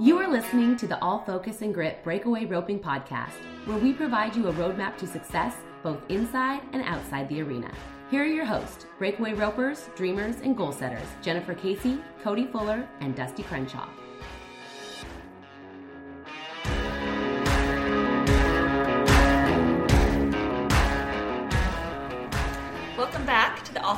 You 0.00 0.18
are 0.18 0.28
listening 0.28 0.76
to 0.76 0.86
the 0.86 1.00
All 1.00 1.20
Focus 1.24 1.62
and 1.62 1.72
Grit 1.72 2.04
Breakaway 2.04 2.44
Roping 2.44 2.78
Podcast, 2.78 3.32
where 3.64 3.78
we 3.78 3.92
provide 3.92 4.36
you 4.36 4.48
a 4.48 4.52
roadmap 4.52 4.98
to 4.98 5.06
success 5.06 5.54
both 5.82 5.98
inside 6.08 6.62
and 6.72 6.82
outside 6.82 7.28
the 7.28 7.40
arena. 7.40 7.72
Here 8.10 8.22
are 8.22 8.26
your 8.26 8.44
hosts, 8.44 8.86
breakaway 8.98 9.32
ropers, 9.32 9.88
dreamers, 9.96 10.36
and 10.42 10.56
goal 10.56 10.72
setters 10.72 11.08
Jennifer 11.22 11.54
Casey, 11.54 11.98
Coti 12.22 12.46
Fuller, 12.46 12.86
and 13.00 13.16
Dusti 13.16 13.44
Crenshaw. 13.44 13.88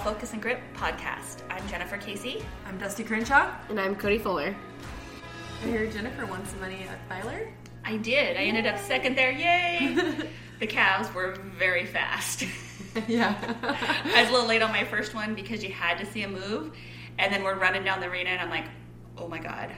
Focus 0.06 0.34
and 0.34 0.40
Grit 0.40 0.60
podcast. 0.74 1.42
I'm 1.50 1.66
Jennifer 1.66 1.96
Casey. 1.96 2.40
I'm 2.64 2.78
Dusti 2.78 3.04
Crenshaw. 3.04 3.52
And 3.68 3.80
I'm 3.80 3.96
Coti 3.96 4.18
Fuller. 4.18 4.54
I 5.64 5.66
heard 5.66 5.90
Jennifer 5.90 6.24
won 6.26 6.46
some 6.46 6.60
money 6.60 6.86
at 6.88 7.08
Filer. 7.08 7.48
I 7.84 7.96
did. 7.96 8.36
I 8.36 8.42
ended 8.42 8.68
up 8.68 8.78
second 8.78 9.16
there. 9.16 9.32
Yay! 9.32 9.96
the 10.60 10.66
calves 10.68 11.12
were 11.12 11.34
very 11.58 11.86
fast. 11.86 12.44
yeah. 13.08 13.34
I 14.14 14.20
was 14.20 14.30
a 14.30 14.32
little 14.32 14.46
late 14.46 14.62
on 14.62 14.70
my 14.70 14.84
first 14.84 15.12
one 15.12 15.34
because 15.34 15.64
you 15.64 15.72
had 15.72 15.98
to 15.98 16.06
see 16.06 16.22
a 16.22 16.28
move. 16.28 16.72
And 17.18 17.34
then 17.34 17.42
we're 17.42 17.58
running 17.58 17.82
down 17.82 17.98
the 17.98 18.06
arena 18.06 18.30
and 18.30 18.40
I'm 18.40 18.48
like, 18.48 18.66
oh 19.18 19.26
my 19.26 19.40
God, 19.40 19.72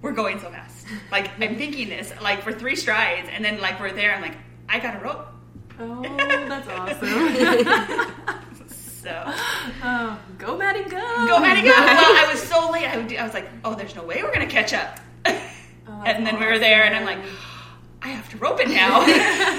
we're 0.00 0.12
going 0.12 0.38
so 0.38 0.48
fast. 0.48 0.86
Like, 1.10 1.28
I'm 1.40 1.56
thinking 1.56 1.88
this, 1.88 2.12
like, 2.22 2.42
for 2.42 2.52
three 2.52 2.76
strides. 2.76 3.28
And 3.32 3.44
then, 3.44 3.60
like, 3.60 3.80
we're 3.80 3.90
there. 3.90 4.14
I'm 4.14 4.22
like, 4.22 4.36
I 4.68 4.78
got 4.78 4.94
a 4.94 5.04
rope. 5.04 5.26
Oh, 5.80 6.02
that's 6.02 6.68
awesome. 6.68 8.38
So. 9.02 9.22
Oh, 9.82 10.18
go 10.38 10.56
Maddie, 10.56 10.88
go. 10.88 11.26
Go 11.26 11.40
Maddie, 11.40 11.62
go. 11.62 11.68
well, 11.70 12.26
I 12.26 12.30
was 12.30 12.42
so 12.42 12.70
late. 12.70 12.86
I, 12.86 13.20
I 13.20 13.24
was 13.24 13.34
like, 13.34 13.48
oh, 13.64 13.74
there's 13.74 13.94
no 13.96 14.04
way 14.04 14.22
we're 14.22 14.34
going 14.34 14.46
to 14.46 14.52
catch 14.52 14.72
up. 14.72 15.00
Oh, 15.26 16.02
and 16.06 16.26
then 16.26 16.38
we 16.38 16.46
were 16.46 16.58
there, 16.58 16.84
and 16.84 16.94
I'm 16.94 17.04
like, 17.04 17.18
I 18.04 18.08
have 18.08 18.28
to 18.30 18.36
rope 18.38 18.58
it 18.58 18.68
now. 18.68 18.98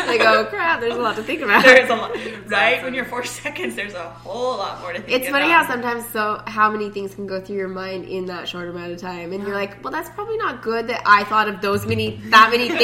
like, 0.05 0.19
oh 0.19 0.45
crap, 0.49 0.81
there's 0.81 0.95
a 0.95 1.01
lot 1.01 1.15
to 1.15 1.23
think 1.23 1.41
about. 1.41 1.63
There's 1.63 1.89
a 1.89 1.95
lot, 1.95 2.13
right? 2.47 2.83
When 2.83 2.93
you're 2.93 3.05
four 3.05 3.23
seconds, 3.23 3.75
there's 3.75 3.93
a 3.93 4.09
whole 4.09 4.57
lot 4.57 4.81
more 4.81 4.91
to 4.91 4.99
think 4.99 5.07
about. 5.07 5.21
It's 5.21 5.29
about. 5.29 5.41
funny 5.41 5.53
how 5.53 5.65
sometimes 5.65 6.05
so 6.09 6.41
how 6.47 6.69
many 6.69 6.89
things 6.89 7.15
can 7.15 7.25
go 7.25 7.39
through 7.39 7.55
your 7.55 7.69
mind 7.69 8.03
in 8.03 8.25
that 8.25 8.49
short 8.49 8.67
amount 8.67 8.91
of 8.91 8.99
time, 8.99 9.31
and 9.31 9.43
you're 9.43 9.55
like, 9.55 9.81
well, 9.81 9.93
that's 9.93 10.09
probably 10.09 10.35
not 10.37 10.61
good 10.61 10.87
that 10.87 11.03
I 11.05 11.23
thought 11.23 11.47
of 11.47 11.61
those 11.61 11.85
many 11.85 12.17
that 12.25 12.49
many 12.51 12.67
things 12.67 12.81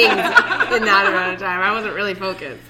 in 0.76 0.84
that 0.86 1.06
amount 1.06 1.34
of 1.34 1.40
time. 1.40 1.60
I 1.60 1.72
wasn't 1.72 1.94
really 1.94 2.14
focused. 2.14 2.62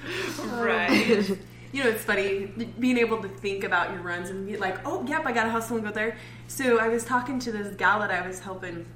Right. 0.49 1.39
You 1.73 1.85
know, 1.85 1.91
it's 1.91 2.03
funny 2.05 2.47
being 2.79 2.99
able 2.99 3.23
to 3.23 3.29
think 3.29 3.63
about 3.65 3.93
your 3.93 4.03
runs 4.03 4.31
and 4.31 4.47
be 4.47 4.57
like, 4.57 4.79
oh, 4.87 5.07
yep, 5.07 5.25
I 5.25 5.33
gotta 5.33 5.51
hustle 5.51 5.77
and 5.77 5.85
go 5.87 5.93
there. 5.93 6.17
So 6.49 6.79
I 6.79 6.89
was 6.89 7.05
talking 7.05 7.39
to 7.41 7.53
this 7.53 7.75
gal 7.77 8.01
that 8.01 8.11
I 8.11 8.27
was 8.27 8.41
helping 8.41 8.87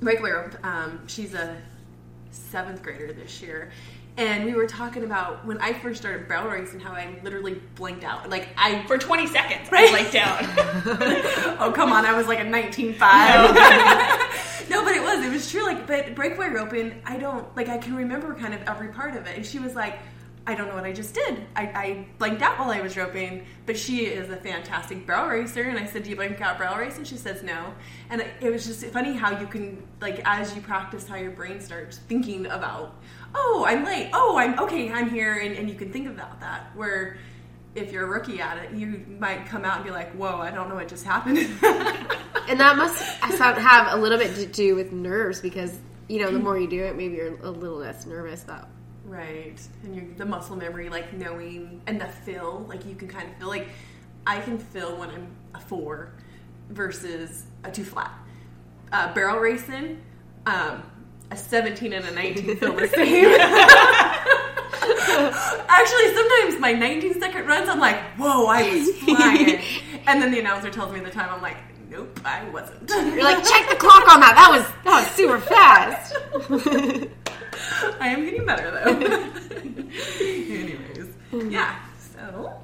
breakaway 0.00 0.30
rope. 0.30 0.54
Um, 0.64 1.06
she's 1.06 1.34
a 1.34 1.56
seventh 2.30 2.82
grader 2.82 3.12
this 3.12 3.40
year. 3.40 3.70
And 4.16 4.44
we 4.44 4.54
were 4.54 4.66
talking 4.66 5.04
about 5.04 5.46
when 5.46 5.58
I 5.60 5.72
first 5.74 6.00
started 6.00 6.26
barrel 6.26 6.50
racing, 6.50 6.80
how 6.80 6.90
I 6.92 7.20
literally 7.22 7.62
blinked 7.76 8.02
out. 8.02 8.28
Like 8.28 8.48
I 8.56 8.84
For 8.88 8.98
20 8.98 9.28
seconds, 9.28 9.70
Right. 9.70 9.90
I 9.90 9.92
laid 9.92 10.10
down. 10.10 10.38
oh 11.60 11.72
come 11.72 11.92
on, 11.92 12.04
I 12.04 12.16
was 12.16 12.26
like 12.26 12.40
a 12.40 12.44
19.5. 12.44 12.98
no, 14.70 14.82
but 14.84 14.96
it 14.96 15.02
was. 15.02 15.24
It 15.24 15.30
was 15.30 15.48
true. 15.48 15.64
Like, 15.64 15.86
but 15.86 16.16
breakaway 16.16 16.48
roping, 16.48 17.00
I 17.04 17.16
don't 17.16 17.46
like. 17.56 17.68
I 17.68 17.78
can 17.78 17.94
remember 17.94 18.34
kind 18.34 18.54
of 18.54 18.62
every 18.62 18.88
part 18.88 19.14
of 19.16 19.24
it. 19.28 19.36
And 19.36 19.46
she 19.46 19.60
was 19.60 19.76
like, 19.76 20.00
I 20.48 20.54
don't 20.54 20.68
know 20.68 20.74
what 20.76 20.84
I 20.84 20.92
just 20.92 21.12
did. 21.12 21.42
I, 21.54 21.62
I 21.62 22.06
blanked 22.16 22.40
out 22.40 22.58
while 22.58 22.70
I 22.70 22.80
was 22.80 22.96
roping. 22.96 23.44
But 23.66 23.76
she 23.76 24.06
is 24.06 24.30
a 24.30 24.36
fantastic 24.36 25.06
barrel 25.06 25.28
racer. 25.28 25.64
And 25.64 25.78
I 25.78 25.84
said, 25.84 26.04
Do 26.04 26.10
you 26.10 26.16
blank 26.16 26.40
out 26.40 26.56
barrel 26.56 26.78
And 26.78 27.06
She 27.06 27.16
says 27.16 27.42
no. 27.42 27.74
And 28.08 28.24
it, 28.40 28.50
was 28.50 28.66
just 28.66 28.82
funny 28.86 29.14
how 29.14 29.38
you 29.38 29.46
can 29.46 29.86
like 30.00 30.22
as 30.24 30.56
you 30.56 30.62
practice, 30.62 31.06
how 31.06 31.16
your 31.16 31.32
brain 31.32 31.60
starts 31.60 31.98
thinking 31.98 32.46
about, 32.46 32.96
oh, 33.34 33.66
I'm 33.68 33.84
late. 33.84 34.08
Oh, 34.14 34.38
I'm 34.38 34.58
okay. 34.60 34.90
I'm 34.90 35.10
here, 35.10 35.34
and, 35.34 35.54
and 35.54 35.68
you 35.68 35.74
can 35.74 35.92
think 35.92 36.08
about 36.08 36.40
that 36.40 36.74
where 36.74 37.18
if 37.74 37.92
you're 37.92 38.04
a 38.04 38.08
rookie 38.08 38.40
at 38.40 38.56
it, 38.56 38.72
you 38.72 39.04
might 39.20 39.44
come 39.44 39.66
out 39.66 39.76
and 39.76 39.84
be 39.84 39.90
like, 39.90 40.10
"Whoa, 40.12 40.38
I 40.38 40.50
don't 40.50 40.70
know 40.70 40.76
what 40.76 40.88
just 40.88 41.04
happened." 41.04 41.38
And 42.48 42.58
that 42.60 42.78
must 42.78 42.98
have 43.20 43.92
a 43.92 44.00
little 44.00 44.16
bit 44.16 44.34
to 44.36 44.46
do 44.46 44.74
with 44.74 44.90
nerves 44.90 45.42
because 45.42 45.78
you 46.08 46.18
know 46.18 46.30
the 46.30 46.38
more 46.38 46.58
you 46.58 46.66
do 46.66 46.82
it, 46.82 46.96
maybe 46.96 47.16
you're 47.16 47.36
a 47.42 47.50
little 47.50 47.76
less 47.76 48.06
nervous. 48.06 48.44
That 48.44 48.66
right, 49.08 49.58
and 49.82 49.94
your 49.96 50.04
the 50.16 50.24
muscle 50.24 50.56
memory, 50.56 50.88
like 50.88 51.12
knowing, 51.12 51.82
and 51.86 52.00
the 52.00 52.06
feel, 52.06 52.64
like 52.68 52.86
you 52.86 52.94
can 52.94 53.08
kind 53.08 53.28
of 53.28 53.36
feel 53.36 53.48
like 53.48 53.68
I 54.26 54.40
can 54.40 54.58
feel 54.58 54.96
when 54.96 55.10
I'm 55.10 55.28
a 55.54 55.60
four 55.60 56.12
versus 56.70 57.44
a 57.64 57.70
two 57.70 57.84
flat. 57.84 58.12
Uh, 58.92 59.12
barrel 59.14 59.38
racing, 59.38 60.00
um, 60.46 60.82
a 61.30 61.36
17 61.36 61.92
and 61.92 62.04
a 62.06 62.10
19 62.12 62.56
feel 62.56 62.72
the 62.74 62.88
same. 62.88 63.24
Actually, 65.68 66.14
sometimes 66.14 66.58
my 66.60 66.72
19 66.72 67.20
second 67.20 67.46
runs, 67.46 67.68
I'm 67.68 67.78
like, 67.78 67.96
whoa, 68.16 68.46
I 68.46 68.62
was 68.72 68.90
flying. 68.98 69.60
and 70.06 70.22
then 70.22 70.30
the 70.30 70.40
announcer 70.40 70.70
tells 70.70 70.92
me 70.92 71.00
the 71.00 71.10
time, 71.10 71.28
I'm 71.30 71.42
like, 71.42 71.56
nope, 71.90 72.18
I 72.24 72.48
wasn't. 72.50 72.88
you're 72.90 73.22
like, 73.24 73.44
check 73.44 73.68
the 73.68 73.76
clock 73.76 74.08
on 74.12 74.20
that. 74.20 74.34
That 74.36 74.50
was 74.50 74.64
that 74.84 75.00
was 75.00 75.06
super 75.12 75.38
fast. 75.40 76.14
I 78.00 78.08
am 78.08 78.24
getting 78.24 78.44
better 78.44 78.70
though. 78.70 78.90
Anyways, 80.20 81.52
yeah. 81.52 81.78
So, 82.14 82.54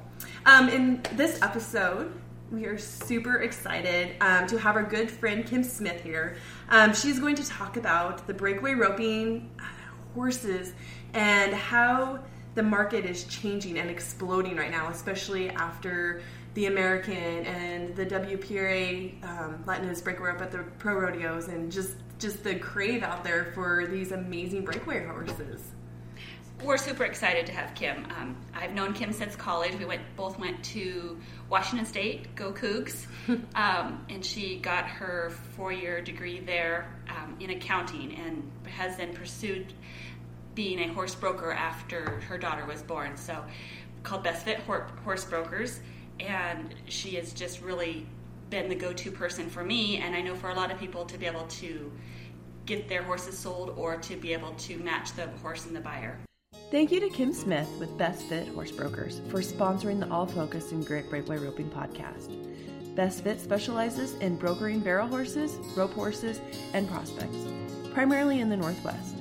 um, 0.45 0.69
in 0.69 1.01
this 1.13 1.41
episode, 1.41 2.13
we 2.51 2.65
are 2.65 2.77
super 2.77 3.37
excited 3.37 4.15
um, 4.21 4.47
to 4.47 4.57
have 4.57 4.75
our 4.75 4.83
good 4.83 5.09
friend 5.09 5.45
Kim 5.45 5.63
Smith 5.63 6.01
here. 6.01 6.37
Um, 6.69 6.93
she's 6.93 7.19
going 7.19 7.35
to 7.35 7.45
talk 7.45 7.77
about 7.77 8.25
the 8.27 8.33
breakaway 8.33 8.73
roping 8.73 9.49
uh, 9.59 9.63
horses 10.13 10.73
and 11.13 11.53
how 11.53 12.19
the 12.55 12.63
market 12.63 13.05
is 13.05 13.25
changing 13.25 13.77
and 13.77 13.89
exploding 13.89 14.55
right 14.55 14.71
now, 14.71 14.89
especially 14.89 15.49
after 15.49 16.21
the 16.53 16.67
American 16.67 17.45
and 17.45 17.95
the 17.95 18.05
WPRA 18.05 19.23
um, 19.23 19.63
Latinos 19.65 20.01
breakaway 20.03 20.29
rope 20.29 20.41
at 20.41 20.51
the 20.51 20.59
pro 20.79 20.95
rodeos, 20.95 21.49
and 21.49 21.69
just 21.71 21.95
just 22.19 22.43
the 22.43 22.55
crave 22.55 23.03
out 23.03 23.23
there 23.23 23.51
for 23.53 23.87
these 23.87 24.11
amazing 24.11 24.63
breakaway 24.63 25.05
horses. 25.05 25.61
We're 26.63 26.77
super 26.77 27.03
excited 27.03 27.45
to 27.47 27.51
have 27.51 27.75
Kim. 27.75 28.07
Um, 28.17 28.37
I've 28.53 28.71
known 28.71 28.93
Kim 28.93 29.11
since 29.11 29.35
college. 29.35 29.75
We 29.77 29.83
went 29.85 30.01
both 30.15 30.39
went 30.39 30.63
to 30.65 31.19
Washington 31.49 31.85
State, 31.85 32.33
go 32.35 32.53
Cougs, 32.53 33.05
um, 33.55 34.05
and 34.09 34.23
she 34.23 34.57
got 34.59 34.85
her 34.85 35.31
four-year 35.57 36.01
degree 36.01 36.39
there 36.39 36.95
um, 37.09 37.35
in 37.41 37.49
accounting, 37.49 38.15
and 38.15 38.49
has 38.67 38.95
then 38.95 39.13
pursued 39.13 39.73
being 40.55 40.79
a 40.79 40.93
horse 40.93 41.13
broker 41.13 41.51
after 41.51 42.21
her 42.21 42.37
daughter 42.37 42.65
was 42.65 42.81
born. 42.81 43.17
So, 43.17 43.43
called 44.03 44.23
Best 44.23 44.45
Fit 44.45 44.59
Horse 44.59 45.25
Brokers, 45.25 45.81
and 46.21 46.73
she 46.87 47.17
is 47.17 47.33
just 47.33 47.61
really 47.61 48.07
been 48.49 48.69
the 48.69 48.75
go-to 48.75 49.11
person 49.11 49.49
for 49.49 49.63
me, 49.63 49.97
and 49.97 50.15
I 50.15 50.21
know 50.21 50.35
for 50.35 50.49
a 50.49 50.55
lot 50.55 50.71
of 50.71 50.79
people 50.79 51.05
to 51.05 51.17
be 51.17 51.25
able 51.25 51.47
to 51.47 51.91
get 52.65 52.87
their 52.87 53.03
horses 53.03 53.37
sold 53.37 53.73
or 53.77 53.97
to 53.97 54.15
be 54.15 54.33
able 54.33 54.53
to 54.53 54.77
match 54.77 55.13
the 55.13 55.27
horse 55.41 55.65
and 55.65 55.75
the 55.75 55.81
buyer. 55.81 56.17
Thank 56.71 56.91
you 56.91 56.99
to 56.99 57.09
Kim 57.09 57.31
Smith 57.31 57.69
with 57.79 57.95
Best 57.97 58.23
Fit 58.23 58.47
Horse 58.49 58.71
Brokers 58.71 59.21
for 59.29 59.39
sponsoring 59.39 59.99
the 59.99 60.09
All 60.09 60.25
Focus 60.25 60.71
and 60.71 60.85
Grit 60.85 61.09
Breakaway 61.09 61.37
Roping 61.37 61.69
podcast. 61.69 62.95
Best 62.95 63.23
Fit 63.23 63.39
specializes 63.39 64.13
in 64.15 64.35
brokering 64.35 64.79
barrel 64.79 65.07
horses, 65.07 65.57
rope 65.75 65.93
horses, 65.93 66.41
and 66.73 66.89
prospects, 66.89 67.37
primarily 67.93 68.39
in 68.39 68.49
the 68.49 68.57
Northwest. 68.57 69.15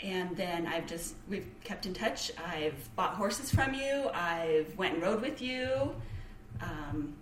and 0.00 0.36
then 0.36 0.66
I've 0.66 0.86
just 0.86 1.14
we've 1.28 1.46
kept 1.62 1.86
in 1.86 1.94
touch. 1.94 2.30
I've 2.44 2.94
bought 2.96 3.14
horses 3.14 3.50
from 3.50 3.74
you. 3.74 4.10
I've 4.12 4.76
went 4.76 4.94
and 4.94 5.02
rode 5.02 5.22
with 5.22 5.40
you. 5.40 5.94
Um, 6.60 7.14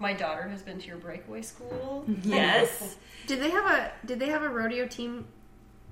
My 0.00 0.12
daughter 0.14 0.48
has 0.48 0.62
been 0.62 0.78
to 0.80 0.86
your 0.88 0.96
breakaway 0.96 1.42
school. 1.42 2.04
yes, 2.22 2.96
Did 3.26 3.40
they 3.40 3.50
have 3.50 3.66
a 3.66 3.92
Did 4.06 4.18
they 4.18 4.28
have 4.30 4.42
a 4.42 4.48
rodeo 4.48 4.86
team 4.86 5.26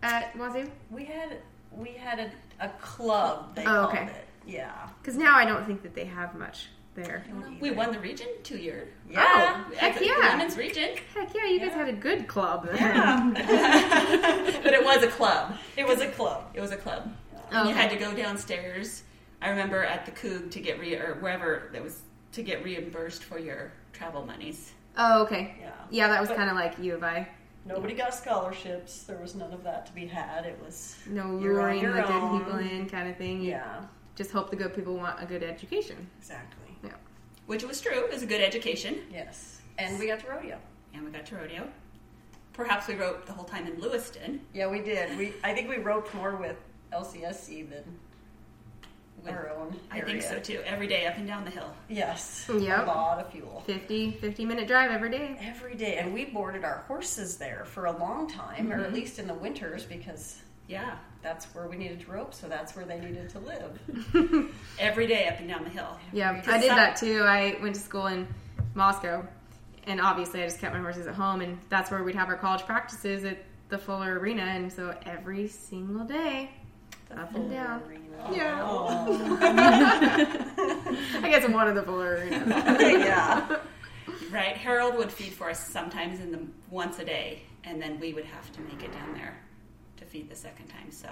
at 0.03 0.35
Wazoo? 0.37 0.71
We 0.91 1.05
had 1.05 1.37
we 1.71 1.91
had 1.91 2.19
a, 2.19 2.31
a 2.65 2.69
club. 2.81 3.55
They 3.55 3.63
Oh, 3.63 3.67
called 3.67 3.89
okay. 3.95 4.05
it. 4.07 4.25
Yeah. 4.47 4.89
Because 5.01 5.17
now 5.19 5.37
I 5.37 5.45
don't 5.45 5.67
think 5.67 5.83
that 5.83 5.95
they 5.95 6.07
have 6.07 6.35
much 6.35 6.69
there. 6.95 7.23
we 7.61 7.71
won 7.71 7.93
the 7.93 8.01
region 8.01 8.27
two 8.43 8.57
years. 8.57 8.89
Yeah. 9.09 9.23
Oh, 9.71 9.75
heck 9.77 9.99
the 9.99 10.07
yeah. 10.07 10.33
women's 10.37 10.57
region, 10.57 10.97
Heck 11.15 11.33
yeah, 11.35 11.45
you 11.47 11.61
guys 11.61 11.73
had 11.73 11.89
a 11.89 11.93
good 11.93 12.27
club. 12.27 12.67
Then 12.67 13.35
But 13.35 14.73
it 14.75 14.83
was 14.85 15.03
a 15.05 15.09
club. 15.09 15.55
It 15.77 15.87
was 15.87 16.01
a 16.01 16.09
club. 16.09 16.51
It 16.55 16.61
was 16.61 16.73
a 16.73 16.77
club. 16.77 17.13
Oh, 17.53 17.61
And 17.61 17.69
you 17.69 17.75
had 17.75 17.91
to 17.91 17.97
go 17.97 18.13
downstairs. 18.15 19.03
I 19.41 19.51
remember 19.51 19.85
at 19.85 20.07
the 20.07 20.13
Coog 20.13 20.51
to 20.53 20.61
get 20.61 20.81
re 20.81 20.97
or 20.97 21.19
wherever 21.21 21.69
that 21.73 21.85
was 21.85 22.01
to 22.33 22.43
get 22.43 22.65
reimbursed 22.65 23.23
for 23.23 23.39
your 23.39 23.73
travel 23.93 24.25
monies. 24.25 24.73
Oh, 24.97 25.23
okay. 25.23 25.55
Yeah. 25.61 25.71
Yeah, 25.91 26.09
that 26.09 26.21
was 26.21 26.31
kind 26.31 26.51
of 26.51 26.57
like 26.57 26.79
U 26.79 26.95
of 26.95 27.05
I. 27.05 27.29
Nobody 27.65 27.95
got 27.95 28.15
scholarships. 28.15 29.03
There 29.05 29.19
was 29.19 29.35
none 29.35 29.53
of 29.53 29.63
that 29.65 29.87
to 29.87 29.93
be 29.93 30.07
had. 30.07 30.45
It 30.47 30.59
was 30.65 30.97
No 31.07 31.27
luring 31.29 31.83
the 31.85 31.93
good 31.93 32.05
own. 32.07 32.39
people 32.41 32.59
in 32.59 32.89
kind 32.89 33.09
of 33.11 33.17
thing. 33.17 33.43
You 33.43 33.51
yeah, 33.51 33.83
Just 34.17 34.31
hope 34.31 34.51
the 34.51 34.57
good 34.57 34.75
people 34.75 34.97
want 34.97 35.23
a 35.23 35.27
good 35.27 35.43
education. 35.43 36.09
exactly. 36.19 36.77
Yeah. 36.83 36.91
Which 37.47 37.65
was 37.65 37.81
true. 37.81 38.05
It 38.05 38.13
was 38.13 38.23
a 38.23 38.27
good 38.27 38.41
education. 38.41 39.01
Yes, 39.13 39.61
and 39.79 39.99
we 39.99 40.07
got 40.07 40.21
to 40.21 40.29
rodeo. 40.31 40.59
And 40.95 41.05
we 41.05 41.11
got 41.11 41.27
to 41.27 41.37
rodeo. 41.37 41.69
Perhaps 42.55 42.89
we 42.89 42.95
wrote 42.95 43.27
the 43.27 43.33
whole 43.33 43.45
time 43.45 43.67
in 43.67 43.79
Lewiston. 43.81 44.41
Yeah, 44.55 44.69
we 44.69 44.81
did. 44.81 45.17
We 45.19 45.35
I 45.45 45.53
think 45.55 45.69
we 45.69 45.77
roped 45.77 46.15
more 46.15 46.37
with 46.37 46.57
LCSC 46.93 47.69
than 47.69 47.85
With- 49.25 49.33
our 49.35 49.51
own. 49.51 49.79
I 49.91 50.01
think 50.01 50.23
so 50.23 50.39
too. 50.39 50.61
Every 50.65 50.87
day 50.87 51.07
up 51.07 51.17
and 51.17 51.27
down 51.27 51.45
the 51.45 51.51
hill. 51.51 51.75
Yes. 51.89 52.49
Yep. 52.49 52.87
A 52.87 52.89
lot 52.89 53.19
of 53.19 53.31
fuel. 53.31 53.63
50, 53.67 54.13
50 54.13 54.45
minute 54.45 54.67
drive 54.67 54.91
every 54.91 55.11
day. 55.11 55.37
Every 55.41 55.75
day, 55.75 55.97
and 55.97 56.15
we 56.15 56.25
boarded 56.25 56.65
our 56.65 56.85
horses 56.89 57.37
there 57.37 57.65
for 57.65 57.87
a 57.87 57.93
long 57.99 58.29
time, 58.31 58.71
or 58.73 58.77
at 58.77 58.87
mm-hmm. 58.87 58.95
least 58.95 59.19
in 59.19 59.27
the 59.27 59.35
winters, 59.35 59.85
because 59.85 60.41
Yeah. 60.67 60.97
that's 61.23 61.47
where 61.55 61.67
we 61.67 61.77
needed 61.77 62.01
to 62.01 62.11
rope, 62.11 62.35
so 62.35 62.49
that's 62.49 62.75
where 62.77 62.85
they 62.85 62.99
needed 63.01 63.31
to 63.31 63.39
live. 63.41 64.53
Every 64.79 65.07
day 65.07 65.29
up 65.29 65.39
and 65.41 65.49
down 65.49 65.65
the 65.65 65.71
hill. 65.71 65.99
Yeah, 66.13 66.43
I 66.47 66.59
did 66.59 66.71
that 66.71 66.97
too. 66.97 67.23
I 67.25 67.57
went 67.61 67.75
to 67.75 67.81
school 67.81 68.07
in 68.07 68.27
Moscow, 68.75 69.27
and 69.87 70.01
obviously 70.01 70.43
I 70.43 70.45
just 70.45 70.61
kept 70.61 70.75
my 70.75 70.81
horses 70.81 71.07
at 71.07 71.15
home, 71.15 71.41
and 71.41 71.59
that's 71.69 71.91
where 71.91 72.03
we'd 72.05 72.15
have 72.15 72.29
our 72.29 72.37
college 72.37 72.63
practices 72.63 73.25
at 73.25 73.39
the 73.69 73.79
Fuller 73.79 74.19
Arena, 74.19 74.43
and 74.43 74.73
so 74.73 74.95
every 75.05 75.49
single 75.49 76.05
day, 76.05 76.51
up 77.17 77.35
and 77.35 77.51
down. 77.51 77.83
Yeah. 78.33 78.63
I 81.23 81.29
guess 81.31 81.49
one 81.49 81.69
of 81.69 81.75
the 81.75 81.83
Fuller 81.83 82.17
Arenas. 82.17 82.49
yeah. 82.81 83.59
Right. 84.31 84.57
Harold 84.57 84.97
would 84.97 85.11
feed 85.13 85.33
for 85.33 85.51
us 85.51 85.65
sometimes 85.69 86.21
in 86.21 86.33
the 86.33 86.41
once 86.71 86.99
a 86.99 87.05
day, 87.05 87.43
and 87.65 87.81
then 87.81 87.99
we 88.01 88.13
would 88.13 88.25
have 88.25 88.53
to 88.53 88.61
make 88.63 88.83
it 88.83 88.93
down 88.93 89.15
there 89.15 89.39
to 89.99 90.05
feed 90.05 90.29
the 90.29 90.37
second 90.37 90.67
time. 90.69 90.91
So 90.91 91.09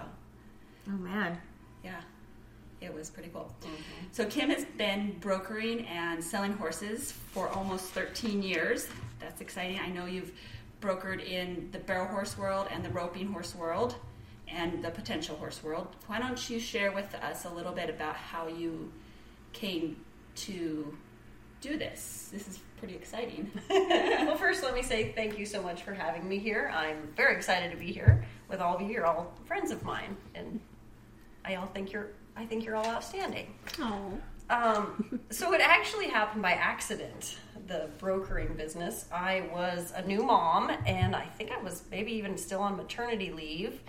Oh 0.89 0.93
man. 0.93 1.39
yeah, 1.85 2.01
it 2.81 2.93
was 2.93 3.09
pretty 3.11 3.31
cool. 3.31 3.55
So 4.13 4.25
Kim 4.27 4.51
has 4.51 4.65
been 4.77 5.17
brokering 5.21 5.87
and 5.87 6.23
selling 6.23 6.53
horses 6.53 7.13
for 7.13 7.49
almost 7.49 7.87
13 7.91 8.43
years. 8.43 8.89
That's 9.21 9.41
exciting. 9.41 9.79
I 9.81 9.89
know 9.89 10.07
you've 10.07 10.33
brokered 10.81 11.25
in 11.27 11.69
the 11.73 11.79
barrel 11.79 12.07
horse 12.07 12.37
world 12.37 12.69
and 12.71 12.85
the 12.85 12.91
roping 12.91 13.33
horse 13.33 13.55
world 13.55 13.95
and 14.49 14.83
the 14.83 14.91
potential 14.91 15.37
horse 15.37 15.63
world. 15.63 15.89
Why 16.07 16.19
don't 16.19 16.49
you 16.49 16.59
share 16.61 16.93
with 16.93 17.15
us 17.15 17.45
a 17.45 17.51
little 17.51 17.73
bit 17.73 17.91
about 17.91 18.17
how 18.17 18.49
you 18.49 18.93
came 19.53 19.97
to 20.37 20.97
do 21.61 21.77
this? 21.77 22.29
This 22.33 22.47
is 22.49 22.61
pretty 22.79 22.95
exciting. 22.95 23.51
well, 23.71 24.37
first, 24.37 24.63
let 24.63 24.75
me 24.75 24.83
say 24.83 25.13
thank 25.13 25.39
you 25.39 25.47
so 25.47 25.63
much 25.63 25.83
for 25.83 25.95
having 25.95 26.29
me 26.29 26.39
here. 26.39 26.71
I'm 26.73 27.09
very 27.17 27.35
excited 27.35 27.71
to 27.71 27.77
be 27.77 27.93
here 27.93 28.25
with 28.49 28.61
all 28.61 28.77
of 28.77 28.81
you. 28.81 28.89
You're 28.89 29.07
all 29.07 29.33
friends 29.47 29.71
of 29.71 29.83
mine, 29.83 30.17
and 30.35 30.61
I 31.45 31.57
all 31.57 31.67
think 31.67 31.93
you're. 31.93 32.09
I 32.37 32.45
think 32.45 32.65
you're 32.65 32.77
all 32.77 32.87
outstanding. 32.87 33.55
Oh. 33.81 34.13
Um, 34.49 35.21
so 35.31 35.55
it 35.55 35.61
actually 35.61 36.09
happened 36.09 36.43
by 36.43 36.53
accident. 36.53 37.39
The 37.67 37.89
brokering 37.99 38.55
business. 38.55 39.07
I 39.13 39.49
was 39.53 39.93
a 39.97 40.07
new 40.07 40.23
mom, 40.23 40.71
and 40.87 41.17
I 41.17 41.25
think 41.25 41.51
I 41.51 41.61
was 41.61 41.83
maybe 41.91 42.13
even 42.13 42.37
still 42.37 42.61
on 42.61 42.77
maternity 42.77 43.33
leave, 43.33 43.81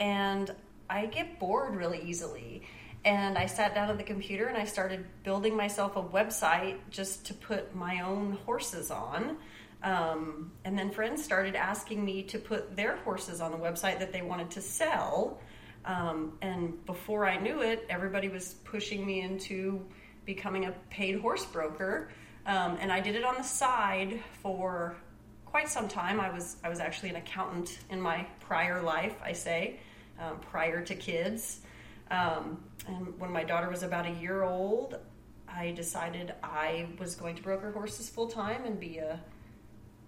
and 0.00 0.54
I 0.88 1.06
get 1.06 1.38
bored 1.38 1.74
really 1.74 2.02
easily. 2.04 2.62
And 3.04 3.38
I 3.38 3.46
sat 3.46 3.74
down 3.74 3.90
at 3.90 3.96
the 3.96 4.04
computer 4.04 4.46
and 4.46 4.56
I 4.56 4.64
started 4.64 5.04
building 5.22 5.56
myself 5.56 5.96
a 5.96 6.02
website 6.02 6.76
just 6.90 7.26
to 7.26 7.34
put 7.34 7.74
my 7.74 8.00
own 8.00 8.38
horses 8.44 8.90
on. 8.90 9.36
Um, 9.82 10.50
and 10.64 10.76
then 10.76 10.90
friends 10.90 11.22
started 11.22 11.54
asking 11.54 12.04
me 12.04 12.24
to 12.24 12.38
put 12.38 12.74
their 12.74 12.96
horses 12.96 13.40
on 13.40 13.52
the 13.52 13.56
website 13.56 14.00
that 14.00 14.12
they 14.12 14.22
wanted 14.22 14.50
to 14.52 14.60
sell. 14.60 15.40
Um, 15.84 16.36
and 16.42 16.84
before 16.86 17.24
I 17.26 17.38
knew 17.38 17.62
it, 17.62 17.86
everybody 17.88 18.28
was 18.28 18.54
pushing 18.64 19.06
me 19.06 19.20
into 19.20 19.80
becoming 20.24 20.66
a 20.66 20.72
paid 20.90 21.20
horse 21.20 21.46
broker. 21.46 22.10
Um, 22.46 22.76
and 22.80 22.90
I 22.90 23.00
did 23.00 23.14
it 23.14 23.24
on 23.24 23.36
the 23.36 23.44
side 23.44 24.20
for 24.42 24.96
quite 25.46 25.68
some 25.68 25.88
time. 25.88 26.20
I 26.20 26.30
was 26.30 26.56
I 26.64 26.68
was 26.68 26.80
actually 26.80 27.10
an 27.10 27.16
accountant 27.16 27.78
in 27.90 28.00
my 28.00 28.26
prior 28.40 28.82
life. 28.82 29.14
I 29.24 29.32
say 29.32 29.78
um, 30.20 30.38
prior 30.40 30.82
to 30.84 30.94
kids. 30.94 31.60
Um, 32.10 32.62
and 32.86 33.18
when 33.20 33.30
my 33.32 33.44
daughter 33.44 33.68
was 33.68 33.82
about 33.82 34.06
a 34.06 34.10
year 34.12 34.42
old, 34.42 34.98
I 35.48 35.72
decided 35.72 36.34
I 36.42 36.88
was 36.98 37.14
going 37.14 37.36
to 37.36 37.42
broker 37.42 37.70
horses 37.72 38.08
full 38.08 38.28
time 38.28 38.64
and 38.64 38.78
be 38.80 38.98
a 38.98 39.20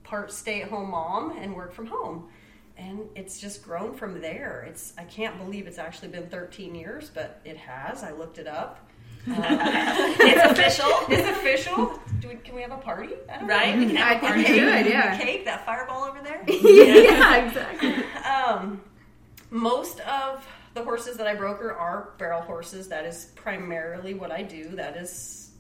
part 0.05 0.33
stay 0.33 0.63
at 0.63 0.69
home 0.71 0.91
mom 0.91 1.37
and 1.39 1.55
work 1.55 1.73
from 1.73 1.87
home. 1.87 2.29
And 2.79 3.01
it's 3.15 3.39
just 3.39 3.63
grown 3.63 3.95
from 3.95 4.21
there. 4.23 4.65
It's 4.69 4.95
I 4.97 5.05
can't 5.05 5.37
believe 5.39 5.67
it's 5.67 5.79
actually 5.79 6.09
been 6.09 6.29
13 6.29 6.75
years, 6.75 7.11
but 7.13 7.41
it 7.45 7.59
has. 7.59 8.03
I 8.03 8.13
looked 8.13 8.39
it 8.39 8.47
up. 8.47 8.87
it's 9.27 10.51
official. 10.51 10.91
It's 11.11 11.29
official. 11.29 12.01
Do 12.21 12.29
we, 12.29 12.37
can 12.37 12.55
we 12.55 12.63
have 12.63 12.73
a 12.73 12.79
party? 12.79 13.11
I 13.31 13.39
don't 13.39 13.49
Right? 13.49 13.75
know. 13.75 13.81
We 13.83 13.87
can 13.89 13.97
have 13.97 14.13
a 14.13 14.17
I 14.17 14.19
think 14.21 14.33
party. 14.33 14.41
we 14.41 14.47
should, 14.59 14.87
yeah. 14.87 15.19
Cake, 15.19 15.45
that 15.45 15.67
fireball 15.67 16.05
over 16.05 16.21
there. 16.23 16.43
yeah, 16.49 17.37
exactly. 17.47 18.03
Um, 18.25 18.81
most 19.51 20.01
of 20.01 20.47
the 20.75 20.83
horses 20.83 21.17
that 21.17 21.27
I 21.27 21.35
broker 21.35 21.73
are 21.73 22.11
barrel 22.19 22.43
horses. 22.43 22.89
That 22.89 23.05
is 23.05 23.27
primarily 23.35 24.15
what 24.15 24.31
I 24.31 24.43
do. 24.43 24.69
That 24.71 24.97
is, 24.97 25.51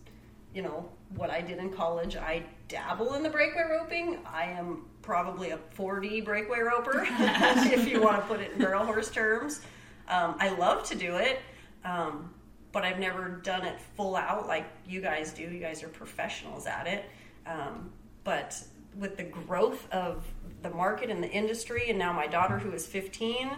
you 0.54 0.62
know, 0.62 0.88
what 1.16 1.30
I 1.30 1.40
did 1.40 1.59
in 1.59 1.70
college. 1.70 2.16
I 2.16 2.44
dabble 2.68 3.14
in 3.14 3.23
the 3.23 3.30
breakaway 3.30 3.64
roping. 3.70 4.18
I 4.25 4.44
am 4.44 4.85
probably 5.02 5.50
a 5.50 5.59
4D 5.76 6.25
breakaway 6.25 6.61
roper, 6.61 7.06
if 7.11 7.88
you 7.88 8.00
want 8.00 8.16
to 8.16 8.23
put 8.23 8.40
it 8.40 8.52
in 8.52 8.59
barrel 8.59 8.85
horse 8.85 9.11
terms. 9.11 9.61
Um, 10.09 10.37
I 10.38 10.50
love 10.50 10.85
to 10.85 10.94
do 10.94 11.16
it, 11.16 11.40
um, 11.85 12.32
but 12.73 12.85
I've 12.85 12.99
never 12.99 13.28
done 13.28 13.64
it 13.64 13.80
full 13.97 14.14
out 14.14 14.47
like 14.47 14.66
you 14.87 15.00
guys 15.00 15.32
do. 15.32 15.42
You 15.42 15.61
guys 15.61 15.82
are 15.82 15.88
professionals 15.88 16.66
at 16.66 16.87
it. 16.87 17.04
Um, 17.47 17.90
but 18.23 18.62
with 18.97 19.16
the 19.16 19.25
growth 19.25 19.90
of 19.92 20.25
the 20.62 20.70
market 20.70 21.11
and 21.11 21.23
the 21.23 21.30
industry, 21.30 21.88
and 21.88 21.99
now 21.99 22.12
my 22.12 22.26
daughter, 22.26 22.59
who 22.59 22.73
is 22.73 22.87
15, 22.87 23.50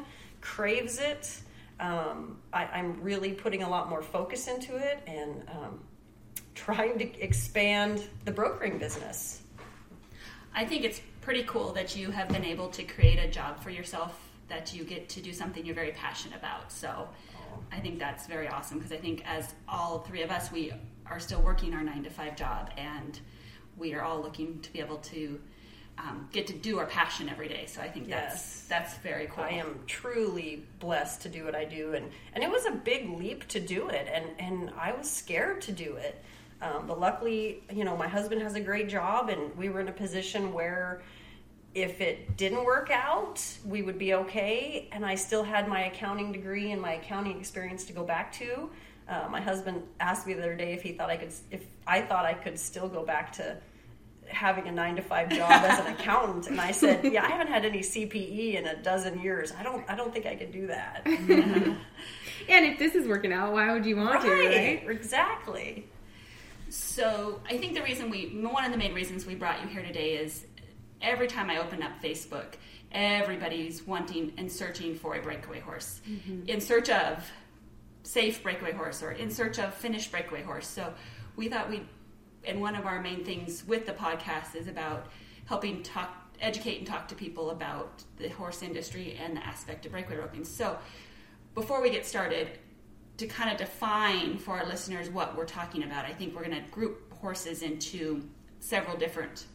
craves 0.42 0.98
it. 0.98 1.40
Um, 1.80 2.36
I, 2.52 2.64
I'm 2.66 3.00
really 3.02 3.32
putting 3.32 3.62
a 3.62 3.68
lot 3.68 3.88
more 3.88 4.02
focus 4.02 4.46
into 4.46 4.76
it 4.76 5.00
and 5.06 5.42
um, 5.48 5.80
trying 6.54 6.98
to 6.98 7.20
expand 7.20 8.06
the 8.26 8.30
brokering 8.30 8.78
business. 8.78 9.42
I 10.54 10.66
think 10.66 10.84
it's 10.84 11.00
pretty 11.22 11.44
cool 11.44 11.72
that 11.72 11.96
you 11.96 12.10
have 12.10 12.28
been 12.28 12.44
able 12.44 12.68
to 12.68 12.82
create 12.82 13.18
a 13.18 13.28
job 13.28 13.62
for 13.62 13.70
yourself 13.70 14.18
that 14.48 14.74
you 14.74 14.84
get 14.84 15.08
to 15.08 15.22
do 15.22 15.32
something 15.32 15.64
you're 15.64 15.74
very 15.74 15.92
passionate 15.92 16.36
about. 16.36 16.70
So 16.70 17.08
I 17.70 17.80
think 17.80 17.98
that's 17.98 18.26
very 18.26 18.48
awesome 18.48 18.78
because 18.78 18.92
I 18.92 18.98
think 18.98 19.22
as 19.24 19.54
all 19.66 20.00
three 20.00 20.22
of 20.22 20.30
us, 20.30 20.52
we 20.52 20.72
are 21.06 21.18
still 21.18 21.40
working 21.40 21.72
our 21.72 21.82
nine 21.82 22.02
to 22.04 22.10
five 22.10 22.36
job 22.36 22.70
and 22.76 23.18
we 23.78 23.94
are 23.94 24.02
all 24.02 24.20
looking 24.20 24.60
to 24.60 24.72
be 24.72 24.80
able 24.80 24.98
to 24.98 25.40
um, 26.04 26.28
get 26.32 26.46
to 26.48 26.52
do 26.52 26.78
our 26.78 26.86
passion 26.86 27.28
every 27.28 27.48
day. 27.48 27.66
So 27.66 27.80
I 27.80 27.88
think 27.88 28.08
that's 28.08 28.62
that's 28.62 28.96
very 28.98 29.26
cool. 29.26 29.44
I 29.44 29.50
am 29.50 29.80
truly 29.86 30.64
blessed 30.80 31.22
to 31.22 31.28
do 31.28 31.44
what 31.44 31.54
I 31.54 31.64
do, 31.64 31.94
and 31.94 32.10
and 32.34 32.42
it 32.42 32.50
was 32.50 32.66
a 32.66 32.72
big 32.72 33.08
leap 33.10 33.46
to 33.48 33.60
do 33.60 33.88
it, 33.88 34.08
and 34.12 34.26
and 34.38 34.70
I 34.78 34.92
was 34.92 35.10
scared 35.10 35.60
to 35.62 35.72
do 35.72 35.96
it, 35.96 36.22
um, 36.62 36.86
but 36.86 37.00
luckily, 37.00 37.62
you 37.72 37.84
know, 37.84 37.96
my 37.96 38.08
husband 38.08 38.40
has 38.42 38.54
a 38.54 38.60
great 38.60 38.88
job, 38.88 39.28
and 39.28 39.54
we 39.56 39.68
were 39.68 39.80
in 39.80 39.88
a 39.88 39.92
position 39.92 40.52
where 40.52 41.02
if 41.74 42.00
it 42.00 42.36
didn't 42.36 42.64
work 42.64 42.90
out, 42.90 43.42
we 43.64 43.82
would 43.82 43.98
be 43.98 44.14
okay, 44.14 44.88
and 44.92 45.04
I 45.04 45.14
still 45.14 45.42
had 45.42 45.68
my 45.68 45.86
accounting 45.86 46.30
degree 46.30 46.70
and 46.70 46.80
my 46.80 46.94
accounting 46.94 47.38
experience 47.38 47.84
to 47.86 47.92
go 47.92 48.04
back 48.04 48.32
to. 48.34 48.70
Uh, 49.08 49.26
my 49.28 49.40
husband 49.40 49.82
asked 49.98 50.26
me 50.26 50.34
the 50.34 50.42
other 50.42 50.54
day 50.54 50.72
if 50.72 50.82
he 50.82 50.92
thought 50.92 51.10
I 51.10 51.16
could, 51.16 51.32
if 51.50 51.66
I 51.86 52.00
thought 52.02 52.24
I 52.24 52.34
could 52.34 52.58
still 52.58 52.88
go 52.88 53.04
back 53.04 53.32
to 53.32 53.56
having 54.32 54.66
a 54.66 54.72
nine 54.72 54.96
to 54.96 55.02
five 55.02 55.28
job 55.30 55.50
as 55.50 55.78
an 55.80 55.92
accountant, 55.92 56.46
and 56.48 56.60
I 56.60 56.72
said, 56.72 57.04
"Yeah, 57.12 57.24
I 57.24 57.28
haven't 57.28 57.48
had 57.48 57.64
any 57.64 57.80
CPE 57.80 58.54
in 58.54 58.66
a 58.66 58.82
dozen 58.82 59.20
years. 59.20 59.52
I 59.58 59.62
don't, 59.62 59.88
I 59.88 59.96
don't 59.96 60.12
think 60.12 60.26
I 60.26 60.34
can 60.34 60.50
do 60.50 60.66
that." 60.68 61.06
And 62.48 62.66
if 62.66 62.78
this 62.78 62.94
is 62.94 63.06
working 63.06 63.32
out, 63.32 63.52
why 63.52 63.72
would 63.72 63.86
you 63.86 63.96
want 63.96 64.22
to, 64.22 64.30
right? 64.30 64.82
Exactly. 64.88 65.86
So 66.68 67.40
I 67.48 67.58
think 67.58 67.74
the 67.74 67.82
reason 67.82 68.10
we, 68.10 68.38
one 68.42 68.64
of 68.64 68.72
the 68.72 68.78
main 68.78 68.94
reasons 68.94 69.26
we 69.26 69.34
brought 69.34 69.62
you 69.62 69.68
here 69.68 69.82
today 69.82 70.14
is 70.14 70.46
every 71.00 71.26
time 71.26 71.50
I 71.50 71.58
open 71.58 71.82
up 71.82 71.92
Facebook, 72.02 72.54
everybody's 72.92 73.86
wanting 73.86 74.32
and 74.38 74.50
searching 74.50 74.94
for 74.94 75.16
a 75.16 75.22
breakaway 75.22 75.60
horse, 75.60 76.00
mm-hmm. 76.08 76.48
in 76.48 76.60
search 76.60 76.90
of 76.90 77.30
safe 78.04 78.42
breakaway 78.42 78.72
horse 78.72 79.02
or 79.02 79.12
in 79.12 79.30
search 79.30 79.58
of 79.58 79.74
finished 79.74 80.10
breakaway 80.10 80.42
horse. 80.42 80.66
So 80.66 80.92
we 81.36 81.48
thought 81.48 81.68
we, 81.68 81.82
and 82.44 82.60
one 82.60 82.74
of 82.74 82.86
our 82.86 83.00
main 83.00 83.24
things 83.24 83.64
with 83.66 83.86
the 83.86 83.92
podcast 83.92 84.54
is 84.54 84.68
about 84.68 85.06
helping 85.46 85.82
talk, 85.82 86.10
educate 86.40 86.78
and 86.78 86.86
talk 86.86 87.08
to 87.08 87.14
people 87.14 87.50
about 87.50 88.02
the 88.16 88.28
horse 88.28 88.62
industry 88.62 89.18
and 89.22 89.36
the 89.36 89.46
aspect 89.46 89.86
of 89.86 89.92
breakaway 89.92 90.16
roping. 90.16 90.44
So 90.44 90.78
before 91.54 91.80
we 91.82 91.90
get 91.90 92.06
started, 92.06 92.48
to 93.18 93.26
kind 93.26 93.50
of 93.50 93.56
define 93.56 94.38
for 94.38 94.58
our 94.58 94.66
listeners 94.66 95.08
what 95.10 95.36
we're 95.36 95.44
talking 95.44 95.82
about, 95.84 96.04
I 96.04 96.12
think 96.12 96.34
we're 96.34 96.44
going 96.44 96.62
to 96.62 96.70
group 96.70 97.12
horses 97.12 97.62
into 97.62 98.22
several 98.60 98.96
different 98.96 99.46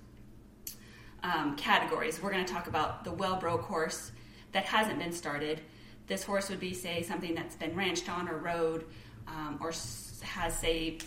um, 1.23 1.55
categories. 1.55 2.21
We're 2.21 2.31
going 2.31 2.45
to 2.45 2.53
talk 2.53 2.67
about 2.67 3.03
the 3.03 3.11
well 3.11 3.37
broke 3.37 3.61
horse 3.61 4.11
that 4.51 4.65
hasn't 4.65 4.99
been 4.99 5.11
started. 5.11 5.61
This 6.07 6.23
horse 6.23 6.49
would 6.49 6.59
be, 6.59 6.73
say, 6.73 7.03
something 7.03 7.35
that's 7.35 7.55
been 7.55 7.75
ranched 7.75 8.09
on 8.09 8.29
or 8.29 8.37
rode, 8.37 8.85
um, 9.27 9.57
or 9.59 9.73
has, 10.21 10.57
say, 10.57 10.99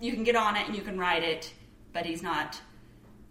you 0.00 0.12
can 0.12 0.24
get 0.24 0.36
on 0.36 0.56
it 0.56 0.66
and 0.66 0.76
you 0.76 0.82
can 0.82 0.98
ride 0.98 1.22
it, 1.24 1.52
but 1.92 2.06
he's 2.06 2.22
not 2.22 2.60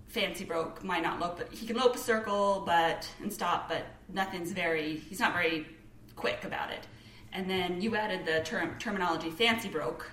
fancy 0.07 0.45
broke, 0.45 0.83
might 0.83 1.03
not 1.03 1.19
lope, 1.19 1.37
but 1.37 1.51
he 1.51 1.65
can 1.67 1.75
lope 1.77 1.95
a 1.95 1.99
circle, 1.99 2.63
but 2.65 3.07
and 3.21 3.31
stop, 3.31 3.69
but 3.69 3.85
nothing's 4.13 4.51
very. 4.51 4.97
He's 4.97 5.19
not 5.19 5.33
very 5.33 5.67
quick 6.15 6.43
about 6.43 6.71
it. 6.71 6.87
And 7.33 7.49
then 7.49 7.81
you 7.81 7.95
added 7.95 8.25
the 8.25 8.41
term 8.43 8.77
terminology 8.79 9.29
fancy 9.29 9.69
broke, 9.69 10.09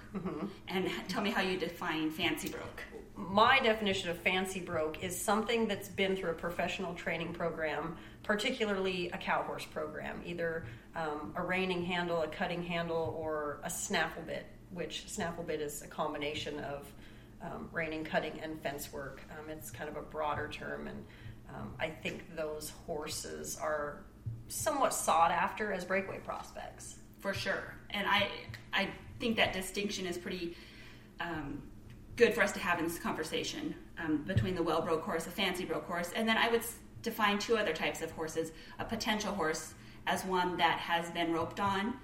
and 0.69 0.91
tell 1.09 1.23
me 1.23 1.31
how 1.31 1.43
you 1.43 1.57
define 1.59 2.11
fancy 2.11 2.49
broke. 2.49 2.83
my 3.17 3.61
definition 3.61 4.11
of 4.11 4.19
fancy 4.19 4.61
broke 4.61 5.03
is 5.03 5.19
something 5.19 5.67
that's 5.69 5.89
been 5.89 6.17
through 6.17 6.31
a 6.31 6.35
professional 6.35 6.95
training 6.95 7.33
program, 7.33 7.97
particularly 8.23 9.11
a 9.11 9.19
cow 9.19 9.43
horse 9.43 9.65
program, 9.65 10.21
either 10.27 10.65
um, 10.97 11.33
a 11.37 11.43
reining 11.43 11.85
handle, 11.85 12.23
a 12.23 12.29
cutting 12.29 12.63
handle, 12.63 13.15
or 13.17 13.61
a 13.63 13.71
snaffle 13.71 14.23
bit, 14.23 14.47
which 14.75 15.09
snaffle 15.09 15.45
bit 15.45 15.61
is 15.61 15.83
a 15.83 15.87
combination 15.87 16.59
of 16.61 16.93
um, 17.43 17.69
cutting, 18.05 18.41
and 18.43 18.61
fence 18.63 18.93
work. 18.93 19.23
Um, 19.31 19.51
it's 19.51 19.71
kind 19.71 19.89
of 19.89 19.97
a 19.97 20.03
broader 20.03 20.49
term, 20.49 20.89
and 20.89 21.05
um, 21.55 21.75
I 21.79 21.89
think 21.89 22.35
those 22.37 22.73
horses 22.87 23.59
are 23.61 24.05
somewhat 24.49 24.95
sought 24.95 25.31
after 25.31 25.73
as 25.73 25.85
breakaway 25.85 26.19
prospects. 26.19 26.97
for 27.21 27.35
sure. 27.35 27.75
And 27.91 28.07
I 28.07 28.29
I 28.73 28.89
think 29.21 29.37
that 29.37 29.53
distinction 29.53 30.07
is 30.07 30.19
pretty 30.19 30.57
um, 31.21 31.63
good 32.17 32.35
for 32.35 32.43
us 32.43 32.53
to 32.53 32.59
have 32.59 32.79
in 32.79 32.87
this 32.87 32.99
conversation 32.99 33.75
um, 33.99 34.25
between 34.27 34.55
the 34.55 34.63
well 34.63 34.83
broke 34.83 35.03
horse, 35.03 35.27
a 35.27 35.31
fancy 35.31 35.65
broke 35.65 35.87
horse, 35.87 36.11
and 36.15 36.29
then 36.29 36.37
I 36.37 36.49
would 36.49 36.63
define 37.03 37.39
two 37.39 37.57
other 37.57 37.73
types 37.73 38.03
of 38.03 38.11
horses: 38.13 38.53
a 38.79 38.85
potential 38.85 39.33
horse 39.33 39.75
as 40.07 40.25
one 40.25 40.57
that 40.59 40.79
has 40.79 41.11
been 41.11 41.33
roped 41.33 41.61
on, 41.61 41.95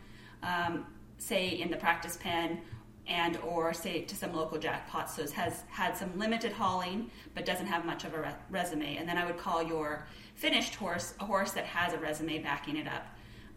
um, 0.43 0.87
say 1.21 1.49
in 1.49 1.71
the 1.71 1.77
practice 1.77 2.17
pen. 2.17 2.61
And 3.09 3.39
or 3.39 3.73
say 3.73 4.03
to 4.03 4.15
some 4.15 4.33
local 4.33 4.57
jackpots, 4.57 5.17
so 5.17 5.23
it 5.23 5.33
has 5.33 5.65
had 5.69 5.97
some 5.97 6.17
limited 6.17 6.53
hauling, 6.53 7.11
but 7.35 7.45
doesn't 7.45 7.67
have 7.67 7.85
much 7.85 8.05
of 8.05 8.15
a 8.15 8.21
re- 8.21 8.35
resume. 8.51 8.99
And 8.99 9.09
then 9.09 9.19
I 9.19 9.27
would 9.27 9.37
call 9.37 9.61
your 9.65 10.07
finished 10.37 10.77
horse 10.77 11.15
a 11.19 11.25
horse 11.25 11.51
that 11.53 11.65
has 11.65 11.93
a 11.93 11.99
resume 11.99 12.39
backing 12.39 12.77
it 12.77 12.87
up 12.87 13.05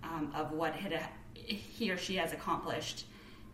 um, 0.03 0.31
of 0.33 0.53
what 0.53 0.73
had 0.73 0.99
he 1.35 1.91
or 1.91 1.97
she 1.97 2.15
has 2.15 2.33
accomplished. 2.33 3.05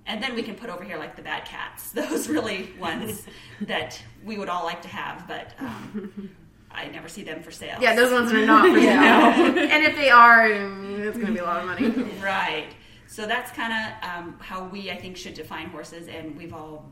And 0.05 0.23
then 0.23 0.35
we 0.35 0.43
can 0.43 0.55
put 0.55 0.69
over 0.69 0.85
here 0.85 0.97
like 0.97 1.17
the 1.17 1.21
bad 1.21 1.43
cats, 1.43 1.91
those 2.01 2.29
really 2.29 2.69
ones 2.79 3.25
that 3.61 4.01
we 4.23 4.37
would 4.37 4.47
all 4.47 4.63
like 4.63 4.81
to 4.83 4.87
have, 4.89 5.27
but 5.27 5.53
um, 5.59 6.29
I 6.71 6.87
never 6.87 7.09
see 7.09 7.23
them 7.23 7.43
for 7.43 7.51
sale. 7.51 7.77
Yeah, 7.81 7.93
those 7.93 8.13
ones 8.13 8.31
are 8.31 8.45
not 8.45 8.69
for 8.73 8.79
sale. 8.79 8.93
and 8.93 9.83
if 9.83 9.95
they 9.97 10.11
are, 10.11 10.47
it's 10.49 11.17
going 11.17 11.27
to 11.27 11.33
be 11.33 11.39
a 11.39 11.43
lot 11.43 11.59
of 11.59 11.65
money. 11.65 11.89
right. 12.21 12.67
So 13.09 13.25
that's 13.25 13.51
kind 13.51 13.73
of 13.73 14.09
um, 14.09 14.35
how 14.39 14.65
we, 14.65 14.91
I 14.91 14.95
think, 14.95 15.17
should 15.17 15.33
define 15.33 15.69
horses, 15.69 16.07
and 16.07 16.37
we've 16.37 16.53
all 16.53 16.87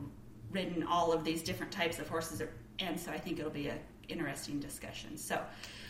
ridden 0.50 0.82
all 0.82 1.12
of 1.12 1.22
these 1.22 1.42
different 1.42 1.70
types 1.70 2.00
of 2.00 2.08
horses, 2.08 2.42
and 2.80 2.98
so 2.98 3.12
I 3.12 3.18
think 3.18 3.38
it'll 3.38 3.52
be 3.52 3.68
an 3.68 3.78
interesting 4.08 4.58
discussion. 4.58 5.16
So, 5.16 5.40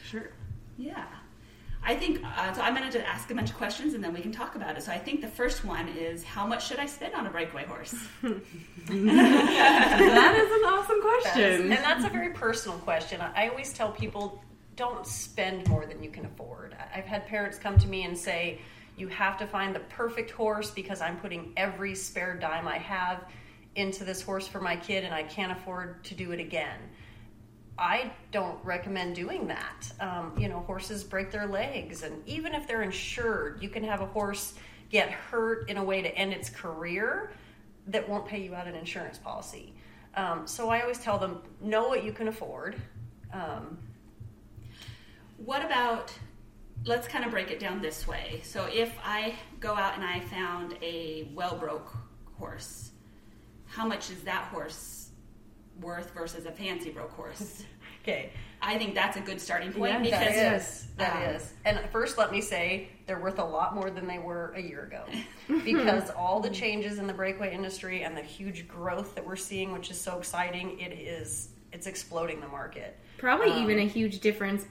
Sure. 0.06 0.30
yeah. 0.76 1.06
I 1.82 1.94
think 1.94 2.22
uh, 2.24 2.52
so. 2.52 2.60
I'm 2.60 2.74
going 2.76 2.90
to 2.90 3.06
ask 3.08 3.30
a 3.30 3.34
bunch 3.34 3.50
of 3.50 3.56
questions 3.56 3.94
and 3.94 4.02
then 4.02 4.12
we 4.12 4.20
can 4.20 4.32
talk 4.32 4.56
about 4.56 4.76
it. 4.76 4.82
So 4.82 4.90
I 4.90 4.98
think 4.98 5.20
the 5.20 5.28
first 5.28 5.64
one 5.64 5.86
is 5.88 6.24
how 6.24 6.44
much 6.44 6.66
should 6.66 6.80
I 6.80 6.86
spend 6.86 7.14
on 7.14 7.24
a 7.26 7.30
breakaway 7.30 7.64
horse? 7.66 7.94
that 8.22 8.32
is 10.34 10.50
an 10.50 10.64
awesome 10.66 11.00
That's- 11.00 11.22
question. 11.22 11.62
and 11.62 11.84
that's 11.84 12.04
a 12.04 12.08
very 12.08 12.30
personal 12.30 12.78
question. 12.78 13.20
I 13.20 13.44
I 13.44 13.48
always 13.48 13.72
tell 13.72 13.92
people 13.92 14.42
don't 14.74 15.06
spend 15.06 15.68
more 15.68 15.86
than 15.86 16.02
you 16.02 16.10
can 16.10 16.24
afford. 16.26 16.74
I've 16.94 17.04
had 17.06 17.26
parents 17.26 17.58
come 17.58 17.78
to 17.78 17.86
me 17.86 18.02
and 18.04 18.18
say, 18.18 18.60
You 18.98 19.08
have 19.08 19.38
to 19.38 19.46
find 19.46 19.74
the 19.74 19.80
perfect 19.80 20.30
horse 20.30 20.70
because 20.70 21.00
I'm 21.00 21.18
putting 21.18 21.52
every 21.56 21.94
spare 21.94 22.36
dime 22.36 22.66
I 22.66 22.78
have 22.78 23.24
into 23.76 24.04
this 24.04 24.20
horse 24.20 24.48
for 24.48 24.60
my 24.60 24.76
kid 24.76 25.04
and 25.04 25.14
I 25.14 25.22
can't 25.22 25.52
afford 25.52 26.04
to 26.04 26.14
do 26.14 26.32
it 26.32 26.40
again. 26.40 26.78
I 27.78 28.10
don't 28.32 28.62
recommend 28.64 29.14
doing 29.14 29.46
that. 29.46 29.92
Um, 30.00 30.34
you 30.36 30.48
know, 30.48 30.60
horses 30.60 31.04
break 31.04 31.30
their 31.30 31.46
legs, 31.46 32.02
and 32.02 32.26
even 32.26 32.52
if 32.52 32.66
they're 32.66 32.82
insured, 32.82 33.62
you 33.62 33.68
can 33.68 33.84
have 33.84 34.00
a 34.00 34.06
horse 34.06 34.54
get 34.90 35.10
hurt 35.10 35.70
in 35.70 35.76
a 35.76 35.84
way 35.84 36.02
to 36.02 36.12
end 36.16 36.32
its 36.32 36.50
career 36.50 37.30
that 37.86 38.08
won't 38.08 38.26
pay 38.26 38.42
you 38.42 38.54
out 38.54 38.66
an 38.66 38.74
insurance 38.74 39.16
policy. 39.16 39.74
Um, 40.16 40.44
so 40.46 40.70
I 40.70 40.80
always 40.80 40.98
tell 40.98 41.18
them 41.18 41.40
know 41.60 41.86
what 41.86 42.02
you 42.02 42.12
can 42.12 42.26
afford. 42.26 42.74
Um, 43.32 43.78
What 45.44 45.64
about, 45.64 46.12
let's 46.84 47.08
kind 47.08 47.24
of 47.24 47.30
break 47.30 47.50
it 47.50 47.60
down 47.60 47.80
this 47.80 48.06
way. 48.06 48.40
So 48.44 48.66
if 48.72 48.96
I 49.04 49.34
go 49.60 49.74
out 49.74 49.94
and 49.94 50.04
I 50.04 50.20
found 50.20 50.76
a 50.82 51.30
well 51.34 51.56
broke 51.56 51.94
horse, 52.38 52.90
how 53.66 53.86
much 53.86 54.10
is 54.10 54.22
that 54.22 54.44
horse 54.44 55.10
worth 55.80 56.12
versus 56.14 56.46
a 56.46 56.52
fancy 56.52 56.90
broke 56.90 57.12
horse? 57.12 57.64
okay, 58.02 58.30
I 58.62 58.78
think 58.78 58.94
that's 58.94 59.16
a 59.16 59.20
good 59.20 59.40
starting 59.40 59.72
point 59.72 59.92
Yeah, 59.92 59.98
because 59.98 60.34
that 60.36 60.56
is 60.56 60.88
that 60.96 61.16
um, 61.16 61.34
is. 61.34 61.52
And 61.64 61.80
first, 61.90 62.18
let 62.18 62.32
me 62.32 62.40
say 62.40 62.88
they're 63.06 63.20
worth 63.20 63.38
a 63.38 63.44
lot 63.44 63.74
more 63.74 63.90
than 63.90 64.06
they 64.06 64.18
were 64.18 64.52
a 64.56 64.62
year 64.62 64.84
ago 64.84 65.04
because 65.64 66.10
all 66.10 66.40
the 66.40 66.50
changes 66.50 66.98
in 66.98 67.06
the 67.06 67.12
breakaway 67.12 67.54
industry 67.54 68.02
and 68.02 68.16
the 68.16 68.22
huge 68.22 68.66
growth 68.66 69.14
that 69.14 69.26
we're 69.26 69.36
seeing, 69.36 69.72
which 69.72 69.90
is 69.90 70.00
so 70.00 70.18
exciting, 70.18 70.78
it 70.80 70.92
is 70.92 71.50
it's 71.72 71.86
exploding 71.86 72.40
the 72.40 72.48
market. 72.48 72.96
Probably 73.18 73.50
Um, 73.50 73.62
even 73.62 73.78
a 73.78 73.86
huge 73.86 74.20
difference 74.20 74.64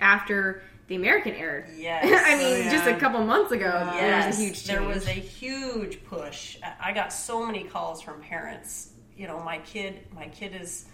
after 0.00 0.62
the 0.88 0.96
American 0.96 1.34
aired. 1.34 1.66
Yes. 1.76 2.04
I 2.26 2.36
mean, 2.36 2.66
Oh, 2.68 2.70
just 2.70 2.86
a 2.86 2.96
couple 2.96 3.24
months 3.24 3.52
ago, 3.52 3.70
there 3.94 4.26
was 4.26 4.38
a 4.38 4.42
huge 4.42 4.54
change. 4.54 4.66
there 4.66 4.82
was 4.82 5.06
a 5.06 5.12
huge 5.12 6.04
push. 6.04 6.58
I- 6.62 6.90
I 6.90 6.92
got 6.92 7.12
so 7.12 7.46
many 7.46 7.64
calls 7.64 8.02
from 8.02 8.20
parents. 8.20 8.90
You 9.16 9.26
know, 9.26 9.40
my 9.40 9.58
kid, 9.58 10.00
my 10.14 10.28
kid 10.28 10.54
is 10.60 10.86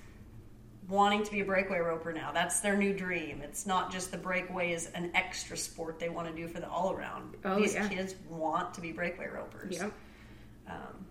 wanting 0.89 1.25
to 1.25 1.31
be 1.31 1.41
a 1.41 1.45
breakaway 1.45 1.79
roper 1.79 2.13
now. 2.13 2.31
That's 2.33 2.61
their 2.61 2.77
new 2.77 2.93
dream. 2.93 3.41
It's 3.43 3.67
not 3.67 3.91
just 3.93 4.11
the 4.13 4.19
breakaway 4.19 4.73
is 4.73 4.87
an 4.95 5.11
extra 5.15 5.57
sport 5.57 5.99
they 5.99 6.09
want 6.09 6.29
to 6.29 6.35
do 6.35 6.47
for 6.47 6.61
the 6.61 6.69
all 6.69 6.93
around. 6.93 7.35
Oh, 7.45 7.57
These 7.57 7.75
yeah. 7.75 7.89
kids 7.89 8.15
want 8.29 8.75
to 8.75 8.81
be 8.81 8.93
breakaway 8.93 9.29
ropers. 9.29 9.77
Yep. 9.79 9.93
Um, 10.69 11.07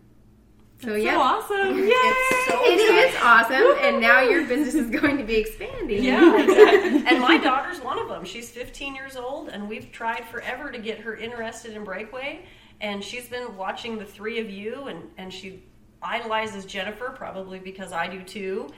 So 0.81 0.89
So 0.89 0.95
yeah, 0.95 1.17
awesome. 1.17 1.77
Yay! 1.77 1.85
it's 1.89 2.47
so 2.47 2.65
it 2.65 2.79
is 2.79 3.13
exciting. 3.13 3.65
awesome, 3.67 3.77
and 3.81 4.01
now 4.01 4.21
your 4.21 4.45
business 4.45 4.75
is 4.75 4.89
going 4.89 5.17
to 5.17 5.23
be 5.23 5.35
expanding. 5.35 6.03
Yeah, 6.03 6.35
exactly. 6.43 7.05
and 7.07 7.19
my 7.21 7.37
daughter's 7.37 7.79
one 7.79 7.97
of 7.97 8.09
them. 8.09 8.25
She's 8.25 8.49
15 8.51 8.93
years 8.95 9.15
old, 9.15 9.49
and 9.49 9.69
we've 9.69 9.91
tried 9.91 10.25
forever 10.27 10.71
to 10.71 10.77
get 10.77 10.99
her 10.99 11.15
interested 11.15 11.73
in 11.75 11.83
breakaway. 11.83 12.45
And 12.81 13.01
she's 13.03 13.29
been 13.29 13.55
watching 13.55 13.97
the 13.97 14.05
three 14.05 14.39
of 14.39 14.49
you, 14.49 14.87
and, 14.87 15.03
and 15.17 15.33
she 15.33 15.63
idolizes 16.03 16.65
Jennifer, 16.65 17.09
probably 17.15 17.57
because 17.57 17.93
I 17.93 18.07
do 18.07 18.21
too. 18.21 18.69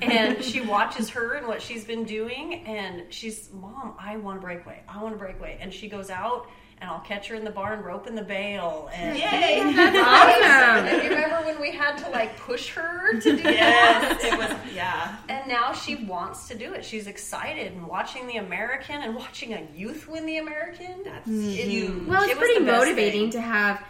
And 0.00 0.42
she 0.42 0.60
watches 0.76 1.10
her 1.10 1.34
and 1.34 1.46
what 1.46 1.60
she's 1.60 1.84
been 1.84 2.04
doing, 2.04 2.64
and 2.66 3.12
she's, 3.12 3.50
Mom, 3.52 3.94
I 3.98 4.16
want 4.16 4.38
a 4.38 4.40
breakaway. 4.40 4.82
I 4.88 5.02
want 5.02 5.14
a 5.14 5.18
breakaway. 5.18 5.58
And 5.60 5.72
she 5.72 5.88
goes 5.88 6.08
out, 6.08 6.48
and 6.82 6.90
I'll 6.90 7.00
catch 7.00 7.28
her 7.28 7.36
in 7.36 7.44
the 7.44 7.50
barn 7.50 7.80
roping 7.82 8.16
the 8.16 8.22
bale. 8.24 8.90
And 8.92 9.16
Yay! 9.16 9.72
That's 9.76 9.96
awesome. 9.96 10.88
And 10.88 11.02
you 11.04 11.10
remember 11.10 11.46
when 11.46 11.60
we 11.60 11.70
had 11.70 11.96
to 11.98 12.10
like 12.10 12.36
push 12.36 12.70
her 12.70 13.20
to 13.20 13.36
do 13.36 13.42
that? 13.42 14.18
yes, 14.20 14.24
it 14.24 14.36
was, 14.36 14.74
yeah. 14.74 15.16
And 15.28 15.46
now 15.48 15.72
she 15.72 15.94
wants 15.94 16.48
to 16.48 16.58
do 16.58 16.72
it. 16.74 16.84
She's 16.84 17.06
excited 17.06 17.72
and 17.72 17.86
watching 17.86 18.26
the 18.26 18.38
American 18.38 18.96
and 19.00 19.14
watching 19.14 19.54
a 19.54 19.64
youth 19.74 20.08
win 20.08 20.26
the 20.26 20.38
American. 20.38 21.04
That's 21.04 21.28
It- 21.28 21.68
huge. 21.68 22.06
Well, 22.08 22.24
it's 22.24 22.32
it 22.32 22.38
pretty 22.38 22.60
motivating 22.64 23.30
thing. 23.30 23.30
to 23.32 23.40
have. 23.40 23.80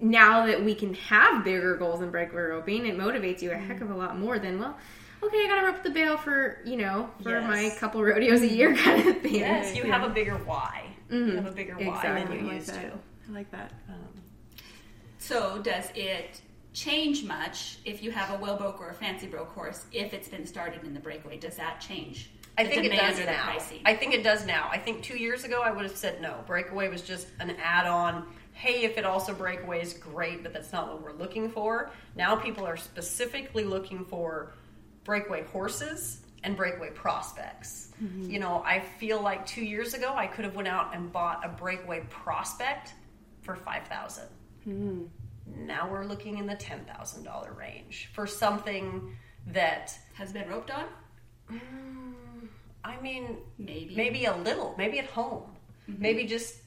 Now 0.00 0.46
that 0.46 0.62
we 0.62 0.74
can 0.74 0.92
have 0.94 1.42
bigger 1.44 1.76
goals 1.76 2.02
in 2.02 2.10
breakaway 2.10 2.42
roping, 2.42 2.84
it 2.86 2.98
motivates 2.98 3.40
you 3.40 3.52
a 3.52 3.54
heck 3.54 3.80
of 3.80 3.90
a 3.90 3.94
lot 3.94 4.18
more 4.18 4.38
than 4.38 4.58
well. 4.58 4.76
okay, 5.22 5.38
I 5.44 5.46
gotta 5.48 5.66
rope 5.68 5.82
the 5.84 5.88
bale 5.90 6.16
for 6.18 6.58
you 6.66 6.76
know 6.76 7.08
for 7.22 7.30
Yes. 7.30 7.46
my 7.48 7.70
couple 7.80 8.02
rodeos 8.02 8.42
a 8.42 8.46
year 8.48 8.74
kind 8.76 9.08
of 9.08 9.22
thing. 9.22 9.36
Yes, 9.36 9.74
you 9.76 9.84
have 9.84 10.02
a 10.02 10.12
bigger 10.12 10.34
why. 10.44 10.86
Mm-hmm. 11.10 11.28
You 11.30 11.36
have 11.36 11.46
a 11.46 11.50
bigger 11.52 11.74
why 11.74 11.96
Exactly. 11.96 12.22
than 12.24 12.32
I 12.32 12.36
you 12.40 12.46
like 12.48 12.54
used 12.56 12.68
that. 12.74 12.80
to. 12.92 12.98
I 13.28 13.32
like 13.32 13.50
that. 13.50 13.72
Um, 13.88 14.22
so, 15.18 15.58
does 15.62 15.86
it 15.94 16.40
change 16.72 17.24
much 17.24 17.78
if 17.84 18.02
you 18.02 18.10
have 18.10 18.30
a 18.38 18.42
well 18.42 18.56
broke 18.56 18.80
or 18.80 18.90
a 18.90 18.94
fancy 18.94 19.26
broke 19.26 19.48
horse 19.52 19.86
if 19.92 20.12
it's 20.12 20.28
been 20.28 20.46
started 20.46 20.84
in 20.84 20.94
the 20.94 21.00
breakaway? 21.00 21.38
Does 21.38 21.56
that 21.56 21.80
change? 21.80 22.30
I 22.58 22.64
think 22.64 22.84
it 22.84 22.96
does 22.96 23.18
now. 23.18 23.44
pricing? 23.44 23.80
I 23.84 23.94
think 23.94 24.14
it 24.14 24.22
does 24.22 24.46
now. 24.46 24.68
I 24.72 24.78
think 24.78 25.02
two 25.02 25.18
years 25.18 25.44
ago 25.44 25.60
I 25.62 25.70
would 25.70 25.84
have 25.84 25.96
said 25.96 26.20
no. 26.22 26.42
Breakaway 26.46 26.88
was 26.88 27.02
just 27.02 27.28
an 27.40 27.50
add-on. 27.62 28.26
Hey, 28.52 28.84
if 28.84 28.96
it 28.96 29.04
also 29.04 29.34
breakaways, 29.34 30.00
great, 30.00 30.42
but 30.42 30.54
that's 30.54 30.72
not 30.72 30.88
what 30.88 31.02
we're 31.02 31.12
looking 31.12 31.50
for. 31.50 31.90
Now 32.14 32.34
people 32.36 32.64
are 32.64 32.78
specifically 32.78 33.64
looking 33.64 34.04
for 34.06 34.54
breakaway 35.04 35.44
horses 35.44 36.22
and 36.46 36.56
breakaway 36.56 36.90
prospects. 36.90 37.90
Mm-hmm. 38.02 38.30
You 38.30 38.38
know, 38.38 38.62
I 38.64 38.78
feel 38.78 39.20
like 39.20 39.44
two 39.44 39.64
years 39.64 39.94
ago 39.94 40.14
I 40.14 40.28
could 40.28 40.44
have 40.44 40.54
went 40.54 40.68
out 40.68 40.94
and 40.94 41.12
bought 41.12 41.44
a 41.44 41.48
breakaway 41.48 42.04
prospect 42.08 42.94
for 43.42 43.56
five 43.56 43.86
thousand. 43.88 44.28
Mm-hmm. 44.66 45.66
Now 45.66 45.90
we're 45.90 46.04
looking 46.04 46.38
in 46.38 46.46
the 46.46 46.54
ten 46.54 46.84
thousand 46.84 47.24
dollar 47.24 47.52
range 47.52 48.10
for 48.14 48.26
something 48.26 49.14
that 49.48 49.98
Has 50.14 50.32
been 50.32 50.48
roped 50.48 50.70
on? 50.70 50.84
Mm, 51.52 52.48
I 52.84 53.00
mean, 53.00 53.38
Maybe. 53.58 53.94
maybe 53.94 54.24
a 54.24 54.36
little, 54.36 54.74
maybe 54.78 54.98
at 54.98 55.06
home, 55.06 55.44
mm-hmm. 55.88 56.02
maybe 56.02 56.24
just 56.24 56.60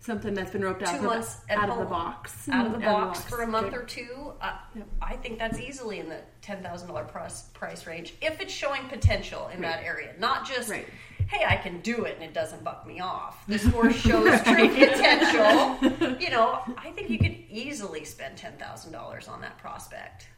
Something 0.00 0.32
that's 0.32 0.52
been 0.52 0.62
roped 0.64 0.82
out, 0.82 0.90
two 0.90 0.96
of 0.96 1.02
the- 1.02 1.08
months 1.08 1.40
at 1.48 1.58
out 1.58 1.70
of 1.70 1.78
the 1.78 1.84
box. 1.84 2.48
out 2.50 2.66
of 2.66 2.72
the 2.80 2.86
Out 2.88 3.08
box 3.08 3.24
for 3.24 3.42
a 3.42 3.46
month 3.46 3.74
or 3.74 3.82
two. 3.82 4.32
Uh, 4.40 4.56
I 5.02 5.16
think 5.16 5.38
that's 5.38 5.58
easily 5.58 5.98
in 5.98 6.08
the 6.08 6.20
ten 6.40 6.62
thousand 6.62 6.88
dollar 6.88 7.04
price 7.04 7.42
price 7.52 7.86
range 7.86 8.14
if 8.22 8.40
it's 8.40 8.52
showing 8.52 8.82
potential 8.88 9.48
in 9.52 9.60
that 9.62 9.82
area, 9.84 10.14
not 10.18 10.46
just. 10.46 10.70
Right. 10.70 10.86
Hey, 11.26 11.44
I 11.44 11.56
can 11.56 11.80
do 11.82 12.04
it 12.04 12.14
and 12.14 12.22
it 12.24 12.32
doesn't 12.32 12.64
buck 12.64 12.86
me 12.86 13.00
off. 13.00 13.44
This 13.46 13.62
horse 13.66 13.94
shows 13.96 14.40
great 14.44 14.70
potential. 14.72 16.16
You 16.18 16.30
know, 16.30 16.62
I 16.78 16.90
think 16.92 17.10
you 17.10 17.18
could 17.18 17.36
easily 17.50 18.04
spend 18.04 18.36
ten 18.38 18.52
thousand 18.56 18.92
dollars 18.92 19.28
on 19.28 19.40
that 19.42 19.58
prospect. 19.58 20.28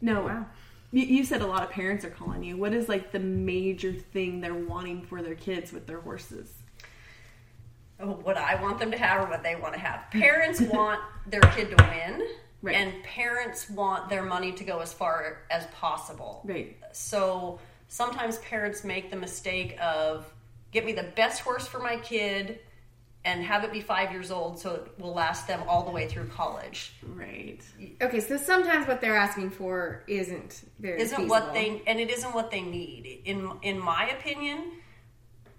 No, 0.00 0.22
Wow. 0.22 0.46
You, 0.92 1.04
you 1.06 1.24
said 1.24 1.40
a 1.40 1.46
lot 1.46 1.62
of 1.62 1.70
parents 1.70 2.04
are 2.04 2.10
calling 2.10 2.42
you. 2.42 2.56
What 2.56 2.72
is 2.72 2.88
like 2.88 3.12
the 3.12 3.18
major 3.20 3.92
thing 3.92 4.40
they're 4.40 4.54
wanting 4.54 5.02
for 5.02 5.22
their 5.22 5.34
kids 5.36 5.72
with 5.72 5.86
their 5.86 6.00
horses? 6.00 6.52
What 8.00 8.36
I 8.36 8.60
want 8.60 8.78
them 8.78 8.90
to 8.92 8.96
have 8.98 9.24
or 9.26 9.30
what 9.30 9.42
they 9.42 9.56
want 9.56 9.74
to 9.74 9.80
have. 9.80 10.10
Parents 10.10 10.60
want 10.60 11.00
their 11.26 11.40
kid 11.40 11.76
to 11.76 11.84
win, 11.84 12.26
Right. 12.62 12.74
and 12.76 13.02
parents 13.04 13.70
want 13.70 14.08
their 14.10 14.22
money 14.22 14.52
to 14.52 14.64
go 14.64 14.80
as 14.80 14.92
far 14.92 15.38
as 15.50 15.64
possible. 15.66 16.42
Right. 16.44 16.76
So 16.92 17.58
sometimes 17.88 18.38
parents 18.38 18.84
make 18.84 19.10
the 19.10 19.16
mistake 19.16 19.76
of 19.80 20.30
get 20.70 20.84
me 20.84 20.92
the 20.92 21.02
best 21.16 21.40
horse 21.40 21.66
for 21.66 21.78
my 21.78 21.96
kid 21.96 22.58
and 23.24 23.42
have 23.44 23.64
it 23.64 23.72
be 23.72 23.80
five 23.82 24.12
years 24.12 24.30
old 24.30 24.58
so 24.58 24.74
it 24.76 24.98
will 24.98 25.12
last 25.12 25.46
them 25.46 25.62
all 25.68 25.84
the 25.84 25.90
way 25.90 26.06
through 26.08 26.26
college. 26.28 26.92
Right. 27.02 27.60
Okay, 28.00 28.20
so 28.20 28.36
sometimes 28.38 28.86
what 28.88 29.00
they're 29.02 29.16
asking 29.16 29.50
for 29.50 30.04
isn't 30.06 30.62
very 30.78 31.00
Isn't 31.00 31.16
feasible. 31.16 31.28
what 31.28 31.52
they 31.52 31.82
and 31.86 31.98
it 32.00 32.08
isn't 32.10 32.34
what 32.34 32.50
they 32.50 32.62
need. 32.62 33.22
In 33.26 33.50
in 33.62 33.78
my 33.78 34.08
opinion, 34.10 34.72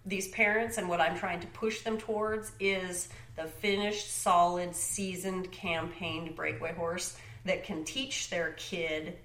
these 0.05 0.27
parents 0.29 0.77
and 0.77 0.89
what 0.89 0.99
I'm 0.99 1.17
trying 1.17 1.39
to 1.41 1.47
push 1.47 1.81
them 1.81 1.97
towards 1.97 2.51
is 2.59 3.09
the 3.35 3.43
finished, 3.43 4.11
solid, 4.11 4.75
seasoned, 4.75 5.51
campaigned 5.51 6.35
breakaway 6.35 6.73
horse 6.73 7.17
that 7.45 7.63
can 7.63 7.83
teach 7.83 8.29
their 8.29 8.51
kid 8.53 9.17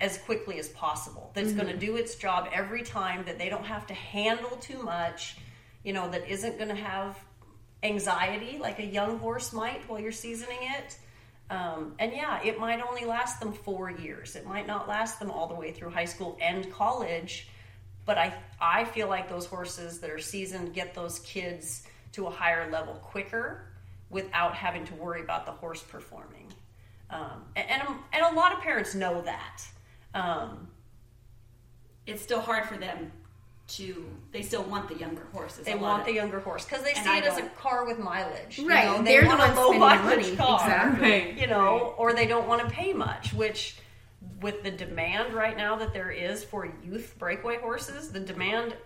as 0.00 0.18
quickly 0.18 0.58
as 0.58 0.68
possible. 0.68 1.30
That's 1.34 1.52
going 1.52 1.68
to 1.68 1.76
do 1.76 1.96
its 1.96 2.14
job 2.16 2.48
every 2.52 2.82
time. 2.82 3.24
That 3.24 3.38
they 3.38 3.48
don't 3.48 3.64
have 3.64 3.86
to 3.86 3.94
handle 3.94 4.56
too 4.56 4.82
much. 4.82 5.36
You 5.82 5.92
know, 5.92 6.10
that 6.10 6.28
isn't 6.28 6.56
going 6.58 6.68
to 6.68 6.74
have 6.74 7.18
anxiety 7.82 8.58
like 8.58 8.78
a 8.78 8.84
young 8.84 9.18
horse 9.18 9.52
might 9.52 9.88
while 9.88 10.00
you're 10.00 10.12
seasoning 10.12 10.58
it. 10.60 10.98
Um, 11.50 11.94
and 11.98 12.12
yeah, 12.12 12.42
it 12.42 12.58
might 12.58 12.80
only 12.80 13.04
last 13.04 13.38
them 13.38 13.52
four 13.52 13.90
years. 13.90 14.34
It 14.34 14.46
might 14.46 14.66
not 14.66 14.88
last 14.88 15.20
them 15.20 15.30
all 15.30 15.46
the 15.46 15.54
way 15.54 15.72
through 15.72 15.90
high 15.90 16.06
school 16.06 16.38
and 16.40 16.70
college. 16.72 17.48
But 18.06 18.18
I, 18.18 18.34
I 18.60 18.84
feel 18.84 19.08
like 19.08 19.28
those 19.28 19.46
horses 19.46 20.00
that 20.00 20.10
are 20.10 20.18
seasoned 20.18 20.74
get 20.74 20.94
those 20.94 21.20
kids 21.20 21.84
to 22.12 22.26
a 22.26 22.30
higher 22.30 22.70
level 22.70 22.94
quicker 22.94 23.66
without 24.10 24.54
having 24.54 24.84
to 24.86 24.94
worry 24.94 25.20
about 25.22 25.46
the 25.46 25.52
horse 25.52 25.82
performing. 25.82 26.52
Um, 27.10 27.44
and, 27.56 27.68
and, 27.70 27.82
and 28.12 28.24
a 28.26 28.34
lot 28.38 28.52
of 28.52 28.60
parents 28.60 28.94
know 28.94 29.22
that. 29.22 29.62
Um, 30.14 30.68
It's 32.06 32.22
still 32.22 32.40
hard 32.40 32.66
for 32.66 32.76
them 32.76 33.10
to. 33.68 34.06
They 34.32 34.42
still 34.42 34.62
want 34.64 34.88
the 34.88 34.96
younger 34.96 35.24
horses. 35.32 35.64
they 35.64 35.74
want 35.74 36.00
of- 36.00 36.06
the 36.06 36.12
younger 36.12 36.40
horse 36.40 36.64
because 36.66 36.84
they 36.84 36.92
see 36.94 37.08
I 37.08 37.18
it 37.18 37.24
as 37.24 37.38
a 37.38 37.42
car 37.50 37.86
with 37.86 37.98
mileage. 37.98 38.58
you 38.58 38.68
Right, 38.68 38.84
know? 38.84 38.98
They 39.02 39.12
they're 39.12 39.22
the 39.22 39.28
ones 39.36 39.56
a 39.56 39.60
low 39.60 39.68
spending 39.72 39.80
the 39.80 39.86
mileage 39.86 40.24
money. 40.26 40.36
car. 40.36 40.60
Exactly. 40.66 41.10
Right. 41.10 41.38
you 41.38 41.46
know, 41.46 41.94
or 41.96 42.12
they 42.12 42.26
don't 42.26 42.46
want 42.46 42.60
to 42.62 42.68
pay 42.68 42.92
much, 42.92 43.32
which 43.32 43.76
with 44.40 44.62
the 44.62 44.70
demand 44.70 45.34
right 45.34 45.56
now 45.56 45.76
that 45.76 45.92
there 45.92 46.10
is 46.10 46.44
for 46.44 46.68
youth 46.84 47.14
breakaway 47.18 47.58
horses, 47.58 48.10
the 48.10 48.20
demand 48.20 48.76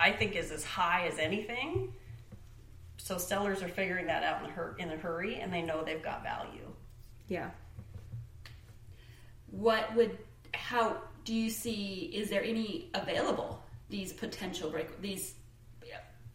I 0.00 0.12
think 0.12 0.36
is 0.36 0.50
as 0.50 0.64
high 0.64 1.06
as 1.06 1.18
anything. 1.18 1.92
So 2.96 3.18
sellers 3.18 3.62
are 3.62 3.68
figuring 3.68 4.06
that 4.06 4.22
out 4.22 4.42
in 4.42 4.50
a, 4.50 4.52
hur- 4.52 4.76
in 4.78 4.90
a 4.90 4.96
hurry 4.96 5.36
and 5.36 5.52
they 5.52 5.62
know 5.62 5.82
they've 5.84 6.02
got 6.02 6.22
value. 6.22 6.72
Yeah. 7.28 7.50
What 9.50 9.94
would? 9.94 10.18
How 10.54 10.96
do 11.24 11.34
you 11.34 11.50
see? 11.50 12.10
Is 12.14 12.28
there 12.30 12.42
any 12.42 12.90
available? 12.94 13.62
These 13.88 14.12
potential 14.12 14.70
break. 14.70 15.00
These. 15.00 15.34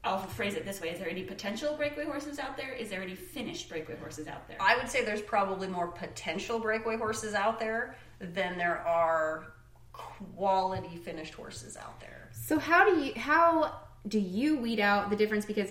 I'll 0.06 0.20
phrase 0.20 0.56
it 0.56 0.66
this 0.66 0.82
way: 0.82 0.90
Is 0.90 1.00
there 1.00 1.10
any 1.10 1.24
potential 1.24 1.76
breakaway 1.78 2.06
horses 2.06 2.38
out 2.38 2.58
there? 2.58 2.74
Is 2.74 2.90
there 2.90 3.02
any 3.02 3.16
finished 3.16 3.70
breakaway 3.70 3.96
horses 3.98 4.28
out 4.28 4.48
there? 4.48 4.58
I 4.60 4.76
would 4.76 4.90
say 4.90 5.06
there's 5.06 5.22
probably 5.22 5.68
more 5.68 5.88
potential 5.88 6.60
breakaway 6.60 6.98
horses 6.98 7.34
out 7.34 7.60
there 7.60 7.96
than 8.24 8.58
there 8.58 8.80
are 8.88 9.54
quality 9.92 10.98
finished 10.98 11.34
horses 11.34 11.78
out 11.78 12.00
there. 12.00 12.30
So 12.32 12.58
how 12.60 12.86
do 12.86 13.02
you 13.02 13.14
how 13.16 13.76
do 14.08 14.20
you 14.20 14.58
weed 14.58 14.80
out 14.80 15.10
the 15.10 15.16
difference 15.16 15.46
because 15.46 15.70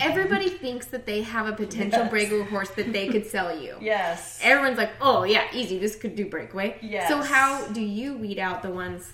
everybody 0.00 0.48
thinks 0.64 0.86
that 0.86 1.06
they 1.06 1.22
have 1.22 1.46
a 1.46 1.52
potential 1.52 2.00
Yes. 2.00 2.10
breakaway 2.10 2.42
horse 2.44 2.70
that 2.70 2.92
they 2.92 3.08
could 3.08 3.26
sell 3.26 3.56
you. 3.56 3.76
Yes. 3.80 4.40
Everyone's 4.42 4.78
like, 4.78 4.90
"Oh 5.00 5.24
yeah, 5.24 5.44
easy. 5.52 5.78
This 5.78 5.96
could 5.96 6.16
do 6.16 6.26
breakaway." 6.28 6.76
Yes. 6.82 7.08
So 7.08 7.22
how 7.22 7.66
do 7.68 7.80
you 7.80 8.16
weed 8.16 8.38
out 8.38 8.62
the 8.62 8.70
ones 8.70 9.12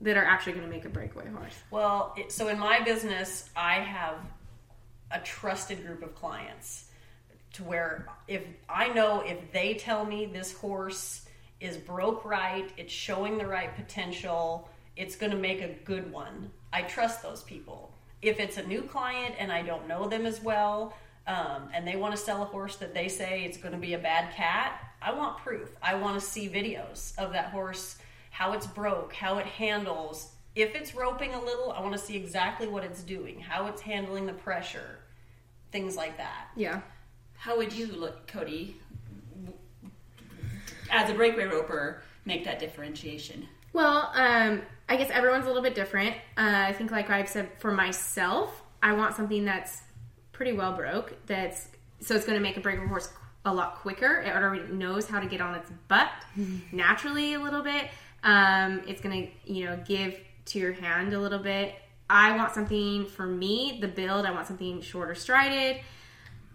that 0.00 0.16
are 0.16 0.24
actually 0.24 0.52
going 0.52 0.64
to 0.66 0.70
make 0.70 0.84
a 0.84 0.88
breakaway 0.88 1.28
horse? 1.28 1.54
Well, 1.70 2.14
it, 2.16 2.30
so 2.32 2.48
in 2.48 2.58
my 2.58 2.80
business, 2.80 3.48
I 3.56 3.74
have 3.74 4.16
a 5.10 5.18
trusted 5.20 5.84
group 5.86 6.02
of 6.02 6.14
clients 6.14 6.83
to 7.54 7.64
where 7.64 8.06
if 8.28 8.42
I 8.68 8.88
know 8.88 9.20
if 9.20 9.52
they 9.52 9.74
tell 9.74 10.04
me 10.04 10.26
this 10.26 10.52
horse 10.52 11.26
is 11.60 11.76
broke 11.76 12.24
right, 12.24 12.70
it's 12.76 12.92
showing 12.92 13.38
the 13.38 13.46
right 13.46 13.74
potential, 13.74 14.68
it's 14.96 15.16
going 15.16 15.32
to 15.32 15.38
make 15.38 15.60
a 15.60 15.74
good 15.84 16.10
one. 16.12 16.50
I 16.72 16.82
trust 16.82 17.22
those 17.22 17.42
people. 17.42 17.92
If 18.22 18.40
it's 18.40 18.58
a 18.58 18.62
new 18.66 18.82
client 18.82 19.34
and 19.38 19.52
I 19.52 19.62
don't 19.62 19.88
know 19.88 20.08
them 20.08 20.26
as 20.26 20.42
well, 20.42 20.94
um, 21.26 21.68
and 21.72 21.86
they 21.86 21.96
want 21.96 22.14
to 22.14 22.20
sell 22.20 22.42
a 22.42 22.46
horse 22.46 22.76
that 22.76 22.92
they 22.92 23.08
say 23.08 23.44
it's 23.44 23.56
going 23.56 23.72
to 23.72 23.80
be 23.80 23.94
a 23.94 23.98
bad 23.98 24.34
cat, 24.34 24.80
I 25.00 25.12
want 25.12 25.38
proof. 25.38 25.70
I 25.82 25.94
want 25.94 26.20
to 26.20 26.26
see 26.26 26.48
videos 26.48 27.16
of 27.18 27.32
that 27.32 27.50
horse, 27.50 27.96
how 28.30 28.52
it's 28.52 28.66
broke, 28.66 29.12
how 29.14 29.38
it 29.38 29.46
handles. 29.46 30.30
If 30.54 30.74
it's 30.74 30.94
roping 30.94 31.34
a 31.34 31.40
little, 31.40 31.72
I 31.72 31.80
want 31.80 31.92
to 31.92 31.98
see 31.98 32.16
exactly 32.16 32.66
what 32.66 32.84
it's 32.84 33.02
doing, 33.02 33.40
how 33.40 33.66
it's 33.66 33.80
handling 33.80 34.26
the 34.26 34.32
pressure, 34.32 34.98
things 35.72 35.96
like 35.96 36.16
that. 36.18 36.48
Yeah. 36.56 36.80
How 37.44 37.58
would 37.58 37.74
you 37.74 37.88
look, 37.88 38.26
Coti, 38.26 38.74
as 40.90 41.10
a 41.10 41.12
breakaway 41.12 41.44
roper, 41.44 42.02
make 42.24 42.42
that 42.46 42.58
differentiation? 42.58 43.46
Well, 43.74 44.10
um, 44.14 44.62
I 44.88 44.96
guess 44.96 45.10
everyone's 45.10 45.44
a 45.44 45.48
little 45.48 45.62
bit 45.62 45.74
different. 45.74 46.16
Uh, 46.38 46.64
I 46.68 46.72
think, 46.72 46.90
like 46.90 47.10
I've 47.10 47.28
said, 47.28 47.50
for 47.58 47.70
myself, 47.70 48.62
I 48.82 48.94
want 48.94 49.14
something 49.14 49.44
that's 49.44 49.82
pretty 50.32 50.54
well 50.54 50.72
broke. 50.72 51.18
That's 51.26 51.68
so 52.00 52.14
it's 52.14 52.24
going 52.24 52.38
to 52.38 52.42
make 52.42 52.56
a 52.56 52.60
breakaway 52.60 52.86
horse 52.86 53.10
a 53.44 53.52
lot 53.52 53.74
quicker. 53.74 54.22
It 54.22 54.34
already 54.34 54.72
knows 54.72 55.06
how 55.06 55.20
to 55.20 55.26
get 55.26 55.42
on 55.42 55.54
its 55.54 55.70
butt 55.88 56.08
naturally 56.72 57.34
a 57.34 57.40
little 57.40 57.62
bit. 57.62 57.90
Um, 58.22 58.80
it's 58.88 59.02
going 59.02 59.26
to, 59.26 59.52
you 59.52 59.66
know, 59.66 59.78
give 59.86 60.18
to 60.46 60.58
your 60.58 60.72
hand 60.72 61.12
a 61.12 61.20
little 61.20 61.40
bit. 61.40 61.74
I 62.08 62.34
want 62.38 62.54
something 62.54 63.04
for 63.04 63.26
me, 63.26 63.78
the 63.82 63.88
build. 63.88 64.24
I 64.24 64.30
want 64.30 64.46
something 64.46 64.80
shorter 64.80 65.14
strided, 65.14 65.80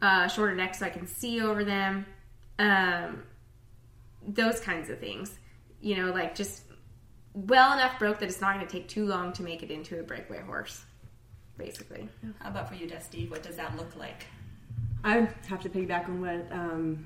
uh, 0.02 0.28
shorter 0.28 0.56
neck 0.56 0.76
so 0.76 0.86
I 0.86 0.90
can 0.90 1.08
see 1.08 1.42
over 1.42 1.64
them. 1.64 2.06
Um, 2.58 3.24
those 4.28 4.60
kinds 4.60 4.90
of 4.90 5.00
things. 5.00 5.38
You 5.82 5.98
know, 5.98 6.12
like 6.12 6.36
just 6.36 6.64
well 7.34 7.74
enough 7.74 8.00
broke 8.00 8.20
that 8.20 8.30
it's 8.30 8.42
not 8.42 8.56
going 8.56 8.66
to 8.66 8.72
take 8.72 8.88
too 8.88 9.06
long 9.06 9.34
to 9.34 9.44
make 9.44 9.64
it 9.64 9.72
into 9.72 10.00
a 10.00 10.04
breakaway 10.04 10.42
horse, 10.42 10.84
basically. 11.58 12.10
How 12.40 12.50
about 12.50 12.70
for 12.70 12.76
you, 12.76 12.88
Dusti? 12.88 13.30
What 13.30 13.44
does 13.44 13.56
that 13.56 13.78
look 13.78 13.96
like? 13.96 14.26
I 15.04 15.30
have 15.48 15.62
to 15.62 15.70
piggyback 15.70 16.10
on 16.10 16.22
what 16.22 16.48
um, 16.52 17.06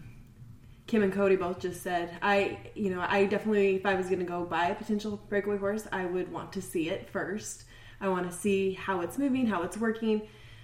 Kim 0.88 1.04
and 1.04 1.14
Coti 1.14 1.36
both 1.36 1.60
just 1.60 1.84
said, 1.84 2.18
I, 2.22 2.58
you 2.74 2.90
know, 2.90 3.06
I 3.08 3.26
definitely, 3.26 3.76
if 3.76 3.86
I 3.86 3.94
was 3.96 4.08
going 4.08 4.20
to 4.20 4.26
go 4.26 4.44
buy 4.46 4.68
a 4.68 4.76
potential 4.76 5.22
breakaway 5.30 5.58
horse, 5.58 5.88
I 5.92 6.06
would 6.06 6.32
want 6.32 6.52
to 6.54 6.62
see 6.62 6.90
it 6.90 7.10
first. 7.10 7.66
I 8.02 8.10
want 8.10 8.30
to 8.30 8.36
see 8.36 8.74
how 8.74 9.02
it's 9.02 9.18
moving, 9.18 9.46
how 9.46 9.62
it's 9.64 9.78
working. 9.78 10.24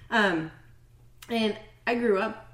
Um, 0.09 0.51
and 1.29 1.55
I 1.89 1.95
grew 1.95 2.19
up, 2.19 2.45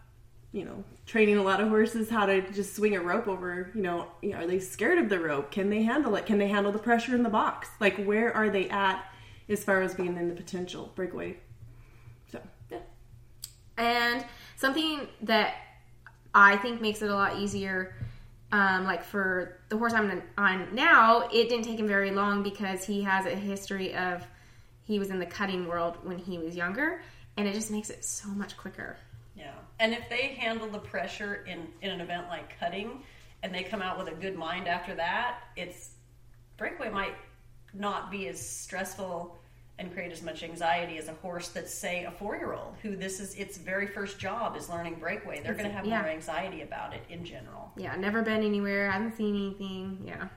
you 0.53 0.63
know, 0.63 0.81
training 1.05 1.35
a 1.35 1.43
lot 1.43 1.59
of 1.59 1.67
horses 1.67 2.09
how 2.09 2.25
to 2.25 2.49
just 2.53 2.73
swing 2.73 2.95
a 2.95 3.01
rope 3.01 3.27
over, 3.27 3.69
you 3.75 3.81
know, 3.81 4.07
you 4.21 4.29
know, 4.29 4.37
are 4.37 4.47
they 4.47 4.59
scared 4.59 4.97
of 4.97 5.09
the 5.09 5.19
rope? 5.19 5.51
Can 5.51 5.69
they 5.69 5.83
handle 5.83 6.15
it? 6.15 6.25
Can 6.25 6.37
they 6.37 6.47
handle 6.47 6.71
the 6.71 6.79
pressure 6.79 7.13
in 7.15 7.21
the 7.21 7.29
box? 7.29 7.67
Like, 7.81 7.97
where 7.97 8.33
are 8.33 8.49
they 8.49 8.69
at 8.69 9.03
as 9.49 9.61
far 9.61 9.81
as 9.81 9.93
being 9.93 10.15
in 10.15 10.29
the 10.29 10.35
potential 10.35 10.93
breakaway? 10.95 11.35
So, 12.31 12.39
yeah. 12.71 12.77
And 13.75 14.25
something 14.55 15.05
that 15.23 15.55
I 16.33 16.55
think 16.55 16.79
makes 16.79 17.01
it 17.01 17.09
a 17.09 17.13
lot 17.13 17.37
easier. 17.37 17.93
Um, 18.53 18.85
like 18.85 19.03
for 19.03 19.59
the 19.67 19.77
horse 19.77 19.91
I'm 19.91 20.23
on 20.37 20.73
now, 20.73 21.27
it 21.27 21.49
didn't 21.49 21.65
take 21.65 21.77
him 21.77 21.89
very 21.89 22.11
long 22.11 22.41
because 22.41 22.85
he 22.85 23.01
has 23.01 23.25
a 23.25 23.35
history 23.35 23.93
of 23.95 24.25
he 24.83 24.97
was 24.97 25.09
in 25.09 25.19
the 25.19 25.25
cutting 25.25 25.67
world 25.67 25.97
when 26.03 26.19
he 26.19 26.37
was 26.37 26.55
younger, 26.55 27.01
and 27.35 27.49
it 27.49 27.53
just 27.53 27.69
makes 27.69 27.89
it 27.89 28.05
so 28.05 28.29
much 28.29 28.55
quicker. 28.55 28.95
Yeah. 29.79 29.85
And 29.85 29.93
if 29.93 30.09
they 30.09 30.35
handle 30.39 30.67
the 30.67 30.79
pressure 30.79 31.45
in, 31.47 31.67
in 31.81 31.91
an 31.91 32.01
event 32.01 32.27
like 32.29 32.59
cutting 32.59 33.03
and 33.43 33.53
they 33.53 33.63
come 33.63 33.81
out 33.81 33.97
with 33.97 34.07
a 34.07 34.15
good 34.15 34.35
mind 34.35 34.67
after 34.67 34.95
that, 34.95 35.39
it's 35.55 35.91
breakaway 36.57 36.89
might 36.89 37.15
not 37.73 38.09
be 38.09 38.27
as 38.27 38.39
stressful 38.39 39.37
and 39.77 39.93
create 39.93 40.11
as 40.11 40.21
much 40.21 40.41
anxiety 40.41 40.97
as 40.97 41.09
a 41.09 41.13
horse 41.15 41.49
that's 41.49 41.73
say 41.73 42.05
a 42.05 42.11
four 42.11 42.37
year 42.37 42.53
old 42.53 42.75
who 42.81 42.95
this 42.95 43.19
is 43.19 43.35
its 43.35 43.57
very 43.57 43.87
first 43.87 44.17
job 44.17 44.55
is 44.55 44.69
learning 44.69 44.95
breakaway. 44.95 45.41
They're 45.43 45.53
going 45.53 45.65
to 45.65 45.75
have 45.75 45.85
yeah. 45.85 46.01
more 46.01 46.09
anxiety 46.09 46.61
about 46.61 46.93
it 46.93 47.03
in 47.09 47.25
general. 47.25 47.71
Yeah, 47.75 47.95
never 47.97 48.21
been 48.21 48.43
anywhere, 48.43 48.89
haven't 48.89 49.17
seen 49.17 49.35
anything. 49.35 50.03
Yeah. 50.05 50.29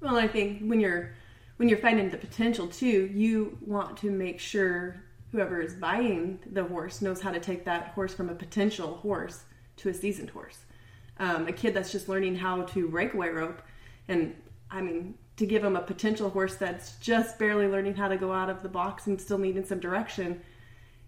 Well, 0.00 0.16
I 0.16 0.26
think 0.26 0.62
when 0.62 0.80
you're 0.80 1.14
when 1.58 1.68
you're 1.68 1.78
finding 1.78 2.10
the 2.10 2.18
potential 2.18 2.66
too, 2.66 3.10
you 3.12 3.58
want 3.64 3.96
to 3.98 4.10
make 4.10 4.40
sure 4.40 5.02
whoever 5.32 5.60
is 5.60 5.74
buying 5.74 6.38
the 6.52 6.64
horse 6.64 7.02
knows 7.02 7.20
how 7.20 7.30
to 7.30 7.40
take 7.40 7.64
that 7.64 7.88
horse 7.88 8.14
from 8.14 8.28
a 8.28 8.34
potential 8.34 8.96
horse 8.96 9.44
to 9.76 9.88
a 9.88 9.94
seasoned 9.94 10.30
horse. 10.30 10.58
Um, 11.18 11.48
a 11.48 11.52
kid 11.52 11.74
that's 11.74 11.92
just 11.92 12.08
learning 12.08 12.36
how 12.36 12.62
to 12.62 12.88
breakaway 12.88 13.28
rope, 13.28 13.60
and 14.06 14.34
I 14.70 14.80
mean 14.80 15.14
to 15.36 15.46
give 15.46 15.62
them 15.62 15.76
a 15.76 15.82
potential 15.82 16.30
horse 16.30 16.56
that's 16.56 16.96
just 16.96 17.38
barely 17.38 17.68
learning 17.68 17.94
how 17.94 18.08
to 18.08 18.16
go 18.16 18.32
out 18.32 18.50
of 18.50 18.62
the 18.62 18.68
box 18.68 19.06
and 19.06 19.20
still 19.20 19.38
needing 19.38 19.64
some 19.64 19.78
direction, 19.78 20.40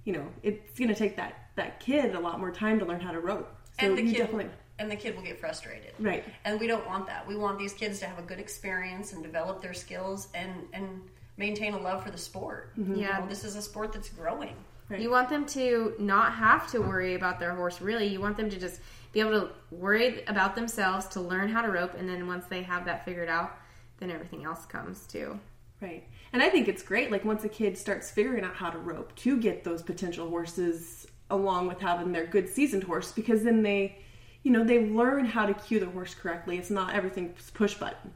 you 0.05 0.13
know, 0.13 0.27
it's 0.45 0.79
going 0.79 0.89
to 0.89 0.95
take 0.95 1.17
that 1.17 1.51
that 1.57 1.81
kid 1.81 2.15
a 2.15 2.21
lot 2.21 2.39
more 2.39 2.51
time 2.51 2.79
to 2.79 2.85
learn 2.85 3.01
how 3.01 3.11
to 3.11 3.21
rope. 3.21 3.55
So 3.79 3.87
and 3.87 3.99
the 3.99 4.03
kid 4.03 4.19
definitely 4.19 4.51
and 4.79 4.91
the 4.91 4.97
kid 4.97 5.15
will 5.15 5.23
get 5.23 5.39
frustrated. 5.39 5.93
right. 5.99 6.25
And 6.45 6.59
we 6.59 6.67
don't 6.67 6.87
want 6.87 7.07
that. 7.07 7.29
We 7.29 7.37
want 7.37 7.59
these 7.59 7.75
kids 7.75 7.99
to 8.01 8.07
have 8.07 8.19
a 8.19 8.23
good 8.23 8.39
experience 8.39 9.13
and 9.13 9.23
develop 9.23 9.61
their 9.61 9.75
skills 9.75 10.29
and 10.35 10.53
and 10.73 11.03
maintain 11.41 11.75
a 11.75 11.79
love 11.81 12.05
for 12.05 12.11
the 12.13 12.19
sport. 12.19 12.79
Mm-hmm. 12.79 12.95
You 12.95 13.01
Yeah. 13.01 13.19
know, 13.19 13.27
this 13.27 13.43
is 13.45 13.57
a 13.57 13.63
sport 13.63 13.93
that's 13.93 14.11
growing. 14.11 14.55
Right. 14.89 15.01
You 15.01 15.11
want 15.11 15.29
them 15.29 15.47
to 15.47 15.95
not 15.99 16.35
have 16.35 16.71
to 16.73 16.81
worry 16.81 17.15
about 17.15 17.41
their 17.41 17.55
horse, 17.55 17.81
really. 17.81 18.07
You 18.07 18.21
want 18.21 18.37
them 18.37 18.51
to 18.51 18.59
just 18.59 18.81
be 19.13 19.21
able 19.21 19.33
to 19.41 19.49
worry 19.71 20.23
about 20.27 20.55
themselves, 20.55 21.07
to 21.09 21.21
learn 21.21 21.49
how 21.49 21.63
to 21.63 21.71
rope, 21.71 21.95
and 21.95 22.09
then 22.09 22.27
once 22.29 22.47
they 22.47 22.63
have 22.63 22.85
that 22.85 23.05
figured 23.05 23.29
out, 23.29 23.57
then 23.99 24.11
everything 24.11 24.45
else 24.45 24.67
comes 24.67 25.07
too. 25.07 25.39
Right. 25.81 26.05
And 26.33 26.43
I 26.43 26.49
think 26.51 26.69
it's 26.69 26.83
great, 26.83 27.11
like 27.11 27.25
once 27.25 27.43
a 27.45 27.49
kid 27.49 27.79
starts 27.79 28.11
figuring 28.11 28.45
out 28.45 28.55
how 28.55 28.71
to 28.71 28.79
rope, 28.79 29.15
to 29.17 29.37
get 29.39 29.65
those 29.65 29.83
potential 29.83 30.29
horses 30.29 31.07
along 31.31 31.69
with 31.69 31.81
having 31.81 32.13
their 32.13 32.27
good 32.27 32.49
seasoned 32.49 32.85
horse, 32.85 33.13
because 33.13 33.43
then 33.45 33.63
they, 33.63 33.97
you 34.43 34.51
know, 34.51 34.65
they 34.65 34.87
learn 34.91 35.25
how 35.25 35.47
to 35.47 35.55
cue 35.55 35.79
the 35.81 35.87
horse 35.87 36.15
correctly. 36.15 36.59
It's 36.59 36.71
not 36.71 36.95
everything's 36.95 37.51
push 37.53 37.75
button. 37.75 38.13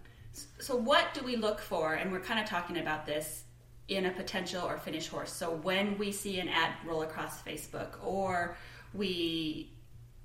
So, 0.59 0.77
what 0.77 1.14
do 1.14 1.23
we 1.23 1.37
look 1.37 1.61
for? 1.61 1.94
And 1.94 2.11
we're 2.11 2.20
kind 2.20 2.40
of 2.40 2.47
talking 2.47 2.79
about 2.79 3.07
this 3.07 3.44
in 3.88 4.07
a 4.07 4.11
potential 4.11 4.64
or 4.64 4.79
finished 4.79 5.09
horse. 5.09 5.33
So, 5.33 5.51
when 5.51 5.99
we 5.99 6.12
see 6.12 6.40
an 6.40 6.49
ad 6.49 6.73
roll 6.85 7.03
across 7.03 7.42
Facebook 7.42 8.05
or 8.05 8.57
we 8.92 9.70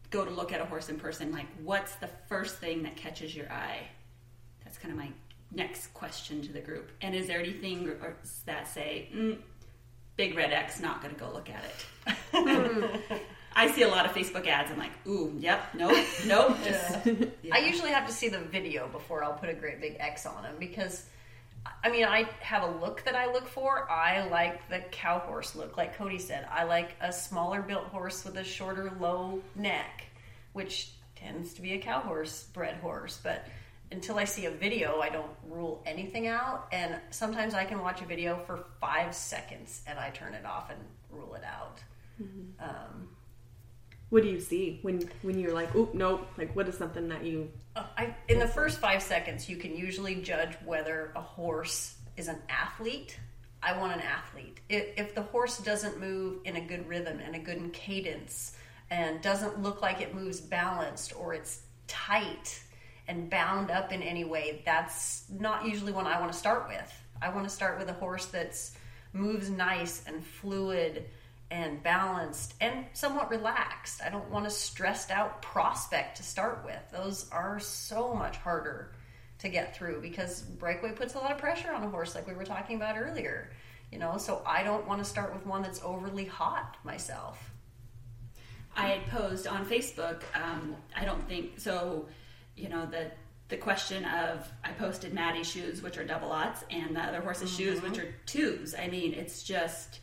go 0.10 0.26
to 0.26 0.32
look 0.32 0.52
at 0.52 0.62
a 0.62 0.66
horse 0.66 0.90
in 0.90 1.00
person, 1.00 1.32
like 1.32 1.48
what's 1.64 1.96
the 1.96 2.10
first 2.28 2.58
thing 2.58 2.84
that 2.84 2.96
catches 2.96 3.36
your 3.36 3.52
eye? 3.52 3.88
That's 4.64 4.78
kind 4.78 4.92
of 4.92 4.98
my 4.98 5.12
next 5.54 5.94
question 5.94 6.42
to 6.42 6.52
the 6.52 6.62
group. 6.62 6.92
And 7.02 7.16
is 7.16 7.28
there 7.28 7.40
anything 7.40 7.92
that 8.46 8.68
say, 8.68 9.10
mm, 9.16 9.38
big 10.16 10.36
red 10.36 10.52
X, 10.52 10.80
not 10.80 11.02
going 11.02 11.14
to 11.14 11.20
go 11.20 11.32
look 11.32 11.50
at 11.50 11.64
it? 11.64 13.02
I 13.60 13.70
see 13.70 13.82
a 13.82 13.90
lot 13.90 14.06
of 14.06 14.14
Facebook 14.14 14.48
ads. 14.48 14.72
I'm 14.72 14.78
like, 14.78 14.94
ooh, 15.06 15.36
yep, 15.38 15.74
nope, 15.74 16.06
nope. 16.26 16.56
Just, 16.64 17.06
I 17.52 17.60
usually 17.60 17.90
have 17.90 18.08
to 18.08 18.14
see 18.14 18.30
the 18.30 18.40
video 18.40 18.88
before 18.88 19.22
I'll 19.22 19.34
put 19.34 19.50
a 19.50 19.54
great 19.54 19.82
big 19.82 19.98
X 20.00 20.26
on 20.26 20.44
them 20.44 20.56
because, 20.58 21.06
I 21.84 21.90
mean, 21.90 22.06
I 22.06 22.30
have 22.40 22.64
a 22.64 22.80
look 22.80 23.04
that 23.04 23.16
I 23.16 23.26
look 23.34 23.50
for. 23.50 23.92
I 23.92 24.26
like 24.30 24.70
the 24.70 24.80
cow 24.92 25.20
horse 25.20 25.58
look, 25.58 25.76
like 25.76 25.98
Coti 25.98 26.20
said. 26.20 26.48
I 26.50 26.64
like 26.64 26.96
a 27.02 27.12
smaller 27.12 27.62
built 27.62 27.88
horse 27.88 28.24
with 28.24 28.38
a 28.38 28.46
shorter, 28.46 28.94
low 28.98 29.42
neck, 29.56 30.06
which 30.54 30.92
tends 31.18 31.54
to 31.56 31.62
be 31.62 31.74
a 31.74 31.80
cow 31.80 32.00
horse 32.00 32.44
bred 32.54 32.78
horse. 32.78 33.20
But 33.22 33.46
until 33.92 34.18
I 34.18 34.24
see 34.24 34.46
a 34.46 34.52
video, 34.52 35.02
I 35.02 35.10
don't 35.10 35.32
rule 35.50 35.84
anything 35.86 36.28
out. 36.28 36.70
And 36.72 36.96
sometimes 37.10 37.54
I 37.54 37.66
can 37.66 37.82
watch 37.82 38.02
a 38.02 38.06
video 38.06 38.38
for 38.48 38.64
five 38.80 39.14
seconds 39.14 39.82
and 39.86 40.00
I 40.00 40.12
turn 40.12 40.34
it 40.34 40.46
off 40.46 40.70
and 40.70 40.80
rule 41.12 41.36
it 41.36 41.44
out. 41.44 41.80
Um, 42.62 43.10
What 44.10 44.24
do 44.24 44.30
you 44.30 44.40
see 44.40 44.80
when 44.82 45.08
when 45.22 45.40
you're 45.40 45.54
like, 45.54 45.74
oop, 45.76 45.94
nope? 45.94 46.28
Like, 46.38 46.56
what 46.56 46.68
is 46.68 46.78
something 46.78 47.08
that 47.10 47.24
you? 47.24 47.52
Uh, 47.76 47.86
I, 47.98 48.16
in 48.28 48.40
the 48.40 48.48
first 48.48 48.80
five 48.80 49.04
seconds, 49.04 49.48
you 49.48 49.58
can 49.58 49.76
usually 49.76 50.16
judge 50.16 50.56
whether 50.66 51.12
a 51.16 51.22
horse 51.22 51.96
is 52.18 52.28
an 52.28 52.40
athlete. 52.50 53.20
I 53.62 53.78
want 53.78 53.94
an 53.94 54.02
athlete. 54.02 54.60
If, 54.70 54.98
if 54.98 55.16
the 55.16 55.22
horse 55.22 55.60
doesn't 55.60 56.00
move 56.00 56.40
in 56.46 56.56
a 56.56 56.62
good 56.62 56.88
rhythm 56.88 57.20
and 57.20 57.36
a 57.36 57.40
good 57.40 57.72
cadence 57.74 58.56
and 58.90 59.22
doesn't 59.22 59.62
look 59.62 59.82
like 59.82 60.02
it 60.02 60.16
moves 60.16 60.40
balanced 60.40 61.14
or 61.16 61.34
it's 61.34 61.62
tight 61.88 62.64
and 63.08 63.30
bound 63.30 63.70
up 63.70 63.92
in 63.92 64.02
any 64.02 64.24
way, 64.24 64.62
that's 64.66 65.26
not 65.30 65.66
usually 65.66 65.92
one 65.92 66.08
I 66.08 66.20
want 66.20 66.32
to 66.32 66.38
start 66.38 66.68
with. 66.68 66.92
I 67.22 67.30
want 67.30 67.48
to 67.48 67.54
start 67.54 67.78
with 67.78 67.90
a 67.90 67.94
horse 67.94 68.28
that's 68.28 68.76
moves 69.14 69.50
nice 69.50 70.04
and 70.08 70.26
fluid 70.26 71.06
and 71.52 71.82
balanced 71.82 72.54
and 72.62 72.86
somewhat 72.94 73.30
relaxed. 73.30 74.02
I 74.04 74.10
don't 74.10 74.30
want 74.30 74.46
a 74.46 74.52
stressed 74.52 75.12
out 75.12 75.42
prospect 75.42 76.18
to 76.18 76.24
start 76.24 76.64
with. 76.64 76.80
Those 76.92 77.30
are 77.32 77.60
so 77.60 78.14
much 78.14 78.38
harder 78.38 78.94
to 79.40 79.50
get 79.50 79.76
through 79.76 80.02
because 80.02 80.42
breakaway 80.42 80.92
puts 80.92 81.16
a 81.16 81.18
lot 81.18 81.32
of 81.32 81.38
pressure 81.38 81.72
on 81.72 81.84
a 81.84 81.90
horse 81.90 82.14
like 82.14 82.28
we 82.28 82.34
were 82.34 82.46
talking 82.46 82.76
about 82.76 82.98
earlier. 82.98 83.52
You 83.92 83.98
know, 83.98 84.18
so 84.18 84.44
I 84.46 84.64
don't 84.64 84.88
want 84.88 85.04
to 85.04 85.10
start 85.10 85.34
with 85.34 85.46
one 85.48 85.64
that's 85.64 85.82
overly 85.82 86.26
hot 86.26 86.78
myself. 86.84 87.52
I 88.76 88.88
had 88.88 89.08
posed 89.08 89.48
on 89.48 89.66
Facebook. 89.66 90.22
Um, 90.36 90.76
I 90.96 91.06
don't 91.06 91.28
think 91.28 91.60
so. 91.60 92.08
You 92.56 92.70
know 92.70 92.86
the 92.86 93.12
the 93.48 93.58
question 93.58 94.06
of 94.06 94.48
I 94.64 94.72
posted 94.74 95.14
Maddie's 95.14 95.50
shoes, 95.50 95.82
which 95.82 95.98
are 95.98 96.06
double 96.06 96.30
aughts, 96.30 96.64
and 96.70 96.96
the 96.96 97.02
other 97.02 97.22
horse's 97.22 97.52
shoes, 97.52 97.82
which 97.82 97.98
are 97.98 98.14
twos. 98.28 98.76
I 98.76 98.88
mean, 98.88 99.14
it's 99.14 99.42
just 99.42 100.02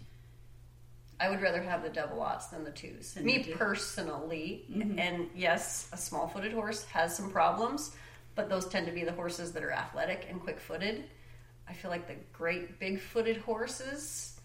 I 1.18 1.30
would 1.30 1.40
rather 1.40 1.62
have 1.62 1.82
the 1.82 1.88
double 1.88 2.18
aughts 2.18 2.50
than 2.50 2.64
the 2.64 2.70
twos. 2.70 3.14
Than 3.14 3.24
Me 3.24 3.38
the 3.38 3.44
two. 3.44 3.52
personally, 3.52 4.64
mm-hmm. 4.70 4.98
and 4.98 5.28
yes, 5.34 5.88
a 5.92 5.96
small 5.96 6.28
footed 6.28 6.52
horse 6.52 6.84
has 6.86 7.16
some 7.16 7.30
problems, 7.30 7.96
but 8.34 8.48
those 8.48 8.66
tend 8.68 8.86
to 8.86 8.92
be 8.92 9.04
the 9.04 9.12
horses 9.12 9.52
that 9.52 9.62
are 9.62 9.72
athletic 9.72 10.26
and 10.28 10.40
quick 10.40 10.60
footed. 10.60 11.04
I 11.68 11.72
feel 11.72 11.90
like 11.90 12.06
the 12.06 12.16
great 12.32 12.78
big 12.78 13.00
footed 13.00 13.38
horses, 13.38 14.38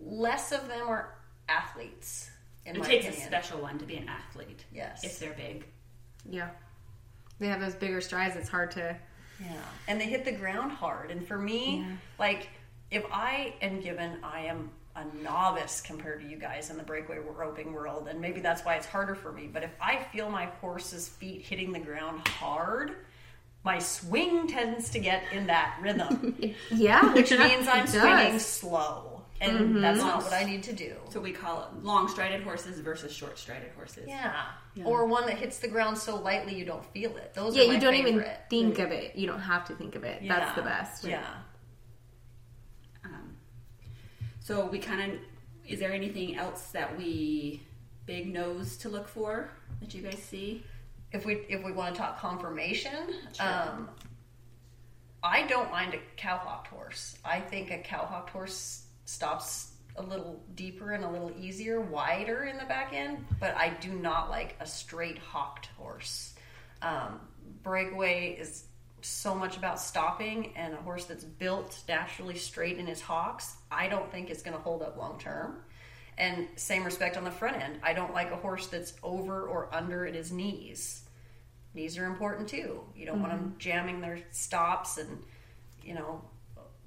less 0.00 0.52
of 0.52 0.68
them 0.68 0.88
are 0.88 1.14
athletes, 1.48 2.30
in 2.66 2.76
it 2.76 2.78
my 2.78 2.86
takes 2.86 3.08
a 3.08 3.12
special 3.12 3.60
one 3.60 3.78
to 3.78 3.84
be 3.84 3.96
an 3.96 4.08
athlete. 4.08 4.64
Yes. 4.72 5.02
if 5.04 5.18
they're 5.18 5.32
big. 5.32 5.66
Yeah. 6.28 6.50
They 7.40 7.48
have 7.48 7.60
those 7.60 7.74
bigger 7.74 8.00
strides. 8.00 8.36
It's 8.36 8.48
hard 8.48 8.70
to. 8.72 8.96
Yeah, 9.42 9.56
and 9.88 9.98
they 9.98 10.04
hit 10.04 10.26
the 10.26 10.32
ground 10.32 10.70
hard. 10.70 11.10
And 11.10 11.26
for 11.26 11.38
me, 11.38 11.86
like 12.18 12.48
if 12.90 13.04
I 13.10 13.54
am 13.62 13.80
given, 13.80 14.18
I 14.22 14.40
am 14.40 14.70
a 14.96 15.04
novice 15.22 15.80
compared 15.80 16.20
to 16.20 16.26
you 16.28 16.36
guys 16.36 16.68
in 16.70 16.76
the 16.76 16.82
breakaway 16.82 17.18
roping 17.18 17.72
world, 17.72 18.08
and 18.08 18.20
maybe 18.20 18.40
that's 18.40 18.64
why 18.64 18.74
it's 18.74 18.86
harder 18.86 19.14
for 19.14 19.32
me. 19.32 19.46
But 19.52 19.62
if 19.62 19.70
I 19.80 20.02
feel 20.12 20.28
my 20.30 20.46
horse's 20.60 21.08
feet 21.08 21.42
hitting 21.42 21.72
the 21.72 21.78
ground 21.78 22.26
hard, 22.26 22.96
my 23.64 23.78
swing 23.78 24.46
tends 24.48 24.90
to 24.90 24.98
get 24.98 25.22
in 25.32 25.46
that 25.46 25.78
rhythm, 25.82 26.34
Yeah. 26.70 27.12
which 27.14 27.30
means 27.30 27.68
I'm 27.68 27.84
It 27.84 27.88
swinging 27.90 28.32
does. 28.32 28.44
slow, 28.46 29.22
and 29.40 29.82
that's 29.82 30.00
not 30.00 30.22
what 30.22 30.32
I 30.32 30.44
need 30.44 30.62
to 30.64 30.72
do. 30.72 30.96
So 31.10 31.20
we 31.20 31.32
call 31.32 31.62
it 31.62 31.84
long 31.84 32.08
strided 32.08 32.42
horses 32.42 32.80
versus 32.80 33.12
short 33.12 33.38
strided 33.38 33.70
horses. 33.76 34.06
Yeah. 34.08 34.42
or 34.84 35.06
one 35.06 35.26
that 35.26 35.36
hits 35.38 35.58
the 35.58 35.68
ground 35.68 35.98
so 35.98 36.16
lightly 36.16 36.54
you 36.56 36.64
don't 36.64 36.84
feel 36.86 37.16
it. 37.16 37.32
Those 37.34 37.54
Yeah, 37.56 37.64
are 37.64 37.68
my 37.68 37.74
you 37.74 37.80
don't 37.80 37.94
even 37.94 38.14
favorite. 38.14 38.40
think 38.50 38.78
of 38.78 38.90
it. 38.92 39.14
You 39.16 39.26
don't 39.26 39.40
have 39.40 39.66
to 39.68 39.74
think 39.74 39.94
of 39.94 40.04
it. 40.04 40.22
That's 40.26 40.54
the 40.56 40.62
best. 40.62 41.04
Yeah. 41.04 41.18
Um, 41.18 41.24
so 44.50 44.66
we 44.66 44.80
kind 44.80 45.12
of 45.12 45.18
is 45.68 45.78
there 45.78 45.92
anything 45.92 46.36
else 46.36 46.72
that 46.72 46.98
we 46.98 47.62
big 48.04 48.32
nose 48.32 48.76
to 48.78 48.88
look 48.88 49.06
for? 49.06 49.48
that 49.80 49.94
you 49.94 50.02
guys 50.02 50.18
see? 50.18 50.64
if 51.12 51.24
we 51.24 51.34
if 51.48 51.62
we 51.64 51.72
want 51.72 51.94
to 51.94 52.00
talk 52.00 52.18
conformation, 52.18 53.14
um, 53.40 53.88
I 55.22 55.46
don't 55.46 55.70
mind 55.70 55.94
a 55.94 55.98
cowhocked 56.16 56.68
horse. 56.68 57.16
I 57.24 57.40
think 57.40 57.70
a 57.70 57.78
cowhocked 57.78 58.30
horse 58.30 58.86
stops 59.04 59.72
a 59.96 60.02
little 60.02 60.42
deeper 60.54 60.92
and 60.92 61.04
a 61.04 61.10
little 61.10 61.32
easier, 61.38 61.80
wider 61.80 62.44
in 62.44 62.56
the 62.58 62.64
back 62.64 62.92
end. 62.92 63.24
But 63.38 63.56
I 63.56 63.70
do 63.80 63.92
not 63.92 64.30
like 64.30 64.56
a 64.60 64.66
straight 64.66 65.18
hocked 65.18 65.66
horse. 65.78 66.34
Um, 66.82 67.20
breakaway 67.62 68.36
is 68.40 68.64
so 69.02 69.34
much 69.34 69.56
about 69.56 69.80
stopping, 69.80 70.52
and 70.56 70.74
a 70.74 70.78
horse 70.78 71.04
that's 71.04 71.24
built 71.24 71.80
naturally 71.88 72.36
straight 72.36 72.78
in 72.78 72.86
his 72.86 73.00
hocks, 73.00 73.54
I 73.70 73.88
don't 73.88 74.10
think 74.10 74.30
is 74.30 74.42
going 74.42 74.56
to 74.56 74.62
hold 74.62 74.82
up 74.82 74.96
long 74.96 75.18
term. 75.18 75.62
And 76.18 76.48
same 76.56 76.84
respect 76.84 77.16
on 77.16 77.24
the 77.24 77.30
front 77.30 77.56
end. 77.56 77.78
I 77.82 77.92
don't 77.94 78.12
like 78.12 78.30
a 78.30 78.36
horse 78.36 78.66
that's 78.66 78.94
over 79.02 79.46
or 79.46 79.74
under 79.74 80.06
at 80.06 80.14
his 80.14 80.32
knees. 80.32 81.04
Knees 81.72 81.96
are 81.96 82.04
important 82.04 82.48
too. 82.48 82.80
You 82.94 83.06
don't 83.06 83.20
want 83.20 83.32
them 83.32 83.40
mm-hmm. 83.50 83.58
jamming 83.58 84.00
their 84.00 84.18
stops, 84.30 84.98
and 84.98 85.22
you 85.82 85.94
know, 85.94 86.22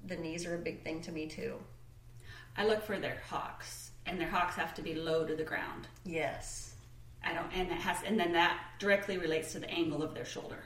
the 0.06 0.16
knees 0.16 0.46
are 0.46 0.54
a 0.54 0.58
big 0.58 0.84
thing 0.84 1.00
to 1.02 1.12
me 1.12 1.26
too. 1.26 1.54
I 2.56 2.66
look 2.66 2.84
for 2.84 2.98
their 2.98 3.22
hocks, 3.28 3.90
and 4.06 4.20
their 4.20 4.28
hocks 4.28 4.54
have 4.56 4.74
to 4.74 4.82
be 4.82 4.94
low 4.94 5.26
to 5.26 5.34
the 5.34 5.42
ground. 5.42 5.88
Yes. 6.04 6.74
I 7.24 7.32
don't, 7.32 7.50
and 7.54 7.70
it 7.70 7.78
has, 7.78 7.96
and 8.06 8.20
then 8.20 8.32
that 8.34 8.60
directly 8.78 9.18
relates 9.18 9.52
to 9.52 9.58
the 9.58 9.70
angle 9.70 10.02
of 10.02 10.14
their 10.14 10.26
shoulder, 10.26 10.62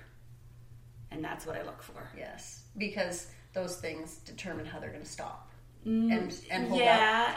and 1.10 1.24
that's 1.24 1.46
what 1.46 1.56
I 1.56 1.62
look 1.62 1.82
for. 1.82 2.08
Yes. 2.16 2.62
Because 2.76 3.28
those 3.54 3.76
things 3.76 4.18
determine 4.18 4.66
how 4.66 4.78
they're 4.78 4.90
going 4.90 5.02
to 5.02 5.08
stop 5.08 5.50
and 5.84 6.34
and 6.50 6.68
hold 6.68 6.80
up. 6.82 6.86
yeah, 6.86 7.36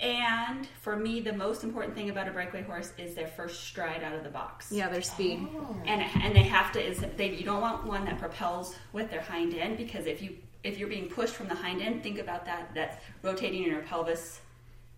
and 0.00 0.68
for 0.80 0.94
me, 0.96 1.20
the 1.20 1.32
most 1.32 1.64
important 1.64 1.94
thing 1.94 2.10
about 2.10 2.28
a 2.28 2.30
breakaway 2.30 2.62
horse 2.62 2.92
is 2.98 3.14
their 3.14 3.26
first 3.26 3.64
stride 3.64 4.04
out 4.04 4.14
of 4.14 4.22
the 4.22 4.30
box. 4.30 4.70
Yeah, 4.70 4.88
their 4.88 5.02
speed. 5.02 5.48
and 5.86 6.02
and 6.22 6.34
they 6.34 6.44
have 6.44 6.70
to 6.72 6.80
is 6.80 7.04
they 7.16 7.34
you 7.34 7.44
don't 7.44 7.60
want 7.60 7.86
one 7.86 8.04
that 8.04 8.18
propels 8.18 8.74
with 8.92 9.10
their 9.10 9.20
hind 9.20 9.54
end 9.54 9.76
because 9.76 10.06
if 10.06 10.22
you 10.22 10.36
if 10.62 10.78
you're 10.78 10.88
being 10.88 11.08
pushed 11.08 11.34
from 11.34 11.48
the 11.48 11.54
hind 11.54 11.80
end 11.82 12.02
think 12.02 12.18
about 12.18 12.44
that 12.44 12.70
that's 12.74 12.96
rotating 13.22 13.62
your 13.62 13.80
pelvis 13.82 14.40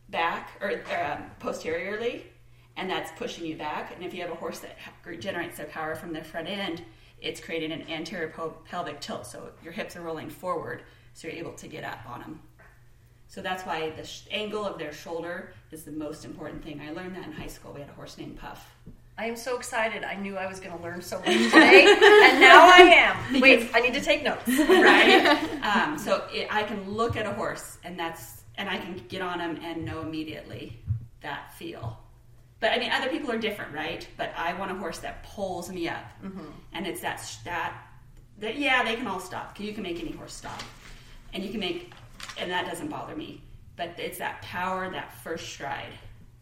back 0.08 0.50
or, 0.60 0.70
or 0.90 1.04
um, 1.04 1.24
posteriorly 1.38 2.26
and 2.76 2.90
that's 2.90 3.12
pushing 3.18 3.44
you 3.44 3.56
back 3.56 3.94
and 3.94 4.04
if 4.04 4.14
you 4.14 4.22
have 4.22 4.30
a 4.30 4.34
horse 4.34 4.58
that 4.60 4.76
ha- 4.82 5.12
generates 5.20 5.58
their 5.58 5.66
power 5.66 5.94
from 5.94 6.12
the 6.12 6.24
front 6.24 6.48
end 6.48 6.82
it's 7.20 7.40
creating 7.40 7.72
an 7.72 7.82
anterior 7.88 8.32
pelvic 8.68 9.00
tilt 9.00 9.26
so 9.26 9.50
your 9.62 9.72
hips 9.72 9.96
are 9.96 10.02
rolling 10.02 10.30
forward 10.30 10.82
so 11.14 11.28
you're 11.28 11.36
able 11.36 11.52
to 11.52 11.68
get 11.68 11.84
up 11.84 12.00
on 12.08 12.20
them 12.20 12.40
so 13.28 13.40
that's 13.40 13.64
why 13.64 13.90
the 13.90 14.04
sh- 14.04 14.22
angle 14.30 14.64
of 14.64 14.78
their 14.78 14.92
shoulder 14.92 15.52
is 15.70 15.84
the 15.84 15.92
most 15.92 16.24
important 16.24 16.62
thing 16.62 16.80
i 16.80 16.90
learned 16.92 17.14
that 17.14 17.24
in 17.24 17.32
high 17.32 17.46
school 17.46 17.72
we 17.72 17.80
had 17.80 17.88
a 17.88 17.92
horse 17.92 18.18
named 18.18 18.38
puff 18.38 18.74
I 19.20 19.26
am 19.26 19.36
so 19.36 19.54
excited. 19.58 20.02
I 20.02 20.14
knew 20.14 20.38
I 20.38 20.46
was 20.46 20.60
going 20.60 20.74
to 20.74 20.82
learn 20.82 21.02
so 21.02 21.18
much 21.18 21.26
today, 21.26 21.84
and 21.84 22.40
now 22.40 22.66
I 22.66 23.18
am. 23.30 23.40
Wait, 23.42 23.68
I 23.74 23.80
need 23.80 23.92
to 23.92 24.00
take 24.00 24.22
notes. 24.22 24.48
right? 24.48 25.62
um, 25.62 25.98
so 25.98 26.24
it, 26.32 26.48
I 26.50 26.62
can 26.62 26.90
look 26.90 27.16
at 27.18 27.26
a 27.26 27.32
horse, 27.34 27.76
and 27.84 27.98
that's 27.98 28.44
and 28.56 28.66
I 28.70 28.78
can 28.78 29.02
get 29.08 29.20
on 29.20 29.38
him 29.38 29.60
and 29.62 29.84
know 29.84 30.00
immediately 30.00 30.78
that 31.20 31.52
feel. 31.52 31.98
But 32.60 32.72
I 32.72 32.78
mean, 32.78 32.92
other 32.92 33.08
people 33.08 33.32
are 33.32 33.38
different, 33.38 33.74
right? 33.74 34.06
But 34.16 34.32
I 34.36 34.52
want 34.52 34.70
a 34.70 34.74
horse 34.74 34.98
that 34.98 35.22
pulls 35.22 35.70
me 35.70 35.88
up, 35.88 36.04
mm-hmm. 36.22 36.44
and 36.74 36.86
it's 36.86 37.00
that 37.00 37.26
that 37.44 37.74
that 38.38 38.58
yeah, 38.58 38.84
they 38.84 38.96
can 38.96 39.06
all 39.06 39.20
stop. 39.20 39.58
You 39.58 39.72
can 39.72 39.82
make 39.82 40.00
any 40.00 40.12
horse 40.12 40.34
stop, 40.34 40.62
and 41.32 41.42
you 41.42 41.50
can 41.50 41.60
make, 41.60 41.92
and 42.38 42.50
that 42.50 42.66
doesn't 42.66 42.88
bother 42.88 43.16
me. 43.16 43.40
But 43.76 43.94
it's 43.98 44.18
that 44.18 44.42
power, 44.42 44.90
that 44.90 45.14
first 45.22 45.48
stride, 45.48 45.92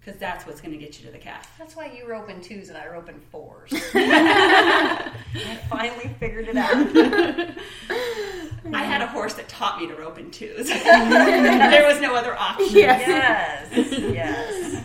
because 0.00 0.18
that's 0.18 0.44
what's 0.44 0.60
going 0.60 0.72
to 0.72 0.84
get 0.84 0.98
you 0.98 1.06
to 1.06 1.12
the 1.12 1.18
calf. 1.18 1.54
That's 1.56 1.76
why 1.76 1.86
you 1.86 2.08
rope 2.08 2.30
in 2.30 2.40
twos 2.40 2.68
and 2.68 2.78
I 2.78 2.88
rope 2.88 3.08
in 3.08 3.20
fours. 3.30 3.72
I 3.94 5.12
finally 5.68 6.16
figured 6.18 6.48
it 6.48 6.56
out. 6.56 6.74
I 8.74 8.82
had 8.82 9.02
a 9.02 9.06
horse 9.06 9.34
that 9.34 9.48
taught 9.48 9.80
me 9.80 9.86
to 9.86 9.94
rope 9.94 10.18
in 10.18 10.30
twos. 10.30 10.68
there 10.84 11.86
was 11.86 12.00
no 12.00 12.14
other 12.14 12.34
option. 12.34 12.68
Yes, 12.70 13.92
yes. 13.92 14.84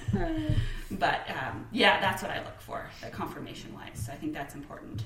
But 1.00 1.28
um, 1.30 1.68
yeah, 1.72 2.00
that's 2.00 2.22
what 2.22 2.32
I 2.32 2.40
look 2.44 2.60
for, 2.60 2.90
the 3.02 3.10
confirmation 3.10 3.74
wise. 3.74 4.10
I 4.12 4.16
think 4.16 4.34
that's 4.34 4.56
important. 4.56 5.06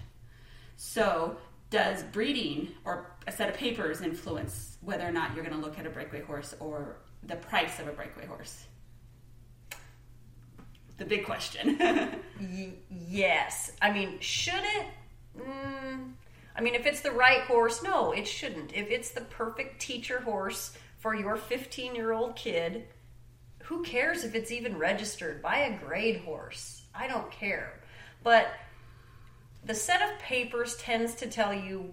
So, 0.75 1.37
does 1.69 2.03
breeding 2.03 2.69
or 2.85 3.11
a 3.25 3.31
set 3.31 3.49
of 3.49 3.55
papers 3.55 4.01
influence 4.01 4.77
whether 4.81 5.05
or 5.07 5.11
not 5.11 5.33
you're 5.35 5.43
going 5.43 5.55
to 5.59 5.61
look 5.61 5.77
at 5.79 5.85
a 5.85 5.89
breakaway 5.89 6.21
horse 6.21 6.55
or 6.59 6.97
the 7.23 7.35
price 7.35 7.79
of 7.79 7.87
a 7.87 7.91
breakaway 7.91 8.25
horse? 8.25 8.65
The 10.97 11.05
big 11.05 11.25
question. 11.25 11.77
Y- 12.39 12.73
yes. 12.89 13.71
I 13.81 13.91
mean, 13.91 14.19
should 14.19 14.53
it? 14.55 14.85
Mm, 15.39 16.11
I 16.55 16.61
mean, 16.61 16.75
if 16.75 16.85
it's 16.85 17.01
the 17.01 17.11
right 17.11 17.41
horse, 17.41 17.81
no, 17.83 18.11
it 18.11 18.27
shouldn't. 18.27 18.73
If 18.75 18.89
it's 18.89 19.11
the 19.11 19.21
perfect 19.21 19.81
teacher 19.81 20.19
horse 20.21 20.77
for 20.99 21.15
your 21.15 21.35
15 21.35 21.95
year 21.95 22.13
old 22.13 22.35
kid, 22.35 22.85
who 23.67 23.83
cares 23.83 24.23
if 24.23 24.33
it's 24.33 24.51
even 24.51 24.77
registered? 24.77 25.41
Buy 25.41 25.57
a 25.57 25.77
grade 25.77 26.21
horse. 26.21 26.83
I 26.95 27.07
don't 27.07 27.29
care. 27.29 27.81
But 28.23 28.47
the 29.65 29.75
set 29.75 30.01
of 30.01 30.19
papers 30.19 30.77
tends 30.77 31.15
to 31.15 31.27
tell 31.27 31.53
you 31.53 31.91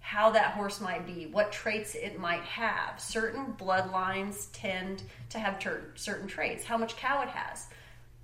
how 0.00 0.30
that 0.30 0.54
horse 0.54 0.80
might 0.80 1.06
be, 1.06 1.26
what 1.26 1.52
traits 1.52 1.94
it 1.94 2.18
might 2.18 2.42
have. 2.42 3.00
Certain 3.00 3.54
bloodlines 3.56 4.48
tend 4.52 5.04
to 5.30 5.38
have 5.38 5.60
ter- 5.60 5.92
certain 5.94 6.26
traits, 6.26 6.64
how 6.64 6.76
much 6.76 6.96
cow 6.96 7.22
it 7.22 7.28
has. 7.28 7.68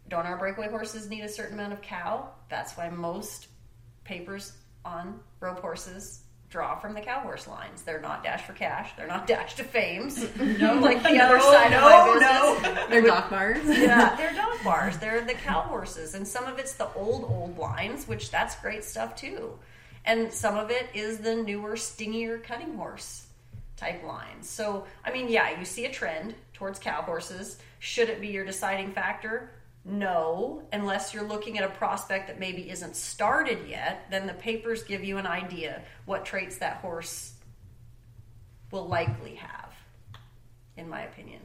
Don't 0.09 0.27
our 0.27 0.37
breakaway 0.37 0.69
horses 0.69 1.09
need 1.09 1.23
a 1.23 1.29
certain 1.29 1.55
amount 1.55 1.73
of 1.73 1.83
cow? 1.83 2.31
That's 2.49 2.77
why 2.77 2.91
most 2.91 3.47
papers 4.03 4.55
on 4.85 5.21
rope 5.39 5.61
horses 5.61 6.25
draw 6.51 6.77
from 6.77 6.95
the 6.95 7.01
cow 7.01 7.21
horse 7.21 7.47
lines. 7.47 7.83
They're 7.83 8.01
not 8.01 8.25
dash 8.25 8.43
for 8.43 8.53
cash. 8.53 8.91
They're 8.97 9.07
not 9.07 9.27
Dash 9.29 9.57
Ta 9.57 9.63
Fames. 9.63 10.19
No, 10.37 10.75
like 10.81 11.03
the 11.03 11.19
other 11.19 11.41
side 11.41 11.73
of 11.73 11.83
my 11.83 12.13
business. 12.13 12.63
No. 12.63 12.87
They're 12.91 13.03
Doc 13.03 13.31
Bars. 13.31 13.65
Yeah, 13.65 14.17
they're 14.17 14.35
Doc 14.35 14.63
Bars. 14.65 14.99
They're 14.99 15.21
the 15.25 15.35
cow 15.35 15.61
horses, 15.61 16.15
and 16.15 16.27
some 16.27 16.47
of 16.47 16.59
it's 16.59 16.75
the 16.75 16.93
old 16.95 17.25
old 17.25 17.57
lines, 17.57 18.09
which 18.09 18.31
that's 18.31 18.57
great 18.57 18.85
stuff 18.85 19.15
too. 19.15 19.59
And 20.05 20.33
some 20.33 20.57
of 20.57 20.71
it 20.71 20.89
is 20.93 21.19
the 21.19 21.37
newer, 21.37 21.77
stingier 21.77 22.39
cutting 22.39 22.75
horse 22.75 23.27
type 23.77 24.03
lines. 24.03 24.49
So, 24.49 24.87
I 25.05 25.13
mean, 25.13 25.29
yeah, 25.29 25.59
you 25.59 25.65
see 25.65 25.85
a 25.85 25.93
trend 25.93 26.35
towards 26.55 26.79
cow 26.79 27.03
horses. 27.03 27.59
Should 27.79 28.09
it 28.09 28.21
be 28.21 28.29
your 28.29 28.45
deciding 28.45 28.93
factor? 28.93 29.51
No, 29.85 30.63
unless 30.73 31.15
you're 31.15 31.27
looking 31.27 31.59
at 31.59 31.65
a 31.65 31.73
prospect 31.73 32.29
that 32.29 32.39
maybe 32.39 32.71
isn't 32.71 32.97
started 32.97 33.67
yet, 33.67 34.07
then 34.11 34.27
the 34.27 34.35
papers 34.35 34.83
give 34.83 35.03
you 35.03 35.17
an 35.17 35.27
idea 35.27 35.83
what 36.05 36.25
traits 36.25 36.59
that 36.59 36.77
horse 36.79 37.33
will 38.71 38.87
likely 38.87 39.37
have, 39.37 39.73
in 40.77 40.89
my 40.89 41.03
opinion. 41.03 41.41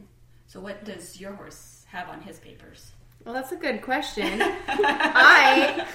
so, 0.48 0.60
what 0.60 0.84
does 0.84 1.20
your 1.20 1.34
horse 1.34 1.86
have 1.90 2.10
on 2.10 2.22
his 2.22 2.40
papers? 2.40 2.92
Well, 3.24 3.34
that's 3.34 3.52
a 3.52 3.56
good 3.56 3.82
question. 3.82 4.40
I, 4.42 5.88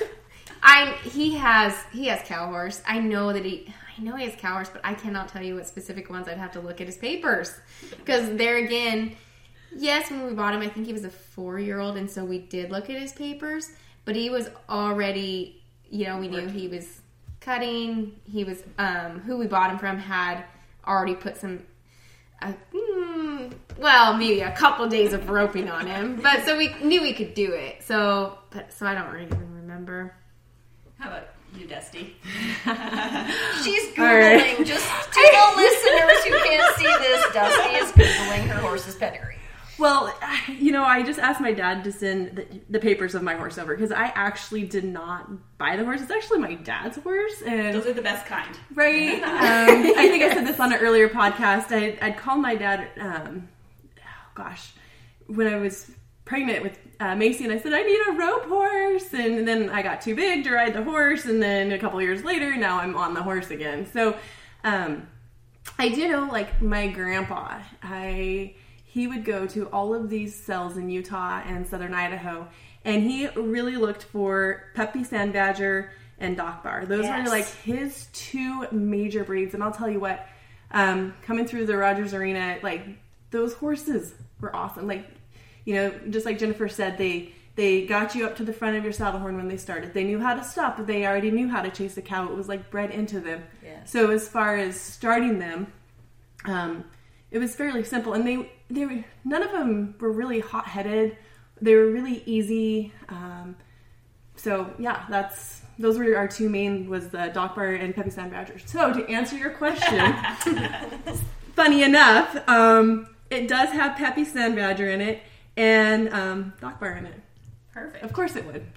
I, 0.62 0.96
he 1.04 1.34
has 1.36 1.74
he 1.92 2.06
has 2.06 2.20
cow 2.24 2.46
horse. 2.46 2.82
I 2.86 2.98
know 2.98 3.32
that 3.32 3.44
he, 3.44 3.72
I 3.96 4.02
know 4.02 4.16
he 4.16 4.24
has 4.24 4.34
cow 4.40 4.54
horse, 4.54 4.68
but 4.68 4.80
I 4.82 4.94
cannot 4.94 5.28
tell 5.28 5.42
you 5.42 5.54
what 5.54 5.68
specific 5.68 6.10
ones. 6.10 6.26
I'd 6.26 6.38
have 6.38 6.52
to 6.52 6.60
look 6.60 6.80
at 6.80 6.86
his 6.86 6.96
papers 6.96 7.52
because 7.90 8.36
there 8.36 8.56
again, 8.56 9.14
yes, 9.76 10.10
when 10.10 10.26
we 10.26 10.32
bought 10.32 10.54
him, 10.54 10.60
I 10.60 10.68
think 10.68 10.86
he 10.86 10.92
was 10.92 11.04
a 11.04 11.10
four 11.10 11.58
year 11.58 11.80
old, 11.80 11.96
and 11.96 12.10
so 12.10 12.24
we 12.24 12.38
did 12.38 12.70
look 12.70 12.90
at 12.90 13.00
his 13.00 13.12
papers. 13.12 13.70
But 14.04 14.16
he 14.16 14.30
was 14.30 14.48
already, 14.68 15.62
you 15.90 16.06
know, 16.06 16.18
we 16.18 16.28
knew 16.28 16.48
he 16.48 16.68
was 16.68 17.00
cutting. 17.40 18.16
He 18.24 18.44
was 18.44 18.62
um, 18.78 19.20
who 19.20 19.36
we 19.36 19.46
bought 19.46 19.70
him 19.70 19.78
from 19.78 19.98
had 19.98 20.44
already 20.86 21.14
put 21.14 21.36
some 21.36 21.62
uh, 22.42 22.52
mm, 22.72 23.52
well, 23.78 24.16
maybe 24.16 24.40
a 24.40 24.52
couple 24.52 24.88
days 24.88 25.12
of 25.12 25.28
roping 25.28 25.68
on 25.68 25.86
him, 25.86 26.16
but 26.22 26.44
so 26.44 26.56
we 26.56 26.74
knew 26.82 27.02
we 27.02 27.12
could 27.12 27.34
do 27.34 27.52
it. 27.52 27.82
So, 27.82 28.38
but 28.50 28.72
so 28.72 28.86
I 28.86 28.94
don't 28.94 29.10
really 29.12 29.26
even 29.26 29.54
remember. 29.54 30.14
How 30.98 31.08
about 31.08 31.28
you, 31.54 31.66
Dusti? 31.66 32.12
She's 33.62 33.94
Googling, 33.94 34.64
just 34.64 34.86
to 34.86 35.30
the 35.32 35.52
listeners 35.56 36.24
who 36.24 36.38
can't 36.48 36.76
see 36.76 36.84
this, 36.84 37.24
Dusti 37.26 37.82
is 37.82 37.92
Googling 37.92 38.46
her 38.48 38.60
horse's 38.60 38.96
pedigree. 38.96 39.39
Well, 39.80 40.14
you 40.48 40.72
know, 40.72 40.84
I 40.84 41.02
just 41.02 41.18
asked 41.18 41.40
my 41.40 41.52
dad 41.52 41.84
to 41.84 41.92
send 41.92 42.36
the, 42.36 42.46
the 42.68 42.78
papers 42.78 43.14
of 43.14 43.22
my 43.22 43.34
horse 43.34 43.58
over 43.58 43.74
because 43.74 43.90
I 43.92 44.12
actually 44.14 44.64
did 44.64 44.84
not 44.84 45.28
buy 45.58 45.76
the 45.76 45.84
horse. 45.84 46.00
It's 46.02 46.10
actually 46.10 46.38
my 46.38 46.54
dad's 46.54 46.98
horse, 46.98 47.42
and 47.46 47.74
Those 47.74 47.86
are 47.86 47.92
the 47.92 48.02
best 48.02 48.26
kind. 48.26 48.56
right. 48.74 49.22
Um, 49.40 49.92
I 49.96 50.08
think 50.08 50.22
I 50.22 50.32
said 50.34 50.46
this 50.46 50.60
on 50.60 50.72
an 50.72 50.80
earlier 50.80 51.08
podcast. 51.08 51.66
I 51.70 51.98
I'd 52.06 52.16
called 52.18 52.40
my 52.40 52.54
dad. 52.54 52.88
Um, 53.00 53.48
oh 53.98 54.30
gosh, 54.34 54.72
when 55.26 55.46
I 55.46 55.56
was 55.56 55.90
pregnant 56.24 56.62
with 56.62 56.78
uh, 57.00 57.14
Macy, 57.16 57.44
and 57.44 57.52
I 57.52 57.58
said 57.58 57.72
I 57.72 57.82
need 57.82 58.00
a 58.08 58.12
rope 58.12 58.46
horse, 58.46 59.12
and 59.14 59.46
then 59.48 59.70
I 59.70 59.82
got 59.82 60.00
too 60.02 60.14
big 60.14 60.44
to 60.44 60.52
ride 60.52 60.74
the 60.74 60.84
horse, 60.84 61.24
and 61.24 61.42
then 61.42 61.72
a 61.72 61.78
couple 61.78 62.00
years 62.02 62.22
later, 62.22 62.54
now 62.56 62.78
I'm 62.78 62.96
on 62.96 63.14
the 63.14 63.22
horse 63.22 63.50
again. 63.50 63.86
So, 63.92 64.16
um, 64.62 65.08
I 65.78 65.88
do 65.88 66.08
know, 66.08 66.28
like 66.30 66.60
my 66.62 66.88
grandpa, 66.88 67.60
I 67.82 68.54
he 68.92 69.06
would 69.06 69.24
go 69.24 69.46
to 69.46 69.66
all 69.68 69.94
of 69.94 70.10
these 70.10 70.34
cells 70.34 70.76
in 70.76 70.90
Utah 70.90 71.42
and 71.46 71.66
southern 71.66 71.94
Idaho, 71.94 72.48
and 72.84 73.02
he 73.04 73.28
really 73.28 73.76
looked 73.76 74.02
for 74.02 74.64
Peppy 74.74 75.04
San 75.04 75.30
Badger 75.30 75.92
and 76.18 76.36
Doc 76.36 76.64
Bar. 76.64 76.86
Those 76.86 77.04
Yes. 77.04 77.24
were 77.24 77.30
like 77.30 77.46
his 77.46 78.08
two 78.12 78.66
major 78.72 79.22
breeds, 79.22 79.54
and 79.54 79.62
I'll 79.62 79.70
tell 79.70 79.88
you 79.88 80.00
what, 80.00 80.26
um, 80.72 81.14
coming 81.22 81.46
through 81.46 81.66
the 81.66 81.76
Rogers 81.76 82.12
Arena, 82.14 82.58
like 82.62 82.82
those 83.30 83.54
horses 83.54 84.12
were 84.40 84.54
awesome. 84.54 84.88
Like, 84.88 85.06
you 85.64 85.74
know, 85.76 85.92
just 86.10 86.26
like 86.26 86.38
Jennifer 86.38 86.68
said, 86.68 86.98
they 86.98 87.32
they 87.56 87.84
got 87.86 88.14
you 88.14 88.24
up 88.26 88.36
to 88.36 88.44
the 88.44 88.52
front 88.52 88.76
of 88.76 88.84
your 88.84 88.92
saddle 88.92 89.20
horn 89.20 89.36
when 89.36 89.46
they 89.48 89.56
started. 89.56 89.92
They 89.92 90.04
knew 90.04 90.18
how 90.18 90.34
to 90.34 90.42
stop, 90.42 90.76
but 90.78 90.86
they 90.86 91.06
already 91.06 91.30
knew 91.30 91.48
how 91.48 91.60
to 91.62 91.70
chase 91.70 91.96
a 91.96 92.02
cow. 92.02 92.24
It 92.24 92.34
was 92.34 92.48
like 92.48 92.70
bred 92.70 92.90
into 92.90 93.20
them. 93.20 93.42
Yes. 93.62 93.90
So 93.90 94.10
as 94.10 94.26
far 94.28 94.56
as 94.56 94.80
starting 94.80 95.38
them, 95.38 95.66
um, 96.46 96.84
it 97.30 97.38
was 97.38 97.54
fairly 97.54 97.84
simple, 97.84 98.12
and 98.14 98.26
they 98.26 98.50
they 98.68 98.86
were, 98.86 99.04
none 99.24 99.42
of 99.42 99.52
them 99.52 99.94
were 100.00 100.12
really 100.12 100.40
hot 100.40 100.66
headed. 100.66 101.16
They 101.60 101.74
were 101.74 101.90
really 101.90 102.22
easy. 102.26 102.92
Um, 103.08 103.56
so 104.36 104.72
yeah, 104.78 105.04
that's 105.08 105.60
those 105.78 105.98
were 105.98 106.16
our 106.16 106.28
two 106.28 106.48
main 106.48 106.88
was 106.88 107.08
the 107.08 107.30
Doc 107.32 107.54
Bar 107.54 107.70
and 107.74 107.94
Peppy 107.94 108.10
San 108.10 108.30
Badgers. 108.30 108.62
So 108.66 108.92
to 108.92 109.08
answer 109.08 109.36
your 109.36 109.50
question, 109.50 110.14
funny 111.54 111.82
enough, 111.82 112.36
um, 112.48 113.08
it 113.30 113.48
does 113.48 113.70
have 113.70 113.96
Peppy 113.96 114.24
San 114.24 114.54
Badger 114.54 114.90
in 114.90 115.00
it 115.00 115.22
and 115.56 116.08
um, 116.12 116.52
Doc 116.60 116.80
Bar 116.80 116.92
in 116.92 117.06
it. 117.06 117.20
Perfect. 117.72 118.04
Of 118.04 118.12
course 118.12 118.36
it 118.36 118.44
would. 118.46 118.64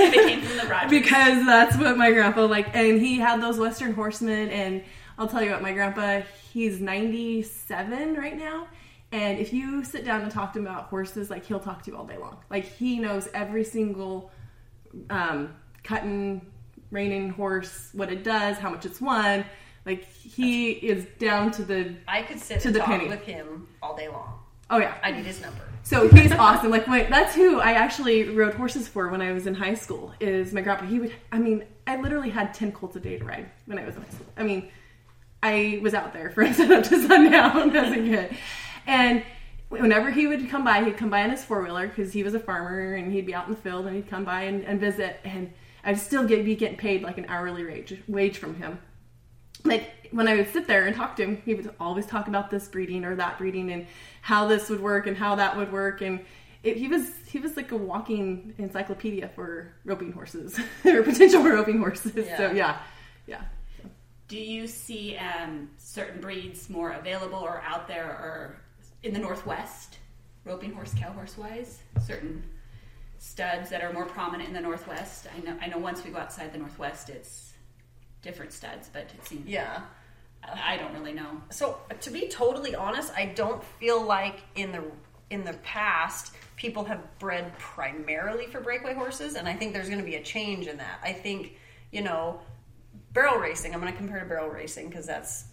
It 0.00 0.12
came 0.12 0.42
from 0.42 0.56
the 0.58 0.66
Rogers. 0.70 0.90
because 0.90 1.44
that's 1.44 1.76
what 1.76 1.96
my 1.96 2.12
grandpa 2.12 2.44
like 2.46 2.74
and 2.76 3.00
he 3.00 3.18
had 3.18 3.42
those 3.42 3.58
western 3.58 3.94
horsemen 3.94 4.48
and 4.50 4.84
i'll 5.18 5.28
tell 5.28 5.42
you 5.42 5.50
what 5.50 5.62
my 5.62 5.72
grandpa 5.72 6.20
he's 6.52 6.80
97 6.80 8.14
right 8.14 8.36
now 8.36 8.66
and 9.12 9.38
if 9.38 9.52
you 9.52 9.84
sit 9.84 10.04
down 10.04 10.20
and 10.22 10.30
talk 10.30 10.52
to 10.52 10.58
him 10.58 10.66
about 10.66 10.84
horses 10.84 11.30
like 11.30 11.44
he'll 11.44 11.60
talk 11.60 11.82
to 11.82 11.90
you 11.90 11.96
all 11.96 12.04
day 12.04 12.16
long 12.18 12.36
like 12.50 12.64
he 12.64 12.98
knows 12.98 13.28
every 13.34 13.64
single 13.64 14.30
um, 15.10 15.54
cutting 15.84 16.40
reining 16.90 17.30
horse 17.30 17.90
what 17.92 18.10
it 18.10 18.24
does 18.24 18.56
how 18.58 18.70
much 18.70 18.86
it's 18.86 19.00
won 19.00 19.44
like 19.84 20.04
he 20.04 20.70
is 20.72 21.06
down 21.18 21.50
to 21.52 21.62
the 21.62 21.94
I 22.06 22.22
could 22.22 22.38
sit 22.40 22.60
To 22.60 22.68
and 22.68 22.74
the 22.74 22.80
talk 22.80 22.88
penny. 22.88 23.08
with 23.08 23.22
him 23.22 23.68
all 23.82 23.96
day 23.96 24.08
long. 24.08 24.38
oh 24.70 24.78
yeah 24.78 24.94
I 25.02 25.10
need 25.10 25.24
his 25.26 25.40
number. 25.40 25.60
So 25.84 26.06
he's 26.16 26.32
awesome. 26.32 26.70
Like 26.70 26.86
my, 26.86 27.04
that's 27.04 27.34
who 27.34 27.60
I 27.60 27.72
actually 27.72 28.28
rode 28.28 28.52
horses 28.54 28.86
for 28.88 29.08
when 29.08 29.22
I 29.22 29.32
was 29.32 29.46
in 29.46 29.54
high 29.54 29.72
school. 29.72 30.12
Is 30.20 30.52
my 30.52 30.60
grandpa? 30.60 30.84
He 30.84 30.98
would. 30.98 31.12
I 31.32 31.38
mean, 31.38 31.64
I 31.86 31.96
literally 31.98 32.28
had 32.28 32.52
ten 32.52 32.72
colts 32.72 32.94
a 32.96 33.00
day 33.00 33.16
to 33.18 33.24
ride 33.24 33.50
when 33.64 33.78
I 33.78 33.86
was 33.86 33.96
in 33.96 34.02
high 34.02 34.10
school. 34.10 34.26
I 34.36 34.42
mean, 34.42 34.68
I 35.42 35.78
was 35.82 35.94
out 35.94 36.12
there 36.12 36.30
from 36.30 36.52
sun 36.54 36.72
up 36.72 36.84
to 36.84 37.06
sundown 37.06 37.74
as 37.76 37.92
a 37.92 37.96
kid, 37.96 38.36
and 38.86 39.22
whenever 39.68 40.10
he 40.10 40.26
would 40.26 40.48
come 40.48 40.64
by, 40.64 40.84
he'd 40.84 40.96
come 40.96 41.10
by 41.10 41.22
on 41.22 41.30
his 41.30 41.44
four 41.44 41.62
wheeler 41.62 41.88
because 41.88 42.12
he 42.12 42.22
was 42.22 42.34
a 42.34 42.40
farmer 42.40 42.94
and 42.94 43.12
he'd 43.12 43.26
be 43.26 43.34
out 43.34 43.46
in 43.46 43.54
the 43.54 43.60
field 43.60 43.86
and 43.86 43.94
he'd 43.94 44.08
come 44.08 44.24
by 44.24 44.42
and, 44.42 44.64
and 44.64 44.80
visit, 44.80 45.20
and 45.24 45.52
I'd 45.84 45.98
still 45.98 46.24
get 46.26 46.44
be 46.44 46.56
getting 46.56 46.78
paid 46.78 47.02
like 47.02 47.18
an 47.18 47.26
hourly 47.28 47.64
wage 47.64 48.00
wage 48.08 48.38
from 48.38 48.54
him 48.54 48.78
like 49.64 49.90
when 50.10 50.28
I 50.28 50.36
would 50.36 50.52
sit 50.52 50.66
there 50.66 50.86
and 50.86 50.96
talk 50.96 51.16
to 51.16 51.24
him, 51.24 51.42
he 51.44 51.54
would 51.54 51.72
always 51.78 52.06
talk 52.06 52.28
about 52.28 52.50
this 52.50 52.68
breeding 52.68 53.04
or 53.04 53.16
that 53.16 53.38
breeding 53.38 53.70
and 53.70 53.86
how 54.22 54.46
this 54.46 54.70
would 54.70 54.80
work 54.80 55.06
and 55.06 55.16
how 55.16 55.34
that 55.36 55.56
would 55.56 55.72
work. 55.72 56.00
And 56.00 56.20
it, 56.62 56.76
he 56.76 56.88
was 56.88 57.10
he 57.26 57.38
was 57.38 57.56
like 57.56 57.72
a 57.72 57.76
walking 57.76 58.54
encyclopedia 58.58 59.28
for 59.34 59.72
roping 59.84 60.12
horses 60.12 60.58
or 60.84 61.02
potential 61.02 61.42
for 61.42 61.50
roping 61.54 61.78
horses. 61.78 62.12
So 62.14 62.20
Yeah. 62.20 62.52
yeah, 62.52 62.78
yeah. 63.26 63.42
Do 64.28 64.38
you 64.38 64.66
see 64.66 65.16
um, 65.16 65.70
certain 65.78 66.20
breeds 66.20 66.68
more 66.68 66.92
available 66.92 67.38
or 67.38 67.62
out 67.66 67.88
there 67.88 68.04
or 68.04 68.60
in 69.02 69.14
the 69.14 69.18
Northwest, 69.18 69.98
roping 70.44 70.72
horse, 70.74 70.94
cow 70.94 71.12
horse 71.12 71.36
wise? 71.38 71.80
Certain 72.06 72.44
studs 73.18 73.70
that 73.70 73.82
are 73.82 73.92
more 73.92 74.04
prominent 74.04 74.48
in 74.48 74.54
the 74.54 74.60
Northwest. 74.60 75.26
I 75.34 75.40
know. 75.40 75.56
I 75.60 75.68
know. 75.68 75.78
Once 75.78 76.04
we 76.04 76.10
go 76.10 76.18
outside 76.18 76.52
the 76.52 76.58
Northwest, 76.58 77.08
it's 77.08 77.54
different 78.22 78.52
studs, 78.52 78.90
but 78.92 79.02
it 79.02 79.26
seems. 79.26 79.48
Yeah. 79.48 79.80
I 80.44 80.74
I 80.74 80.76
don't 80.76 80.92
really 80.92 81.12
know. 81.12 81.42
So 81.50 81.78
to 82.00 82.10
be 82.10 82.28
totally 82.28 82.74
honest, 82.74 83.12
I 83.16 83.26
don't 83.26 83.62
feel 83.64 84.02
like 84.02 84.42
in 84.54 84.72
the 84.72 84.84
in 85.30 85.44
the 85.44 85.54
past 85.54 86.34
people 86.56 86.84
have 86.84 87.18
bred 87.18 87.56
primarily 87.58 88.46
for 88.46 88.60
breakaway 88.60 88.94
horses, 88.94 89.34
and 89.34 89.48
I 89.48 89.54
think 89.54 89.72
there's 89.72 89.88
going 89.88 90.00
to 90.00 90.06
be 90.06 90.16
a 90.16 90.22
change 90.22 90.66
in 90.66 90.76
that. 90.78 91.00
I 91.02 91.12
think 91.12 91.54
you 91.90 92.02
know 92.02 92.40
barrel 93.12 93.38
racing. 93.38 93.74
I'm 93.74 93.80
going 93.80 93.92
to 93.92 93.96
compare 93.96 94.20
to 94.20 94.26
barrel 94.26 94.48
racing 94.48 94.88
because 94.88 95.06
that's 95.06 95.44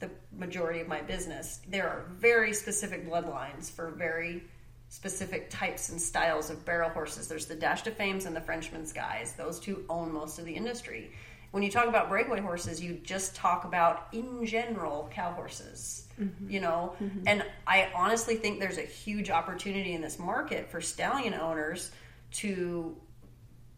the 0.00 0.10
majority 0.36 0.80
of 0.80 0.88
my 0.88 1.00
business. 1.02 1.60
There 1.68 1.88
are 1.88 2.04
very 2.18 2.52
specific 2.52 3.08
bloodlines 3.08 3.70
for 3.70 3.90
very 3.90 4.44
specific 4.88 5.50
types 5.50 5.90
and 5.90 6.00
styles 6.00 6.50
of 6.50 6.64
barrel 6.64 6.90
horses. 6.90 7.28
There's 7.28 7.46
the 7.46 7.54
Dash 7.54 7.82
Ta 7.82 7.90
Fames 7.90 8.24
and 8.24 8.34
the 8.34 8.40
Frenchman's 8.40 8.92
Guys. 8.92 9.34
Those 9.34 9.60
two 9.60 9.84
own 9.88 10.12
most 10.12 10.38
of 10.38 10.44
the 10.44 10.52
industry. 10.52 11.10
When 11.50 11.62
you 11.62 11.70
talk 11.70 11.86
about 11.86 12.08
breakaway 12.08 12.40
horses, 12.40 12.82
you 12.82 13.00
just 13.02 13.34
talk 13.34 13.64
about 13.64 14.08
in 14.12 14.44
general 14.44 15.10
cow 15.12 15.32
horses. 15.32 16.06
Mm-hmm. 16.20 16.50
You 16.50 16.60
know, 16.60 16.94
mm-hmm. 17.02 17.20
and 17.26 17.44
I 17.66 17.90
honestly 17.94 18.36
think 18.36 18.60
there's 18.60 18.78
a 18.78 18.82
huge 18.82 19.30
opportunity 19.30 19.94
in 19.94 20.00
this 20.00 20.18
market 20.18 20.70
for 20.70 20.80
stallion 20.80 21.34
owners 21.34 21.90
to 22.32 22.96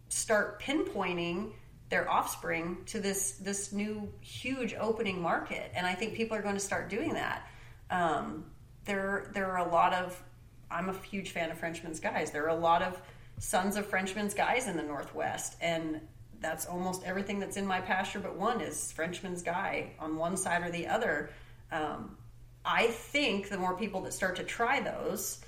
start 0.09 0.61
pinpointing 0.61 1.53
their 1.90 2.09
offspring 2.09 2.79
to 2.87 3.00
this 3.00 3.33
this 3.33 3.72
new 3.72 4.09
huge 4.20 4.74
opening 4.74 5.20
market. 5.20 5.70
And 5.74 5.87
i 5.87 5.94
think 5.94 6.14
people 6.14 6.37
are 6.37 6.42
going 6.42 6.55
to 6.55 6.61
start 6.61 6.88
doing 6.88 7.14
that. 7.14 7.46
Um, 7.90 8.46
there 8.85 9.31
there 9.35 9.50
are 9.50 9.66
a 9.66 9.70
lot 9.70 9.92
of 9.92 10.22
i'm 10.70 10.88
a 10.88 10.94
huge 10.94 11.31
fan 11.33 11.50
of 11.50 11.59
frenchman's 11.59 12.00
guys. 12.00 12.31
There 12.31 12.44
are 12.44 12.48
a 12.48 12.55
lot 12.55 12.83
of 12.83 13.00
sons 13.38 13.76
of 13.76 13.87
frenchman's 13.87 14.35
guys 14.35 14.68
in 14.68 14.76
the 14.76 14.83
northwest 14.83 15.57
and 15.61 16.00
that's 16.40 16.64
almost 16.64 17.03
everything 17.05 17.38
that's 17.38 17.57
in 17.57 17.66
my 17.66 17.81
pasture 17.81 18.20
but 18.20 18.37
one 18.37 18.61
is 18.61 18.92
frenchman's 18.92 19.42
guy 19.42 19.90
on 19.98 20.16
one 20.16 20.37
side 20.37 20.62
or 20.62 20.70
the 20.70 20.87
other. 20.87 21.31
Um, 21.72 22.16
i 22.64 22.87
think 22.87 23.48
the 23.48 23.59
more 23.59 23.76
people 23.76 24.00
that 24.03 24.12
start 24.12 24.37
to 24.37 24.44
try 24.44 24.81
those 24.81 25.40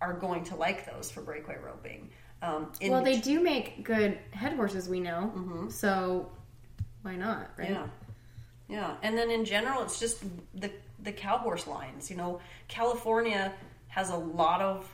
are 0.00 0.14
going 0.14 0.44
to 0.44 0.56
like 0.56 0.86
those 0.90 1.10
for 1.10 1.20
breakaway 1.20 1.58
roping 1.64 2.10
um, 2.42 2.72
in- 2.80 2.92
Well, 2.92 3.02
they 3.02 3.18
do 3.20 3.42
make 3.42 3.84
good 3.84 4.18
head 4.30 4.52
horses, 4.54 4.88
we 4.88 5.00
know. 5.00 5.68
So 5.70 6.30
why 7.02 7.16
not, 7.16 7.50
right? 7.56 7.70
Yeah. 7.70 7.86
Yeah. 8.68 8.96
And 9.02 9.16
then 9.16 9.30
in 9.30 9.44
general, 9.44 9.82
it's 9.82 9.98
just 9.98 10.22
the 10.54 10.70
the 11.00 11.12
cow 11.12 11.38
horse 11.38 11.66
lines. 11.66 12.10
You 12.10 12.16
know, 12.16 12.40
California 12.66 13.52
has 13.88 14.10
a 14.10 14.16
lot 14.16 14.60
of 14.60 14.86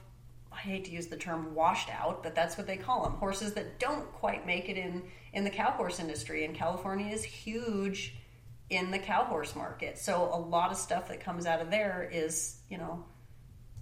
I 0.53 0.59
hate 0.59 0.85
to 0.85 0.91
use 0.93 1.09
the 1.09 1.17
term 1.17 1.55
washed 1.57 1.91
out, 1.91 2.23
but 2.23 2.35
that's 2.37 2.57
what 2.57 2.67
they 2.69 2.77
call 2.77 3.03
them. 3.03 3.15
Horses 3.15 3.55
that 3.55 3.81
don't 3.81 4.11
quite 4.13 4.47
make 4.47 4.69
it 4.69 4.77
in 4.79 5.03
in 5.33 5.43
the 5.45 5.51
cow 5.51 5.71
horse 5.73 5.99
industry. 5.99 6.45
And 6.45 6.55
California 6.55 7.13
is 7.13 7.25
huge 7.25 8.15
in 8.71 8.91
the 8.93 8.99
cow 8.99 9.25
horse 9.25 9.57
market. 9.57 9.99
So 9.99 10.31
a 10.33 10.39
lot 10.39 10.71
of 10.71 10.77
stuff 10.77 11.09
that 11.09 11.21
comes 11.21 11.45
out 11.45 11.61
of 11.61 11.71
there 11.71 12.09
is, 12.13 12.57
you 12.71 12.79
know, 12.79 13.05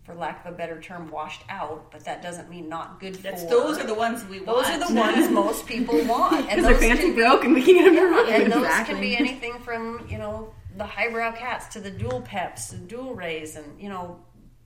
for 0.05 0.15
lack 0.15 0.45
of 0.45 0.53
a 0.53 0.57
better 0.57 0.81
term, 0.81 1.11
washed 1.11 1.43
out, 1.49 1.93
but 1.93 2.05
that 2.07 2.23
doesn't 2.23 2.51
mean 2.51 2.69
not 2.69 2.99
good 2.99 3.15
That's 3.17 3.45
for 3.45 3.51
those 3.51 3.79
are 3.79 3.87
the 3.87 3.95
ones 3.95 4.25
we 4.25 4.41
want. 4.41 4.47
those 4.47 4.71
want. 4.71 4.83
are 4.83 4.89
the 4.89 4.95
ones 4.99 5.31
most 5.45 5.67
people 5.67 6.05
want. 6.07 6.35
And 6.35 6.45
Because 6.49 6.65
they're 6.65 6.73
those 6.75 6.83
fancy 6.83 7.03
can 7.05 7.11
be- 7.15 7.21
broke 7.23 7.45
and 7.45 7.55
we 7.55 7.63
can 7.63 7.75
get 7.75 7.85
them 7.85 7.95
to 7.95 8.01
and 8.01 8.11
run. 8.11 8.51
those 8.51 8.65
Exactly. 8.67 8.95
can 8.95 9.01
be 9.01 9.17
anything 9.17 9.59
from 9.61 10.07
you 10.11 10.19
know 10.19 10.53
the 10.77 10.85
High 10.85 11.11
Brow 11.11 11.31
Cats 11.33 11.67
to 11.75 11.81
the 11.81 11.91
dual 11.91 12.21
peps 12.23 12.73
and 12.73 12.89
Dual 12.89 13.15
Reys 13.15 13.55
and 13.57 13.81
you 13.81 13.89
know 13.89 14.19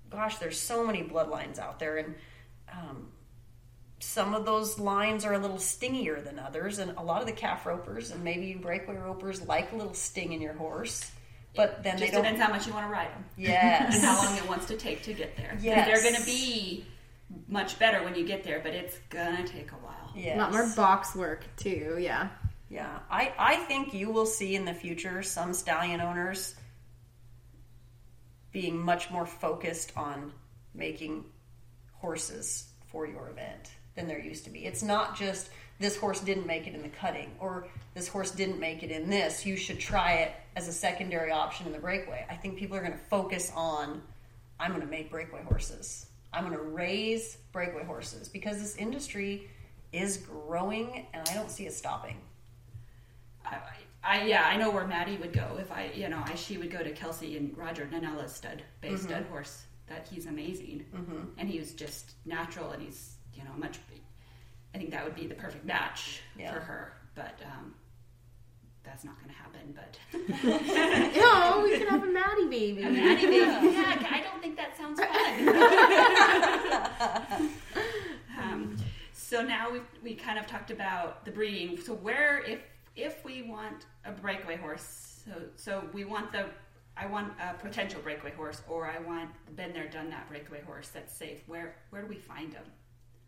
gosh 0.08 0.38
there's 0.38 0.58
so 0.58 0.86
many 0.86 1.02
bloodlines 1.02 1.58
out 1.58 1.78
there 1.80 1.96
and 1.98 2.14
um, 2.72 3.08
some 3.98 4.34
of 4.34 4.44
those 4.46 4.78
lines 4.78 5.24
are 5.24 5.32
a 5.34 5.38
little 5.38 5.58
stingier 5.58 6.20
than 6.20 6.38
others 6.38 6.78
and 6.78 6.92
a 6.96 7.02
lot 7.02 7.20
of 7.20 7.26
the 7.26 7.32
calf 7.32 7.66
ropers 7.66 8.10
and 8.10 8.22
maybe 8.24 8.54
breakaway 8.54 8.96
ropers 8.96 9.42
like 9.46 9.72
a 9.72 9.76
little 9.76 9.94
sting 9.94 10.32
in 10.32 10.40
your 10.40 10.52
horse 10.54 11.10
but 11.56 11.82
then 11.82 11.96
Just 11.98 12.10
they 12.10 12.14
don't 12.16 12.22
depends 12.24 12.40
how 12.40 12.50
much 12.50 12.66
you 12.66 12.72
want 12.72 12.86
to 12.86 12.92
ride 12.92 13.08
them. 13.10 13.24
yes 13.36 13.94
and 13.94 14.04
how 14.04 14.16
long 14.24 14.36
it 14.36 14.48
wants 14.48 14.66
to 14.66 14.76
take 14.76 15.02
to 15.04 15.12
get 15.14 15.36
there. 15.36 15.56
Yes. 15.60 15.86
They're 15.86 16.02
going 16.10 16.20
to 16.20 16.26
be 16.26 16.84
much 17.48 17.78
better 17.78 18.02
when 18.04 18.14
you 18.14 18.24
get 18.24 18.44
there, 18.44 18.60
but 18.62 18.72
it's 18.74 18.96
going 19.10 19.36
to 19.36 19.44
take 19.44 19.72
a 19.72 19.76
while. 19.76 20.12
yes. 20.14 20.36
A 20.36 20.38
lot 20.38 20.52
more 20.52 20.68
box 20.76 21.14
work 21.16 21.44
too. 21.56 21.96
Yeah. 22.00 22.28
Yeah, 22.68 22.98
I, 23.08 23.32
I 23.38 23.56
think 23.56 23.94
you 23.94 24.10
will 24.10 24.26
see 24.26 24.56
in 24.56 24.64
the 24.64 24.74
future 24.74 25.22
some 25.22 25.54
stallion 25.54 26.00
owners 26.00 26.56
being 28.50 28.76
much 28.76 29.08
more 29.10 29.24
focused 29.26 29.92
on 29.96 30.32
making 30.74 31.24
horses 31.92 32.68
for 32.90 33.06
your 33.06 33.28
event 33.28 33.70
than 33.96 34.06
there 34.06 34.20
used 34.20 34.44
to 34.44 34.50
be. 34.50 34.64
It's 34.64 34.82
not 34.82 35.16
just 35.16 35.50
this 35.78 35.96
horse 35.96 36.20
didn't 36.20 36.46
make 36.46 36.66
it 36.66 36.74
in 36.74 36.82
the 36.82 36.88
cutting 36.88 37.32
or 37.40 37.66
this 37.94 38.08
horse 38.08 38.30
didn't 38.30 38.60
make 38.60 38.82
it 38.82 38.90
in 38.90 39.10
this. 39.10 39.44
You 39.44 39.56
should 39.56 39.78
try 39.78 40.12
it 40.14 40.32
as 40.54 40.68
a 40.68 40.72
secondary 40.72 41.30
option 41.30 41.66
in 41.66 41.72
the 41.72 41.78
breakaway. 41.78 42.24
I 42.30 42.34
think 42.34 42.56
people 42.56 42.76
are 42.76 42.80
going 42.80 42.92
to 42.92 43.04
focus 43.10 43.50
on 43.54 44.02
I'm 44.58 44.70
going 44.70 44.82
to 44.82 44.90
make 44.90 45.10
breakaway 45.10 45.42
horses. 45.42 46.06
I'm 46.32 46.44
going 46.44 46.56
to 46.56 46.62
raise 46.62 47.36
breakaway 47.52 47.84
horses 47.84 48.28
because 48.28 48.58
this 48.58 48.76
industry 48.76 49.48
is 49.92 50.18
growing 50.18 51.06
and 51.12 51.28
I 51.28 51.34
don't 51.34 51.50
see 51.50 51.66
it 51.66 51.72
stopping. 51.72 52.16
I, 53.44 53.58
I 54.02 54.24
yeah, 54.24 54.44
I 54.46 54.56
know 54.56 54.70
where 54.70 54.86
Maddie 54.86 55.16
would 55.16 55.32
go 55.32 55.56
if 55.58 55.70
I, 55.70 55.90
you 55.94 56.08
know, 56.08 56.22
I, 56.24 56.34
she 56.34 56.58
would 56.58 56.70
go 56.70 56.82
to 56.82 56.90
Kelsey 56.90 57.36
and 57.36 57.56
Roger 57.56 57.86
Nanella's 57.86 58.34
stud, 58.34 58.62
base 58.80 59.00
mm-hmm. 59.00 59.08
stud 59.08 59.26
horse 59.26 59.62
that 59.88 60.08
he's 60.10 60.26
amazing, 60.26 60.84
mm-hmm. 60.94 61.22
and 61.38 61.48
he 61.48 61.58
was 61.58 61.72
just 61.72 62.12
natural, 62.24 62.72
and 62.72 62.82
he's 62.82 63.15
you 63.36 63.44
know 63.44 63.54
much. 63.56 63.78
I 64.74 64.78
think 64.78 64.90
that 64.90 65.04
would 65.04 65.14
be 65.14 65.26
the 65.26 65.34
perfect 65.34 65.64
match 65.64 66.20
Yeah. 66.38 66.52
for 66.52 66.60
her, 66.60 66.92
but 67.14 67.40
um, 67.46 67.74
that's 68.82 69.04
not 69.04 69.14
going 69.18 69.30
to 69.30 69.34
happen. 69.34 69.74
But 69.74 69.98
No, 71.16 71.62
we 71.64 71.78
could 71.78 71.88
have 71.88 72.02
a 72.02 72.06
Maddie 72.06 72.46
baby. 72.48 72.82
A 72.82 72.90
Maddie, 72.90 73.26
baby, 73.26 73.72
yeah, 73.72 74.06
I 74.10 74.20
don't 74.22 74.40
think 74.42 74.56
that 74.56 74.76
sounds 74.76 75.00
fun. 75.00 75.48
um, 78.42 78.76
so 79.12 79.42
now 79.42 79.70
we 79.70 79.80
we 80.02 80.14
kind 80.14 80.38
of 80.38 80.46
talked 80.46 80.70
about 80.70 81.24
the 81.24 81.30
breeding. 81.30 81.78
So 81.80 81.94
where 81.94 82.42
if 82.44 82.60
if 82.96 83.24
we 83.24 83.42
want 83.42 83.86
a 84.04 84.12
breakaway 84.12 84.56
horse, 84.56 85.22
so 85.24 85.32
so 85.56 85.84
we 85.92 86.04
want 86.04 86.32
the 86.32 86.46
I 86.98 87.06
want 87.06 87.32
a 87.40 87.54
potential 87.54 88.00
breakaway 88.02 88.32
horse, 88.32 88.62
or 88.68 88.86
I 88.90 88.98
want 89.00 89.30
the 89.46 89.52
been 89.52 89.72
there, 89.72 89.88
done 89.88 90.10
that 90.10 90.28
breakaway 90.28 90.60
horse 90.62 90.88
that's 90.88 91.14
safe. 91.16 91.42
Where 91.46 91.76
where 91.90 92.02
do 92.02 92.08
we 92.08 92.16
find 92.16 92.52
them? 92.52 92.64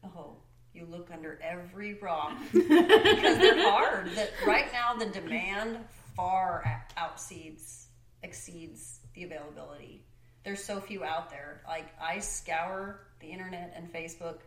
Oh, 0.05 0.37
you 0.73 0.87
look 0.91 1.11
under 1.13 1.41
every 1.43 1.95
rock 1.95 2.33
because 2.53 3.39
they're 3.39 3.71
hard. 3.71 4.11
That 4.15 4.31
right 4.47 4.73
now 4.73 4.95
the 4.95 5.07
demand 5.07 5.79
far 6.17 6.85
outseeds 6.97 7.87
exceeds 8.23 9.01
the 9.15 9.25
availability. 9.25 10.05
There's 10.45 10.63
so 10.63 10.81
few 10.81 11.05
out 11.05 11.31
there. 11.31 11.63
Like 11.67 11.89
I 12.01 12.19
scour 12.21 13.01
the 13.21 13.27
internet 13.27 13.73
and 13.77 13.93
Facebook 13.93 14.39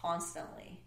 constantly. 0.00 0.80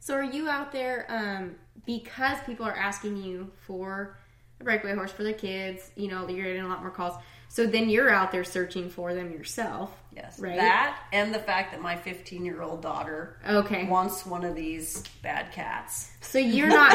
So 0.00 0.14
are 0.14 0.22
you 0.22 0.48
out 0.48 0.72
there 0.72 1.06
um, 1.08 1.56
because 1.84 2.38
people 2.46 2.66
are 2.66 2.76
asking 2.76 3.16
you 3.22 3.50
for 3.66 4.16
a 4.60 4.64
breakaway 4.64 4.94
horse 4.94 5.12
for 5.12 5.22
their 5.22 5.32
kids? 5.32 5.90
You 5.96 6.08
know, 6.08 6.28
you're 6.28 6.46
getting 6.46 6.62
a 6.62 6.68
lot 6.68 6.80
more 6.80 6.90
calls. 6.90 7.14
So 7.48 7.66
then 7.66 7.88
you're 7.88 8.10
out 8.10 8.30
there 8.30 8.44
searching 8.44 8.90
for 8.90 9.14
them 9.14 9.32
yourself. 9.32 9.90
Yes, 10.18 10.38
Right. 10.40 10.56
that 10.56 10.98
and 11.12 11.32
the 11.32 11.38
fact 11.38 11.70
that 11.72 11.80
my 11.80 11.94
15 11.96 12.44
year 12.44 12.60
old 12.62 12.82
daughter 12.82 13.38
Okay. 13.48 13.84
wants 13.86 14.26
one 14.26 14.44
of 14.44 14.54
these 14.56 15.02
bad 15.22 15.52
cats. 15.52 16.10
So 16.20 16.38
you're 16.38 16.68
not 16.68 16.90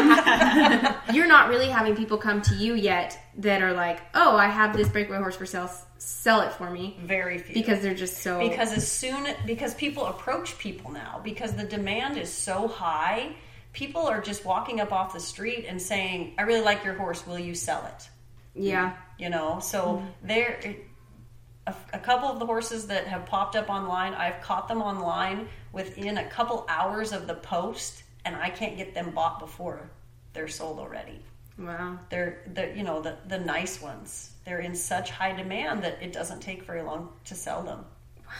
you're 1.14 1.28
not 1.28 1.50
really 1.50 1.68
having 1.68 1.96
people 1.96 2.18
come 2.18 2.42
to 2.44 2.56
you 2.56 2.74
yet 2.76 3.18
that 3.38 3.62
are 3.62 3.74
like, 3.74 4.02
"Oh, 4.14 4.36
I 4.36 4.48
have 4.48 4.76
this 4.76 4.90
breakaway 4.90 5.18
horse 5.18 5.36
for 5.36 5.46
sale. 5.46 5.70
Sell 5.98 6.42
it 6.42 6.52
for 6.54 6.70
me." 6.70 6.98
Very 7.02 7.38
few 7.38 7.54
Because 7.54 7.82
they're 7.82 7.94
just 7.94 8.18
so 8.18 8.40
because 8.40 8.74
as 8.74 8.86
soon 8.88 9.28
because 9.46 9.74
people 9.76 10.06
approach 10.06 10.58
people 10.58 10.92
now 10.92 11.22
because 11.24 11.54
the 11.54 11.64
demand 11.64 12.18
is 12.18 12.32
so 12.32 12.68
high 12.68 13.36
people 13.72 14.06
are 14.06 14.22
just 14.22 14.46
walking 14.46 14.80
up 14.80 14.92
off 14.94 15.14
the 15.14 15.20
street 15.20 15.66
and 15.68 15.82
saying 15.82 16.34
i 16.38 16.44
really 16.44 16.62
like 16.62 16.84
your 16.86 16.94
horse 16.94 17.26
will 17.26 17.40
you 17.40 17.56
sell 17.56 17.84
it 17.88 18.10
yeah. 18.54 18.94
you 19.18 19.30
know 19.30 19.60
so 19.60 19.80
mm-hmm. 19.98 20.28
there 20.28 20.60
it- 20.64 20.86
a, 21.68 21.74
a 21.93 21.99
couple 21.99 22.28
of 22.30 22.39
the 22.39 22.45
horses 22.45 22.88
that 22.88 23.07
have 23.07 23.26
popped 23.26 23.55
up 23.55 23.70
online 23.70 24.14
i've 24.14 24.41
caught 24.41 24.68
them 24.68 24.82
online 24.82 25.47
within 25.72 26.18
a 26.18 26.28
couple 26.30 26.66
hours 26.70 27.11
of 27.11 27.28
the 27.28 27.36
post 27.36 28.03
and 28.26 28.36
i 28.36 28.49
can't 28.49 28.78
get 28.78 28.93
them 28.93 29.11
bought 29.11 29.39
before 29.39 29.89
they're 30.34 30.47
sold 30.47 30.80
already 30.80 31.20
Wow. 31.59 31.99
they're, 32.09 32.41
they're 32.47 32.74
you 32.76 32.84
know 32.84 33.01
the, 33.01 33.16
the 33.28 33.38
nice 33.39 33.80
ones 33.82 34.32
they're 34.43 34.59
in 34.59 34.76
such 34.76 35.11
high 35.11 35.34
demand 35.36 35.84
that 35.84 36.01
it 36.01 36.11
doesn't 36.11 36.39
take 36.41 36.64
very 36.64 36.82
long 36.82 37.09
to 37.26 37.36
sell 37.36 37.61
them 37.64 37.86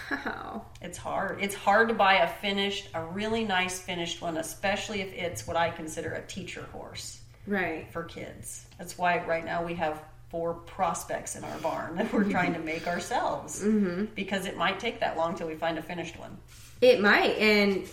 Wow. 0.09 0.65
it's 0.82 0.97
hard. 0.97 1.38
It's 1.39 1.53
hard 1.53 1.89
to 1.89 1.93
buy 1.93 2.15
a 2.15 2.28
finished, 2.28 2.89
a 2.95 3.05
really 3.05 3.43
nice 3.43 3.80
finished 3.80 4.24
one, 4.24 4.38
especially 4.38 5.01
if 5.01 5.13
it's 5.13 5.45
what 5.45 5.55
I 5.55 5.69
consider 5.69 6.13
a 6.13 6.21
teacher 6.26 6.65
horse 6.71 7.21
Right. 7.45 7.86
for 7.93 8.01
kids. 8.03 8.65
That's 8.80 8.97
why 8.97 9.24
right 9.24 9.45
now 9.45 9.63
we 9.63 9.76
have 9.76 10.01
four 10.34 10.56
prospects 10.56 11.36
in 11.36 11.44
our 11.44 11.58
barn 11.60 11.96
that 11.96 12.12
we're 12.12 12.24
trying 12.24 12.54
to 12.56 12.60
make 12.60 12.88
ourselves 12.88 13.64
mm-hmm. 13.64 14.06
because 14.16 14.48
it 14.48 14.58
might 14.58 14.80
take 14.80 15.00
that 15.00 15.16
long 15.16 15.36
till 15.36 15.48
we 15.48 15.54
find 15.54 15.78
a 15.78 15.82
finished 15.82 16.18
one. 16.18 16.36
It 16.82 17.00
might 17.00 17.38
and 17.38 17.88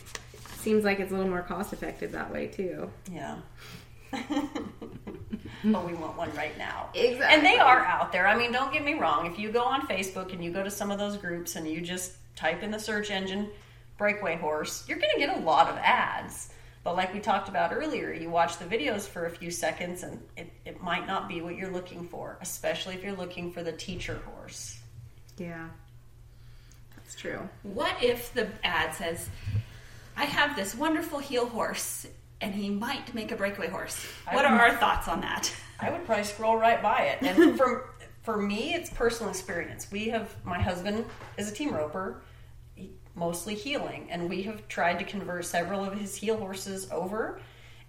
seems 0.56 0.82
like 0.82 1.00
it's 1.00 1.12
a 1.12 1.14
little 1.14 1.28
more 1.28 1.42
cost 1.42 1.74
effective 1.74 2.12
that 2.12 2.32
way 2.32 2.46
too. 2.46 2.90
Yeah. 3.12 3.36
but 4.10 5.86
we 5.86 5.92
want 5.92 6.16
one 6.16 6.34
right 6.34 6.56
now. 6.56 6.88
Exactly. 6.94 7.26
And 7.28 7.44
they 7.44 7.58
are 7.58 7.84
out 7.84 8.10
there. 8.10 8.26
I 8.26 8.34
mean, 8.34 8.52
don't 8.52 8.72
get 8.72 8.86
me 8.86 8.94
wrong. 8.94 9.26
If 9.26 9.38
you 9.38 9.52
go 9.52 9.62
on 9.62 9.86
Facebook 9.86 10.32
and 10.32 10.42
you 10.42 10.50
go 10.50 10.64
to 10.64 10.70
some 10.70 10.90
of 10.90 10.98
those 10.98 11.18
groups 11.18 11.56
and 11.56 11.68
you 11.68 11.82
just 11.82 12.14
type 12.36 12.62
in 12.62 12.70
the 12.70 12.80
search 12.80 13.10
engine 13.10 13.50
breakaway 13.98 14.36
horse, 14.36 14.86
you're 14.88 14.98
going 14.98 15.12
to 15.12 15.20
get 15.20 15.36
a 15.36 15.40
lot 15.40 15.68
of 15.68 15.76
ads. 15.76 16.54
But 16.82 16.96
like 16.96 17.12
we 17.12 17.20
talked 17.20 17.48
about 17.48 17.72
earlier, 17.74 18.12
you 18.12 18.30
watch 18.30 18.58
the 18.58 18.64
videos 18.64 19.02
for 19.02 19.26
a 19.26 19.30
few 19.30 19.50
seconds 19.50 20.02
and 20.02 20.18
it, 20.36 20.50
it 20.64 20.82
might 20.82 21.06
not 21.06 21.28
be 21.28 21.42
what 21.42 21.56
you're 21.56 21.70
looking 21.70 22.08
for, 22.08 22.38
especially 22.40 22.94
if 22.94 23.02
you're 23.04 23.16
looking 23.16 23.52
for 23.52 23.62
the 23.62 23.72
teacher 23.72 24.20
horse. 24.24 24.78
Yeah. 25.36 25.68
That's 26.96 27.14
true. 27.14 27.48
What 27.64 28.02
if 28.02 28.32
the 28.32 28.48
ad 28.64 28.94
says, 28.94 29.28
"I 30.16 30.24
have 30.24 30.56
this 30.56 30.74
wonderful 30.74 31.18
heel 31.18 31.46
horse, 31.46 32.06
and 32.40 32.54
he 32.54 32.70
might 32.70 33.12
make 33.14 33.32
a 33.32 33.36
breakaway 33.36 33.68
horse"? 33.68 34.06
What 34.30 34.44
are 34.44 34.58
our 34.58 34.76
thoughts 34.76 35.08
on 35.08 35.20
that? 35.22 35.52
I 35.80 35.90
would 35.90 36.04
probably 36.06 36.24
scroll 36.24 36.56
right 36.56 36.80
by 36.82 37.02
it. 37.02 37.22
And 37.22 37.56
for 37.58 37.90
for 38.22 38.36
me, 38.36 38.74
it's 38.74 38.90
personal 38.90 39.30
experience. 39.30 39.90
We 39.90 40.08
have 40.10 40.34
my 40.44 40.60
husband 40.60 41.04
is 41.36 41.50
a 41.50 41.54
team 41.54 41.74
roper, 41.74 42.20
he- 42.20 42.29
mostly 43.20 43.54
healing, 43.54 44.08
and 44.10 44.28
we 44.28 44.42
have 44.42 44.66
tried 44.66 44.98
to 44.98 45.04
convert 45.04 45.44
several 45.44 45.84
of 45.84 45.96
his 45.96 46.16
heel 46.16 46.36
horses 46.36 46.90
over. 46.90 47.40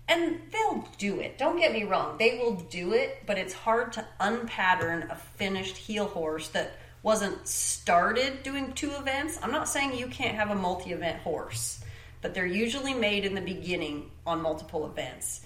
And 0.08 0.42
they'll 0.52 0.88
do 1.00 1.20
it. 1.22 1.40
Don't 1.40 1.58
get 1.58 1.74
me 1.74 1.84
wrong; 1.84 2.18
they 2.20 2.38
will 2.38 2.56
do 2.56 2.94
it. 2.94 3.24
But 3.26 3.40
it's 3.40 3.54
hard 3.54 3.94
to 3.94 4.06
unpattern 4.20 5.08
a 5.10 5.16
finished 5.16 5.78
heel 5.78 6.06
horse 6.06 6.50
that 6.50 6.74
wasn't 7.02 7.48
started 7.48 8.44
doing 8.44 8.74
two 8.74 8.92
events. 8.92 9.40
I'm 9.42 9.52
not 9.52 9.70
saying 9.70 9.98
you 9.98 10.08
can't 10.08 10.36
have 10.36 10.52
a 10.52 10.56
multi-event 10.56 11.22
horse, 11.22 11.84
but 12.22 12.36
they're 12.36 12.46
usually 12.46 12.94
made 12.94 13.26
in 13.26 13.34
the 13.34 13.42
beginning 13.42 14.12
on 14.28 14.42
multiple 14.42 14.86
events 14.86 15.42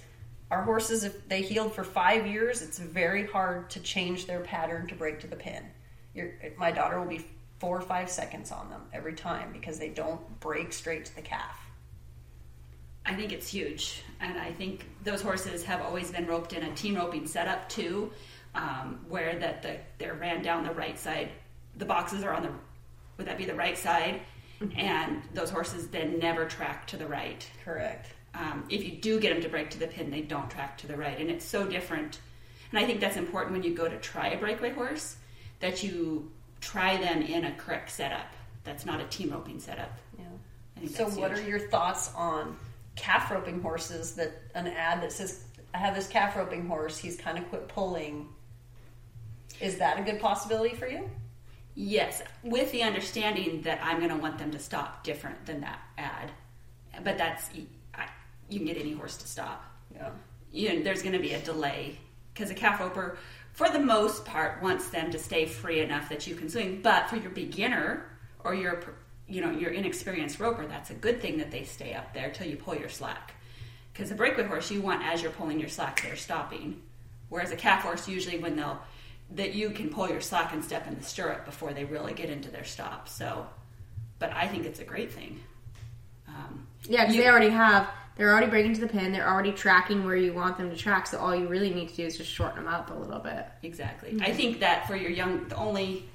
our 0.52 0.62
horses 0.62 1.04
if 1.04 1.28
they 1.28 1.42
healed 1.42 1.74
for 1.74 1.84
five 1.84 2.28
years 2.28 2.62
it's 2.62 2.78
very 2.78 3.26
hard 3.26 3.70
to 3.70 3.80
change 3.80 4.26
their 4.26 4.42
pattern 4.42 4.88
to 4.88 4.96
break 4.96 5.20
to 5.20 5.28
the 5.28 5.36
pin 5.36 5.64
Your, 6.14 6.32
my 6.58 6.72
daughter 6.72 7.00
will 7.00 7.08
be 7.08 7.26
four 7.60 7.78
or 7.78 7.82
five 7.82 8.10
seconds 8.10 8.52
on 8.52 8.70
them 8.70 8.82
every 8.94 9.14
time 9.14 9.52
because 9.52 9.80
they 9.80 9.90
don't 9.90 10.40
break 10.40 10.74
straight 10.74 11.06
to 11.06 11.16
the 11.16 11.22
calf 11.22 11.62
I 13.08 13.14
think 13.14 13.32
it's 13.32 13.48
huge, 13.48 14.02
and 14.20 14.36
I 14.40 14.52
think 14.52 14.90
those 15.04 15.22
horses 15.22 15.64
have 15.66 15.80
always 15.80 16.10
been 16.10 16.26
roped 16.26 16.54
in 16.54 16.64
a 16.64 16.74
team 16.74 16.96
roping 16.96 17.28
setup 17.28 17.70
too, 17.70 18.12
um, 18.56 19.00
where 19.08 19.38
that 19.38 19.62
the 19.62 19.78
they're 20.00 20.16
ran 20.16 20.42
down 20.42 20.64
the 20.64 20.72
right 20.72 20.98
side. 20.98 21.30
The 21.78 21.86
boxes 21.86 22.24
are 22.24 22.34
on 22.34 22.42
the 22.42 22.50
would 23.18 23.28
that 23.28 23.38
be 23.38 23.46
the 23.46 23.54
right 23.54 23.78
side, 23.78 24.22
and 24.76 25.22
those 25.36 25.52
horses 25.52 25.88
then 25.90 26.18
never 26.18 26.46
track 26.46 26.88
to 26.88 26.98
the 26.98 27.06
right. 27.06 27.48
correct 27.64 28.16
um, 28.38 28.66
if 28.70 28.84
you 28.84 28.92
do 28.92 29.20
get 29.20 29.34
them 29.34 29.42
to 29.42 29.50
break 29.50 29.70
to 29.72 29.80
the 29.80 29.88
pin, 29.88 30.10
they 30.10 30.22
don't 30.22 30.50
track 30.50 30.78
to 30.80 30.88
the 30.88 30.96
right, 30.96 31.20
and 31.20 31.30
it's 31.30 31.46
so 31.46 31.66
different. 31.66 32.20
And 32.72 32.80
I 32.80 32.86
think 32.86 33.00
that's 33.00 33.18
important 33.18 33.54
when 33.54 33.64
you 33.64 33.74
go 33.74 33.88
to 33.88 33.98
try 34.00 34.30
a 34.30 34.38
breakaway 34.38 34.72
horse 34.72 35.16
that 35.60 35.84
you 35.84 36.32
try 36.66 36.98
them 36.98 37.22
in 37.22 37.46
a 37.46 37.52
correct 37.54 37.92
setup. 37.92 38.26
That's 38.64 38.86
not 38.86 39.00
a 39.00 39.06
team 39.06 39.30
roping 39.30 39.60
setup. 39.60 39.92
yeah 40.18 40.26
I 40.76 40.80
think 40.80 40.92
so 40.96 41.06
that's 41.06 41.16
what 41.18 41.32
huge. 41.32 41.46
are 41.46 41.50
your 41.50 41.60
thoughts 41.60 42.12
on 42.16 42.58
calf 42.96 43.30
roping 43.30 43.62
horses 43.62 44.16
that 44.16 44.32
an 44.56 44.68
ad 44.68 45.02
that 45.04 45.12
says 45.12 45.44
i 45.74 45.78
have 45.78 45.94
this 45.94 46.08
calf 46.08 46.36
roping 46.38 46.66
horse 46.66 46.98
he's 46.98 47.18
kind 47.18 47.38
of 47.38 47.48
quit 47.50 47.68
pulling 47.68 48.26
is 49.60 49.78
that 49.80 50.00
a 50.00 50.02
good 50.04 50.20
possibility 50.20 50.76
for 50.76 50.88
you 50.88 51.10
Yes, 51.78 52.22
with 52.42 52.72
the 52.72 52.84
understanding 52.84 53.62
that 53.64 53.82
I'm 53.84 53.98
going 53.98 54.10
to 54.10 54.16
want 54.16 54.38
them 54.38 54.50
to 54.52 54.60
stop 54.60 55.04
different 55.04 55.46
than 55.46 55.60
that 55.60 55.78
ad, 55.98 56.32
but 57.04 57.18
that's 57.18 57.50
I, 57.94 58.08
you 58.50 58.60
can 58.60 58.68
get 58.68 58.78
any 58.78 58.94
horse 58.94 59.18
to 59.18 59.28
stop. 59.28 59.62
yeah 59.94 60.12
you 60.54 60.74
know, 60.74 60.84
there's 60.84 61.02
going 61.02 61.12
to 61.14 61.20
be 61.20 61.34
a 61.34 61.42
delay 61.42 62.00
because 62.34 62.50
a 62.50 62.54
calf 62.54 62.80
roper, 62.80 63.18
for 63.56 63.70
the 63.70 63.80
most 63.80 64.26
part, 64.26 64.62
wants 64.62 64.90
them 64.90 65.12
to 65.12 65.18
stay 65.18 65.46
free 65.46 65.80
enough 65.80 66.10
that 66.10 66.28
you 66.28 66.36
can 66.36 66.50
swing. 66.50 66.82
But 66.84 67.10
for 67.10 67.16
your 67.16 67.32
beginner 67.32 68.06
or 68.44 68.54
your, 68.54 68.84
you 69.30 69.40
know, 69.40 69.50
your 69.50 69.72
inexperienced 69.72 70.42
roper, 70.42 70.68
that's 70.68 70.90
a 70.90 70.94
good 70.94 71.22
thing 71.22 71.38
that 71.38 71.52
they 71.52 71.64
stay 71.64 71.94
up 71.94 72.14
there 72.14 72.30
till 72.32 72.48
you 72.48 72.58
pull 72.58 72.76
your 72.76 72.90
slack. 72.90 73.34
Because 73.94 74.12
a 74.12 74.16
breakaway 74.16 74.44
horse, 74.44 74.70
you 74.70 74.82
want 74.82 75.06
as 75.06 75.22
you're 75.22 75.32
pulling 75.32 75.58
your 75.58 75.70
slack, 75.70 76.02
they're 76.04 76.18
stopping. 76.18 76.82
Whereas 77.30 77.52
a 77.52 77.56
calf 77.56 77.84
horse, 77.84 78.10
usually 78.10 78.38
when 78.40 78.58
they'll 78.58 78.82
that 79.32 79.56
you 79.56 79.70
can 79.72 79.90
pull 79.90 80.08
your 80.10 80.22
slack 80.22 80.54
and 80.54 80.64
step 80.64 80.86
in 80.86 80.96
the 80.96 81.04
stirrup 81.04 81.46
before 81.46 81.74
they 81.74 81.86
really 81.86 82.14
get 82.14 82.30
into 82.30 82.52
their 82.52 82.66
stop. 82.66 83.08
So, 83.08 83.48
but 84.20 84.32
I 84.34 84.48
think 84.48 84.66
it's 84.66 84.80
a 84.80 84.84
great 84.84 85.12
thing. 85.14 85.40
Um, 86.28 86.68
Yeah, 86.88 87.06
because 87.06 87.16
they 87.16 87.28
already 87.28 87.50
have. 87.50 87.90
They're 88.16 88.32
already 88.32 88.48
breaking 88.48 88.74
to 88.76 88.82
the 88.82 88.88
pin. 88.88 89.12
They're 89.12 89.30
already 89.30 89.52
tracking 89.52 90.06
where 90.06 90.16
you 90.16 90.34
want 90.34 90.58
them 90.58 90.70
to 90.70 90.76
track. 90.76 91.08
So 91.08 91.20
all 91.20 91.36
you 91.36 91.48
really 91.48 91.74
need 91.74 91.90
to 91.90 91.96
do 91.96 92.06
is 92.06 92.18
just 92.18 92.30
shorten 92.30 92.64
them 92.64 92.74
up 92.74 92.90
a 92.90 92.94
little 92.94 93.20
bit. 93.20 93.46
Exactly. 93.64 94.18
I 94.22 94.32
think 94.32 94.62
that 94.62 94.88
for 94.88 94.96
your 94.96 95.12
young, 95.12 95.48
the 95.48 95.56
only 95.56 96.06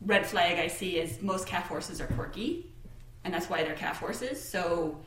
red 0.00 0.26
flag 0.26 0.58
I 0.58 0.68
see 0.68 0.98
is 0.98 1.20
most 1.20 1.46
calf 1.46 1.68
horses 1.68 2.00
are 2.00 2.06
quirky, 2.06 2.72
and 3.24 3.32
that's 3.32 3.50
why 3.50 3.62
they're 3.62 3.74
calf 3.74 3.98
horses. 3.98 4.42
So 4.42 4.98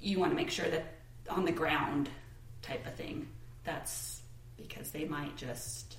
you 0.00 0.18
want 0.18 0.32
to 0.32 0.36
make 0.36 0.50
sure 0.50 0.68
that 0.68 0.84
on 1.30 1.44
the 1.44 1.52
ground 1.52 2.08
type 2.62 2.84
of 2.86 2.94
thing, 2.94 3.28
that's 3.64 4.22
because 4.56 4.90
they 4.90 5.04
might 5.04 5.36
just 5.36 5.96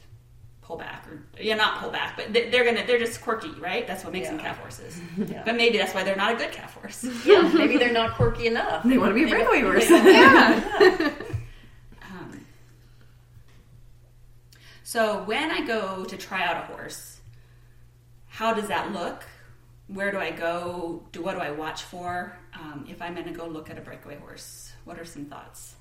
pull 0.63 0.77
back 0.77 1.05
or 1.09 1.21
yeah, 1.41 1.55
not 1.55 1.79
pull 1.81 1.89
back, 1.91 2.15
but 2.15 2.31
they- 2.33 2.49
they're 2.49 2.63
gonna 2.65 2.85
they're 2.87 2.97
just 2.99 3.21
quirky, 3.21 3.51
right? 3.59 3.85
That's 3.85 4.03
what 4.03 4.13
makes 4.13 4.29
them 4.29 4.39
calf 4.39 4.57
horses. 4.59 4.99
Yeah. 5.17 5.43
But 5.45 5.55
maybe 5.55 5.77
that's 5.77 5.93
why 5.93 6.03
they're 6.03 6.15
not 6.15 6.33
a 6.33 6.37
good 6.37 6.51
calf 6.51 6.73
horse. 6.75 7.05
Yeah, 7.25 7.41
maybe 7.53 7.77
they're 7.77 7.91
not 7.91 8.15
quirky 8.15 8.47
enough. 8.47 8.83
They 8.83 8.97
want 8.97 9.11
to 9.11 9.15
be 9.15 9.23
a 9.23 9.27
breakaway 9.27 9.61
horse. 9.61 9.89
Um, 12.01 12.45
so 14.83 15.23
when 15.23 15.51
I 15.51 15.65
go 15.65 16.03
to 16.05 16.17
try 16.17 16.43
out 16.43 16.57
a 16.57 16.65
horse, 16.73 17.19
how 18.27 18.53
does 18.53 18.67
that 18.67 18.91
look? 18.91 19.23
Where 19.87 20.11
do 20.11 20.17
I 20.17 20.31
go? 20.31 21.03
Do 21.11 21.21
what 21.21 21.35
do 21.35 21.41
I 21.41 21.51
watch 21.51 21.83
for? 21.83 22.37
Um, 22.53 22.85
if 22.89 23.01
I'm 23.01 23.13
going 23.15 23.27
to 23.27 23.33
go 23.33 23.47
look 23.47 23.69
at 23.69 23.77
a 23.77 23.81
breakaway 23.81 24.17
horse, 24.17 24.71
what 24.85 24.97
are 24.99 25.05
some 25.05 25.25
thoughts 25.25 25.75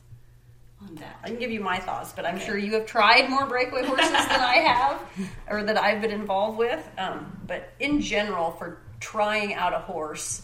on 0.88 1.04
I 1.22 1.28
can 1.28 1.38
give 1.38 1.50
you 1.50 1.60
my 1.60 1.78
thoughts, 1.78 2.12
but 2.12 2.24
I'm 2.24 2.36
Okay. 2.36 2.46
sure 2.46 2.58
you 2.58 2.74
have 2.74 2.86
tried 2.86 3.28
more 3.30 3.46
breakaway 3.46 3.84
horses 3.84 4.10
than 4.10 4.40
I 4.40 4.56
have, 4.56 5.02
or 5.50 5.62
that 5.64 5.76
I've 5.78 6.00
been 6.00 6.10
involved 6.10 6.58
with. 6.58 6.86
Um, 6.98 7.40
but 7.46 7.70
in 7.80 8.00
general, 8.00 8.52
for 8.52 8.78
trying 9.00 9.54
out 9.54 9.72
a 9.72 9.78
horse, 9.78 10.42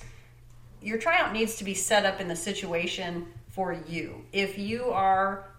your 0.81 0.99
tryout 0.99 1.33
needs 1.33 1.57
to 1.57 1.65
be 1.65 1.75
set 1.75 2.05
up 2.07 2.21
in 2.21 2.29
the 2.29 2.37
situation 2.37 3.27
for 3.49 3.73
you. 3.89 4.25
If 4.33 4.59
you 4.59 4.91
are 4.91 5.51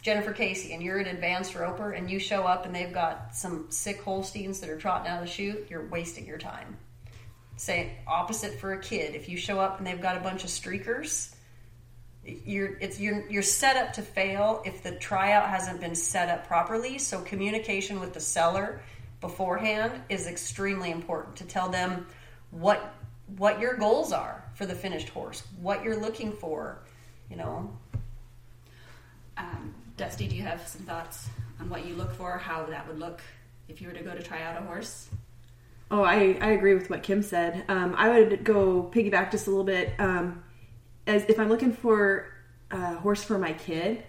Jennifer 0.00 0.32
Casey 0.32 0.72
and 0.72 0.82
you're 0.82 0.98
an 0.98 1.06
advanced 1.06 1.54
roper 1.54 1.90
and 1.92 2.10
you 2.10 2.18
show 2.18 2.44
up 2.44 2.64
and 2.64 2.74
they've 2.74 2.92
got 2.92 3.34
some 3.34 3.66
sick 3.70 4.00
Holsteins 4.02 4.60
that 4.60 4.70
are 4.70 4.78
trotting 4.78 5.08
out 5.10 5.22
of 5.22 5.28
the 5.28 5.30
chute, 5.32 5.66
you're 5.68 5.86
wasting 5.88 6.24
your 6.26 6.38
time. 6.38 6.76
Say 7.56 7.92
opposite 8.06 8.58
for 8.60 8.72
a 8.72 8.78
kid. 8.80 9.14
If 9.14 9.28
you 9.28 9.36
show 9.36 9.58
up 9.58 9.78
and 9.78 9.86
they've 9.86 10.00
got 10.00 10.16
a 10.16 10.20
bunch 10.20 10.44
of 10.44 10.50
streakers, 10.50 11.34
you're 12.44 12.76
it's 12.80 13.00
you're 13.00 13.28
you're 13.28 13.42
set 13.42 13.76
up 13.76 13.92
to 13.94 14.02
fail 14.02 14.62
if 14.64 14.82
the 14.82 14.92
tryout 14.92 15.48
hasn't 15.48 15.80
been 15.80 15.94
set 15.94 16.28
up 16.28 16.46
properly. 16.46 16.98
So 16.98 17.20
communication 17.22 18.00
with 18.00 18.12
the 18.12 18.20
seller 18.20 18.80
beforehand 19.20 19.92
is 20.08 20.26
extremely 20.26 20.90
important 20.90 21.36
to 21.36 21.44
tell 21.44 21.68
them 21.68 22.06
what 22.50 22.94
what 23.36 23.60
your 23.60 23.74
goals 23.76 24.12
are 24.12 24.42
for 24.54 24.66
the 24.66 24.74
finished 24.74 25.10
horse, 25.10 25.42
what 25.60 25.84
you're 25.84 26.00
looking 26.00 26.32
for, 26.32 26.78
you 27.30 27.36
know. 27.36 27.70
Um, 29.36 29.74
Dusti, 29.96 30.28
do 30.28 30.34
you 30.34 30.42
have 30.42 30.66
some 30.66 30.82
thoughts 30.82 31.28
on 31.60 31.68
what 31.68 31.86
you 31.86 31.94
look 31.94 32.12
for, 32.14 32.38
how 32.38 32.64
that 32.66 32.88
would 32.88 32.98
look 32.98 33.20
if 33.68 33.80
you 33.80 33.88
were 33.88 33.94
to 33.94 34.02
go 34.02 34.14
to 34.14 34.22
try 34.22 34.42
out 34.42 34.60
a 34.60 34.64
horse? 34.64 35.08
Oh, 35.90 36.02
I, 36.02 36.38
I 36.40 36.50
agree 36.50 36.74
with 36.74 36.90
what 36.90 37.02
Kim 37.02 37.22
said. 37.22 37.64
Um, 37.68 37.94
I 37.96 38.08
would 38.08 38.44
go 38.44 38.90
piggyback 38.92 39.30
just 39.30 39.46
a 39.46 39.50
little 39.50 39.64
bit. 39.64 39.92
Um, 39.98 40.42
as 41.08 41.24
if 41.24 41.40
I'm 41.40 41.48
looking 41.48 41.72
for 41.72 42.26
a 42.70 42.94
horse 42.96 43.24
for 43.24 43.38
my 43.38 43.54
kid, 43.54 44.04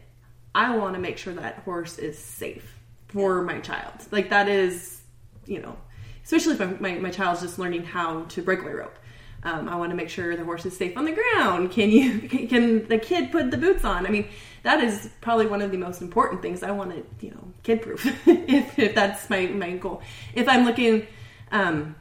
I 0.54 0.76
want 0.76 0.95
to 0.95 1.00
make 1.00 1.18
sure 1.18 1.34
that 1.34 1.60
horse 1.60 1.97
is 1.97 2.18
safe 2.18 2.76
for 3.08 3.41
my 3.41 3.60
child. 3.60 3.93
Like 4.12 4.30
that 4.30 4.47
is, 4.50 5.02
you 5.45 5.62
know, 5.62 5.78
especially 6.24 6.54
if 6.54 6.62
I'm, 6.62 6.78
my 6.80 6.95
my 6.95 7.10
child's 7.10 7.41
just 7.41 7.58
learning 7.58 7.86
how 7.86 8.24
to 8.24 8.41
breakaway 8.41 8.74
rope. 8.74 8.97
Um, 9.41 9.70
I 9.70 9.78
want 9.78 9.91
to 9.91 9.95
make 9.95 10.10
sure 10.10 10.36
the 10.36 10.43
horse 10.43 10.66
is 10.66 10.76
safe 10.76 10.97
on 10.97 11.06
the 11.06 11.14
ground. 11.14 11.72
Can 11.72 11.89
you 11.89 12.20
can 12.47 12.88
the 12.88 12.97
kid 12.97 13.32
put 13.32 13.50
the 13.50 13.58
boots 13.58 13.86
on? 13.86 14.06
I 14.06 14.10
mean, 14.10 14.28
that 14.64 14.84
is 14.84 15.10
probably 15.22 15.47
one 15.47 15.62
of 15.62 15.72
the 15.72 15.78
most 15.78 16.02
important 16.02 16.41
things. 16.41 16.62
I 16.64 16.72
want 16.72 16.91
it, 16.91 17.08
you 17.22 17.32
know, 17.32 17.54
kid 17.64 17.82
proof. 17.82 18.06
if, 18.28 18.78
if 18.78 18.93
that's 18.93 19.30
my 19.30 19.47
my 19.47 19.78
goal. 19.78 20.02
If 20.34 20.50
I'm 20.50 20.66
looking 20.66 21.08
um, 21.52 21.95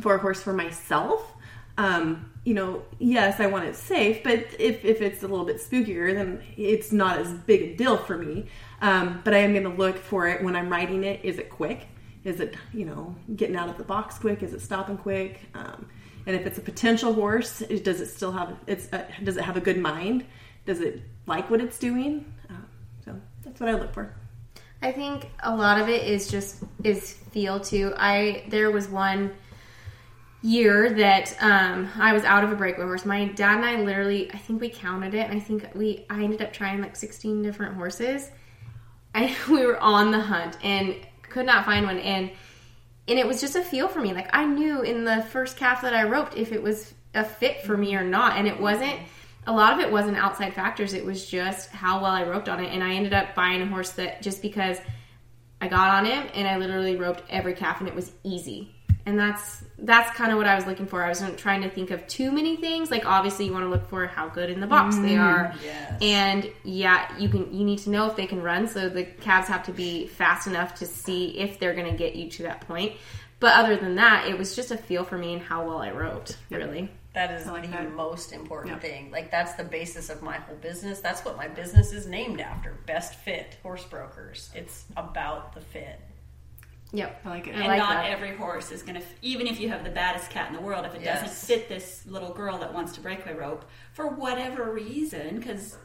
for 0.00 0.14
a 0.14 0.18
horse 0.18 0.42
for 0.42 0.54
myself, 0.54 1.22
um, 1.80 2.30
you 2.44 2.52
know, 2.52 2.82
yes, 2.98 3.40
I 3.40 3.46
want 3.46 3.64
it 3.64 3.74
safe, 3.74 4.22
but 4.22 4.34
if, 4.58 4.84
if 4.84 5.00
it's 5.00 5.22
a 5.22 5.28
little 5.28 5.46
bit 5.46 5.56
spookier, 5.56 6.12
then 6.12 6.42
it's 6.58 6.92
not 6.92 7.18
as 7.18 7.32
big 7.32 7.62
a 7.62 7.74
deal 7.74 7.96
for 7.96 8.18
me. 8.18 8.48
Um, 8.82 9.22
but 9.24 9.32
I 9.32 9.38
am 9.38 9.52
going 9.52 9.64
to 9.64 9.70
look 9.70 9.96
for 9.96 10.28
it 10.28 10.44
when 10.44 10.56
I'm 10.56 10.68
riding 10.68 11.04
it. 11.04 11.24
Is 11.24 11.38
it 11.38 11.48
quick? 11.48 11.86
Is 12.22 12.40
it, 12.40 12.54
you 12.74 12.84
know, 12.84 13.14
getting 13.34 13.56
out 13.56 13.70
of 13.70 13.78
the 13.78 13.84
box 13.84 14.18
quick? 14.18 14.42
Is 14.42 14.52
it 14.52 14.60
stopping 14.60 14.98
quick? 14.98 15.40
Um, 15.54 15.86
and 16.26 16.36
if 16.36 16.46
it's 16.46 16.58
a 16.58 16.60
potential 16.60 17.14
horse, 17.14 17.60
does 17.60 18.02
it 18.02 18.08
still 18.08 18.32
have, 18.32 18.54
it's, 18.66 18.92
uh, 18.92 19.06
does 19.24 19.38
it 19.38 19.44
have 19.44 19.56
a 19.56 19.60
good 19.60 19.78
mind? 19.78 20.26
Does 20.66 20.80
it 20.80 21.00
like 21.26 21.48
what 21.48 21.62
it's 21.62 21.78
doing? 21.78 22.30
Um, 22.50 22.66
so 23.06 23.20
that's 23.42 23.58
what 23.58 23.70
I 23.70 23.72
look 23.72 23.94
for. 23.94 24.14
I 24.82 24.92
think 24.92 25.30
a 25.42 25.54
lot 25.54 25.80
of 25.80 25.88
it 25.88 26.06
is 26.06 26.28
just 26.30 26.62
is 26.84 27.12
feel 27.32 27.60
too. 27.60 27.92
I 27.98 28.44
there 28.48 28.70
was 28.70 28.88
one 28.88 29.32
year 30.42 30.90
that 30.90 31.36
um, 31.40 31.88
I 31.96 32.12
was 32.12 32.24
out 32.24 32.44
of 32.44 32.52
a 32.52 32.56
breakaway 32.56 32.84
horse. 32.84 33.04
My 33.04 33.26
dad 33.26 33.56
and 33.56 33.64
I 33.64 33.80
literally, 33.82 34.30
I 34.32 34.38
think 34.38 34.60
we 34.60 34.70
counted 34.70 35.14
it, 35.14 35.28
and 35.28 35.36
I 35.36 35.40
think 35.40 35.68
we 35.74 36.06
I 36.08 36.22
ended 36.22 36.42
up 36.42 36.52
trying 36.52 36.80
like 36.80 36.96
sixteen 36.96 37.42
different 37.42 37.74
horses. 37.74 38.30
I 39.14 39.36
we 39.50 39.66
were 39.66 39.78
on 39.80 40.10
the 40.10 40.20
hunt 40.20 40.56
and 40.62 40.96
could 41.22 41.46
not 41.46 41.64
find 41.64 41.86
one, 41.86 41.98
and 41.98 42.30
and 43.08 43.18
it 43.18 43.26
was 43.26 43.40
just 43.40 43.56
a 43.56 43.62
feel 43.62 43.88
for 43.88 44.00
me. 44.00 44.12
Like 44.12 44.30
I 44.32 44.46
knew 44.46 44.82
in 44.82 45.04
the 45.04 45.22
first 45.30 45.56
calf 45.56 45.82
that 45.82 45.94
I 45.94 46.04
roped 46.04 46.36
if 46.36 46.52
it 46.52 46.62
was 46.62 46.94
a 47.14 47.24
fit 47.24 47.62
for 47.62 47.76
me 47.76 47.94
or 47.94 48.04
not, 48.04 48.36
and 48.36 48.46
it 48.46 48.58
wasn't. 48.58 48.98
A 49.46 49.52
lot 49.52 49.72
of 49.72 49.80
it 49.80 49.90
wasn't 49.90 50.18
outside 50.18 50.52
factors. 50.52 50.92
It 50.92 51.04
was 51.04 51.26
just 51.26 51.70
how 51.70 52.02
well 52.02 52.12
I 52.12 52.24
roped 52.24 52.48
on 52.48 52.62
it, 52.62 52.72
and 52.72 52.84
I 52.84 52.94
ended 52.94 53.14
up 53.14 53.34
buying 53.34 53.62
a 53.62 53.66
horse 53.66 53.90
that 53.92 54.22
just 54.22 54.42
because 54.42 54.78
I 55.62 55.68
got 55.68 55.88
on 55.88 56.04
him 56.04 56.28
and 56.34 56.46
I 56.46 56.56
literally 56.56 56.96
roped 56.96 57.22
every 57.28 57.54
calf, 57.54 57.80
and 57.80 57.88
it 57.88 57.94
was 57.94 58.12
easy. 58.22 58.74
And 59.06 59.18
that's 59.18 59.64
that's 59.78 60.14
kind 60.16 60.30
of 60.30 60.38
what 60.38 60.46
I 60.46 60.54
was 60.54 60.66
looking 60.66 60.86
for. 60.86 61.02
I 61.02 61.08
wasn't 61.08 61.38
trying 61.38 61.62
to 61.62 61.70
think 61.70 61.90
of 61.90 62.06
too 62.06 62.30
many 62.30 62.56
things. 62.56 62.90
Like 62.90 63.06
obviously, 63.06 63.46
you 63.46 63.52
want 63.52 63.64
to 63.64 63.68
look 63.70 63.88
for 63.88 64.06
how 64.06 64.28
good 64.28 64.50
in 64.50 64.60
the 64.60 64.66
box 64.66 64.96
they 64.96 65.14
mm, 65.14 65.20
are, 65.24 65.54
yes. 65.64 65.98
and 66.02 66.50
yeah, 66.64 67.16
you 67.18 67.28
can 67.28 67.52
you 67.52 67.64
need 67.64 67.78
to 67.80 67.90
know 67.90 68.06
if 68.06 68.16
they 68.16 68.26
can 68.26 68.42
run. 68.42 68.68
So 68.68 68.88
the 68.88 69.04
calves 69.04 69.48
have 69.48 69.64
to 69.64 69.72
be 69.72 70.06
fast 70.06 70.46
enough 70.46 70.74
to 70.76 70.86
see 70.86 71.38
if 71.38 71.58
they're 71.58 71.74
going 71.74 71.90
to 71.90 71.96
get 71.96 72.14
you 72.14 72.28
to 72.30 72.42
that 72.44 72.60
point. 72.68 72.92
But 73.40 73.54
other 73.56 73.76
than 73.76 73.94
that, 73.94 74.28
it 74.28 74.36
was 74.36 74.54
just 74.54 74.70
a 74.70 74.76
feel 74.76 75.02
for 75.02 75.16
me 75.16 75.32
and 75.32 75.40
how 75.42 75.66
well 75.66 75.78
I 75.78 75.90
roped. 75.92 76.36
Really, 76.50 76.90
That 77.14 77.30
is 77.40 77.46
like 77.46 77.62
the 77.62 77.68
that. 77.68 77.92
most 77.94 78.32
important 78.34 78.74
Yeah. 78.74 78.80
thing. 78.80 79.10
Like 79.10 79.30
that's 79.30 79.54
the 79.54 79.64
basis 79.64 80.10
of 80.10 80.20
my 80.22 80.36
whole 80.36 80.56
business. 80.56 81.00
That's 81.00 81.24
what 81.24 81.38
my 81.38 81.48
business 81.48 81.92
is 81.94 82.06
named 82.06 82.40
after. 82.42 82.76
Best 82.86 83.14
Fit 83.14 83.56
Horse 83.62 83.84
Brokers. 83.86 84.50
It's 84.54 84.84
about 84.94 85.54
the 85.54 85.62
fit. 85.62 85.98
Yep, 86.92 87.20
I 87.24 87.28
like 87.28 87.46
it. 87.46 87.54
And 87.54 87.64
like 87.66 87.78
not 87.78 88.02
that. 88.02 88.10
every 88.10 88.34
horse 88.34 88.72
is 88.72 88.82
going 88.82 89.00
to, 89.00 89.06
even 89.22 89.46
if 89.46 89.60
you 89.60 89.68
have 89.68 89.84
the 89.84 89.90
baddest 89.90 90.30
cat 90.30 90.48
in 90.48 90.54
the 90.56 90.60
world, 90.60 90.84
if 90.84 90.94
it 90.94 91.04
doesn't 91.04 91.30
fit 91.30 91.68
this 91.68 92.04
little 92.06 92.32
girl 92.32 92.58
that 92.58 92.74
wants 92.74 92.92
to 92.94 93.00
break 93.00 93.22
breakaway 93.24 93.40
rope 93.40 93.64
for 93.92 94.08
whatever 94.08 94.72
reason, 94.72 95.36
because 95.36 95.76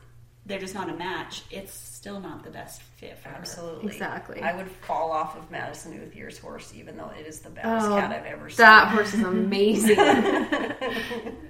they're 0.48 0.60
just 0.60 0.74
not 0.74 0.90
a 0.90 0.96
match, 0.96 1.44
it's 1.52 1.72
still 1.74 2.20
not 2.20 2.44
the 2.44 2.50
best 2.50 2.82
fit 2.82 3.20
for 3.20 3.30
her. 3.30 3.36
Absolutely. 3.36 3.88
Exactly. 3.92 4.42
I 4.42 4.56
would 4.56 4.68
fall 4.68 5.12
off 5.12 5.38
of 5.38 5.52
Madison 5.52 5.94
Outhier's 6.00 6.40
horse, 6.40 6.74
even 6.76 6.98
though 6.98 7.12
it 7.20 7.28
is 7.28 7.40
the 7.40 7.50
baddest 7.52 7.88
Oh, 7.88 8.00
cat 8.00 8.12
I've 8.12 8.26
ever 8.26 8.50
seen. 8.50 8.58
that 8.58 8.88
horse 8.90 9.14
is 9.14 9.22
amazing. 9.24 9.98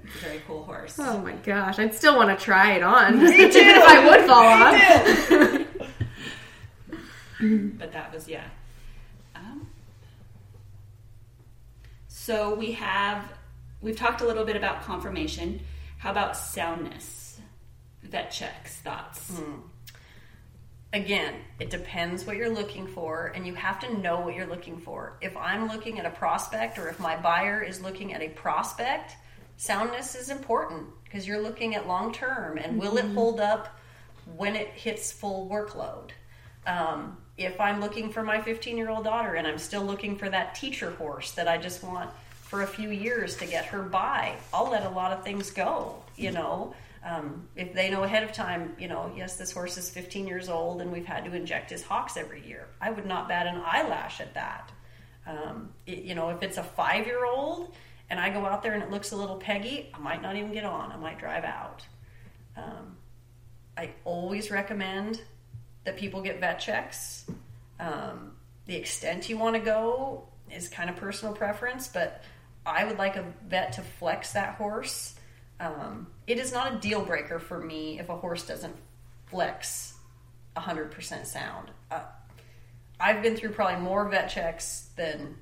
It's 0.07 0.15
a 0.23 0.27
very 0.27 0.41
cool 0.47 0.63
horse. 0.63 0.97
Oh 0.99 1.17
my 1.19 1.31
gosh, 1.33 1.79
I'd 1.79 1.93
still 1.95 2.15
want 2.15 2.37
to 2.37 2.45
try 2.45 2.73
it 2.73 2.83
on. 2.83 3.19
Me 3.23 3.27
too. 3.51 3.53
if 3.53 3.83
I 3.83 4.07
would 4.07 4.21
fall 4.27 4.45
off. 4.45 4.75
but 7.79 7.91
that 7.91 8.13
was 8.13 8.27
yeah. 8.27 8.43
Um, 9.35 9.65
so 12.25 12.55
we 12.55 12.71
have 12.71 13.31
we've 13.81 13.95
talked 13.95 14.21
a 14.21 14.25
little 14.25 14.45
bit 14.45 14.55
about 14.55 14.81
confirmation. 14.81 15.59
How 15.99 16.09
about 16.09 16.35
soundness? 16.35 17.39
Vet 18.01 18.31
checks 18.31 18.77
thoughts. 18.77 19.39
Again, 20.91 21.35
it 21.59 21.69
depends 21.69 22.25
what 22.25 22.35
you're 22.35 22.49
looking 22.49 22.87
for, 22.87 23.31
and 23.35 23.45
you 23.45 23.53
have 23.53 23.79
to 23.81 23.95
know 23.99 24.21
what 24.21 24.33
you're 24.33 24.47
looking 24.47 24.79
for. 24.79 25.19
If 25.21 25.37
I'm 25.37 25.67
looking 25.67 25.99
at 25.99 26.07
a 26.07 26.09
prospect, 26.09 26.79
or 26.79 26.89
if 26.89 26.99
my 26.99 27.15
buyer 27.15 27.61
is 27.61 27.79
looking 27.81 28.11
at 28.11 28.23
a 28.23 28.29
prospect, 28.29 29.17
soundness 29.57 30.15
is 30.15 30.31
important 30.31 30.87
because 31.03 31.27
you're 31.27 31.41
looking 31.41 31.75
at 31.75 31.87
long 31.87 32.11
term 32.11 32.57
and 32.57 32.79
will 32.79 32.97
it 32.97 33.05
hold 33.05 33.39
up 33.39 33.79
when 34.35 34.55
it 34.55 34.69
hits 34.69 35.11
full 35.11 35.47
workload. 35.47 36.09
Um, 36.65 37.17
if 37.37 37.59
I'm 37.59 37.81
looking 37.81 38.11
for 38.11 38.23
my 38.23 38.41
15 38.41 38.77
year 38.77 38.89
old 38.89 39.03
daughter 39.03 39.35
and 39.35 39.45
I'm 39.45 39.57
still 39.57 39.83
looking 39.83 40.17
for 40.17 40.29
that 40.29 40.55
teacher 40.55 40.91
horse 40.91 41.31
that 41.31 41.47
I 41.47 41.57
just 41.57 41.83
want 41.83 42.09
for 42.41 42.61
a 42.61 42.67
few 42.67 42.89
years 42.89 43.35
to 43.37 43.45
get 43.45 43.65
her 43.65 43.81
by, 43.81 44.35
I'll 44.53 44.69
let 44.69 44.85
a 44.85 44.89
lot 44.89 45.11
of 45.11 45.23
things 45.23 45.51
go, 45.51 46.01
you 46.15 46.31
know. 46.31 46.73
Um, 47.03 47.47
if 47.55 47.73
they 47.73 47.89
know 47.91 48.03
ahead 48.03 48.23
of 48.23 48.31
time, 48.33 48.75
you 48.79 48.87
know, 48.87 49.11
yes, 49.15 49.35
this 49.37 49.51
horse 49.51 49.77
is 49.77 49.89
15 49.91 50.25
years 50.27 50.49
old 50.49 50.81
and 50.81 50.91
we've 50.91 51.05
had 51.05 51.25
to 51.25 51.35
inject 51.35 51.69
his 51.69 51.83
hocks 51.83 52.17
every 52.17 52.45
year, 52.47 52.67
I 52.81 52.89
would 52.89 53.05
not 53.05 53.27
bat 53.27 53.45
an 53.47 53.61
eyelash 53.63 54.21
at 54.21 54.33
that. 54.35 54.71
Um, 55.27 55.69
it- 55.85 56.03
you 56.03 56.15
know, 56.15 56.29
if 56.29 56.41
it's 56.41 56.57
a 56.57 56.63
five 56.63 57.05
year 57.05 57.25
old 57.25 57.73
and 58.09 58.19
I 58.19 58.29
go 58.29 58.45
out 58.45 58.63
there 58.63 58.73
and 58.73 58.81
it 58.81 58.89
looks 58.91 59.11
a 59.11 59.15
little 59.15 59.37
peggy, 59.37 59.91
I 59.93 59.99
might 59.99 60.21
not 60.21 60.35
even 60.35 60.51
get 60.53 60.63
on. 60.63 60.91
I 60.91 60.95
might 60.95 61.19
drive 61.19 61.43
out. 61.43 61.85
Um, 62.55 62.97
I 63.77 63.91
always 64.05 64.49
recommend 64.51 65.21
that 65.85 65.97
people 65.97 66.21
get 66.21 66.39
vet 66.39 66.59
checks. 66.59 67.25
Um, 67.79 68.33
the 68.65 68.75
extent 68.75 69.29
you 69.29 69.37
want 69.37 69.55
to 69.55 69.61
go 69.61 70.27
is 70.51 70.67
kind 70.67 70.89
of 70.89 70.95
personal 70.95 71.33
preference, 71.33 71.87
but 71.87 72.23
I 72.65 72.83
would 72.83 72.97
like 72.97 73.15
a 73.15 73.25
vet 73.47 73.73
to 73.73 73.81
flex 73.81 74.33
that 74.33 74.55
horse. 74.55 75.15
Um, 75.59 76.07
it 76.27 76.39
is 76.39 76.51
not 76.51 76.73
a 76.73 76.77
deal 76.77 77.03
breaker 77.05 77.39
for 77.39 77.59
me 77.59 77.99
if 77.99 78.09
a 78.09 78.15
horse 78.15 78.45
doesn't 78.45 78.75
flex 79.27 79.93
100% 80.57 81.25
sound. 81.25 81.71
Uh, 81.91 82.01
I've 82.99 83.21
been 83.21 83.35
through 83.35 83.51
probably 83.51 83.81
more 83.81 84.07
vet 84.09 84.29
checks 84.29 84.89
than 84.95 85.35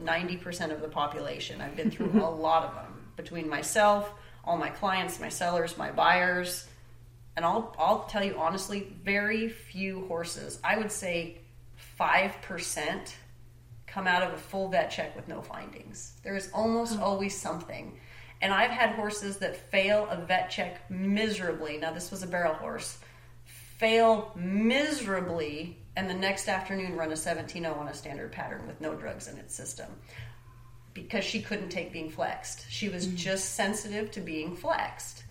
90% 0.00 0.72
of 0.72 0.80
the 0.80 0.88
population. 0.88 1.60
I've 1.60 1.76
been 1.76 1.90
through 1.90 2.12
a 2.22 2.30
lot 2.30 2.64
of 2.64 2.74
them 2.74 3.10
between 3.16 3.48
myself, 3.48 4.12
all 4.44 4.56
my 4.56 4.70
clients, 4.70 5.20
my 5.20 5.28
sellers, 5.28 5.76
my 5.76 5.90
buyers. 5.90 6.66
And 7.36 7.44
I'll, 7.44 7.74
I'll 7.78 8.04
tell 8.04 8.24
you 8.24 8.36
honestly, 8.38 8.92
very 9.04 9.48
few 9.48 10.06
horses, 10.06 10.58
I 10.64 10.78
would 10.78 10.90
say 10.90 11.38
5% 12.00 13.12
come 13.86 14.06
out 14.06 14.22
of 14.22 14.32
a 14.32 14.36
full 14.36 14.68
vet 14.68 14.90
check 14.90 15.14
with 15.14 15.28
no 15.28 15.42
findings. 15.42 16.12
There 16.22 16.36
is 16.36 16.50
almost 16.52 16.98
always 16.98 17.36
something. 17.36 17.98
And 18.42 18.52
I've 18.52 18.70
had 18.70 18.90
horses 18.90 19.38
that 19.38 19.56
fail 19.56 20.06
a 20.10 20.16
vet 20.16 20.50
check 20.50 20.90
miserably. 20.90 21.78
Now, 21.78 21.92
this 21.92 22.10
was 22.10 22.22
a 22.22 22.26
barrel 22.26 22.54
horse. 22.54 22.98
Fail 23.44 24.32
miserably, 24.34 25.78
and 25.96 26.08
the 26.08 26.14
next 26.14 26.48
afternoon 26.48 26.96
run 26.96 27.12
a 27.12 27.16
17 27.16 27.62
0 27.62 27.74
on 27.74 27.88
a 27.88 27.94
standard 27.94 28.32
pattern 28.32 28.66
with 28.66 28.80
no 28.80 28.94
drugs 28.94 29.28
in 29.28 29.38
its 29.38 29.54
system 29.54 29.88
because 30.92 31.24
she 31.24 31.42
couldn't 31.42 31.68
take 31.68 31.92
being 31.92 32.10
flexed. 32.10 32.66
She 32.70 32.88
was 32.88 33.06
just 33.08 33.54
sensitive 33.54 34.10
to 34.12 34.20
being 34.20 34.56
flexed. 34.56 35.24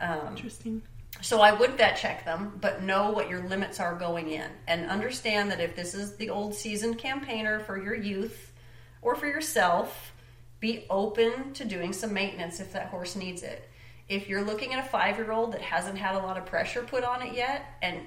Um, 0.00 0.28
Interesting. 0.30 0.82
So 1.20 1.40
I 1.40 1.52
would 1.52 1.76
vet 1.76 1.96
check 1.96 2.24
them, 2.24 2.58
but 2.60 2.82
know 2.82 3.10
what 3.10 3.30
your 3.30 3.44
limits 3.44 3.80
are 3.80 3.94
going 3.94 4.30
in. 4.30 4.50
And 4.66 4.90
understand 4.90 5.50
that 5.50 5.60
if 5.60 5.76
this 5.76 5.94
is 5.94 6.16
the 6.16 6.30
old 6.30 6.54
seasoned 6.54 6.98
campaigner 6.98 7.60
for 7.60 7.82
your 7.82 7.94
youth 7.94 8.52
or 9.00 9.14
for 9.14 9.26
yourself, 9.26 10.12
be 10.60 10.86
open 10.90 11.52
to 11.54 11.64
doing 11.64 11.92
some 11.92 12.12
maintenance 12.12 12.60
if 12.60 12.72
that 12.72 12.88
horse 12.88 13.16
needs 13.16 13.42
it. 13.42 13.68
If 14.08 14.28
you're 14.28 14.44
looking 14.44 14.74
at 14.74 14.84
a 14.84 14.88
five 14.88 15.16
year 15.16 15.32
old 15.32 15.52
that 15.52 15.62
hasn't 15.62 15.98
had 15.98 16.14
a 16.14 16.18
lot 16.18 16.36
of 16.36 16.46
pressure 16.46 16.82
put 16.82 17.04
on 17.04 17.22
it 17.22 17.34
yet, 17.34 17.64
and 17.82 18.00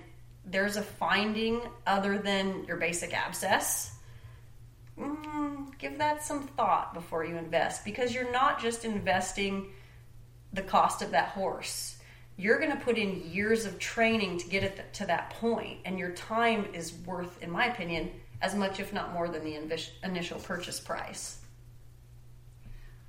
there's 0.46 0.78
a 0.78 0.82
finding 0.82 1.62
other 1.86 2.18
than 2.18 2.66
your 2.66 2.78
basic 2.78 3.14
abscess, 3.14 3.92
mm, 4.98 5.78
give 5.78 5.98
that 5.98 6.24
some 6.24 6.48
thought 6.48 6.94
before 6.94 7.26
you 7.26 7.38
invest 7.38 7.84
because 7.84 8.14
you're 8.14 8.32
not 8.32 8.62
just 8.62 8.86
investing 8.86 9.68
the 10.54 10.62
cost 10.62 11.02
of 11.02 11.12
that 11.12 11.30
horse. 11.30 11.97
You're 12.38 12.60
going 12.60 12.72
to 12.72 12.78
put 12.78 12.98
in 12.98 13.30
years 13.32 13.66
of 13.66 13.80
training 13.80 14.38
to 14.40 14.48
get 14.48 14.64
it 14.64 14.94
to 14.94 15.06
that 15.08 15.32
point, 15.32 15.80
and 15.86 15.98
your 15.98 16.12
time 16.12 16.68
is 16.74 16.94
worth, 17.06 17.42
in 17.42 17.50
my 17.50 17.66
opinion, 17.66 18.12
as 18.42 18.54
much, 18.54 18.80
if 18.80 18.94
not 18.94 19.12
more, 19.12 19.28
than 19.28 19.44
the 19.44 19.54
invis- 19.54 19.90
initial 20.04 20.40
purchase 20.40 20.80
price. 20.80 21.40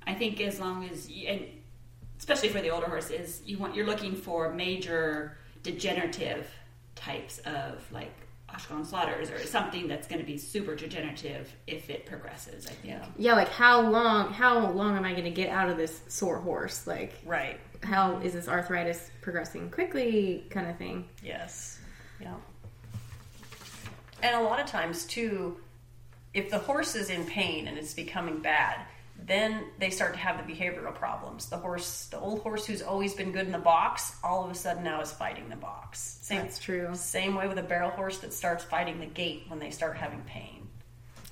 I 0.07 0.15
think 0.15 0.41
as 0.41 0.59
long 0.59 0.89
as, 0.89 1.07
you, 1.09 1.27
and 1.27 1.45
especially 2.17 2.49
for 2.49 2.61
the 2.61 2.69
older 2.71 2.87
horses, 2.87 3.41
you 3.45 3.59
want 3.59 3.75
you're 3.75 3.85
looking 3.85 4.15
for 4.15 4.51
major 4.51 5.37
degenerative 5.61 6.49
types 6.95 7.37
of 7.39 7.85
like 7.91 8.11
Ashkelon 8.49 8.85
slaughters 8.85 9.29
or 9.29 9.39
something 9.45 9.87
that's 9.87 10.07
going 10.07 10.19
to 10.19 10.25
be 10.25 10.37
super 10.37 10.75
degenerative 10.75 11.53
if 11.67 11.89
it 11.91 12.05
progresses. 12.07 12.65
I 12.65 12.69
think. 12.71 12.79
Yeah. 12.85 13.05
Yeah, 13.17 13.33
like 13.35 13.49
how 13.49 13.81
long? 13.81 14.33
How 14.33 14.71
long 14.71 14.97
am 14.97 15.05
I 15.05 15.11
going 15.11 15.25
to 15.25 15.29
get 15.31 15.49
out 15.49 15.69
of 15.69 15.77
this 15.77 16.01
sore 16.07 16.39
horse? 16.39 16.87
Like, 16.87 17.13
Right. 17.25 17.59
How 17.83 18.17
is 18.19 18.33
this 18.33 18.47
arthritis 18.47 19.11
progressing 19.21 19.69
quickly? 19.69 20.45
Kind 20.49 20.69
of 20.69 20.77
thing. 20.77 21.07
Yes. 21.23 21.79
Yeah. 22.21 22.35
And 24.21 24.35
a 24.35 24.41
lot 24.41 24.59
of 24.59 24.67
times, 24.67 25.05
too, 25.05 25.57
if 26.33 26.49
the 26.49 26.57
horse 26.57 26.95
is 26.95 27.09
in 27.09 27.25
pain 27.25 27.67
and 27.67 27.77
it's 27.77 27.93
becoming 27.93 28.39
bad, 28.39 28.81
then 29.25 29.65
they 29.79 29.89
start 29.89 30.13
to 30.13 30.19
have 30.19 30.45
the 30.45 30.53
behavioral 30.53 30.93
problems. 30.93 31.47
The 31.47 31.57
horse, 31.57 32.07
the 32.07 32.19
old 32.19 32.41
horse 32.41 32.65
who's 32.65 32.81
always 32.81 33.13
been 33.13 33.31
good 33.31 33.45
in 33.45 33.51
the 33.51 33.57
box, 33.57 34.15
all 34.23 34.43
of 34.43 34.51
a 34.51 34.55
sudden 34.55 34.83
now 34.83 35.01
is 35.01 35.11
fighting 35.11 35.49
the 35.49 35.55
box. 35.55 36.19
Same, 36.21 36.41
That's 36.41 36.59
true. 36.59 36.89
Same 36.93 37.35
way 37.35 37.47
with 37.47 37.57
a 37.57 37.63
barrel 37.63 37.91
horse 37.91 38.19
that 38.19 38.33
starts 38.33 38.63
fighting 38.63 38.99
the 38.99 39.05
gate 39.05 39.43
when 39.47 39.59
they 39.59 39.71
start 39.71 39.97
having 39.97 40.21
pain. 40.21 40.67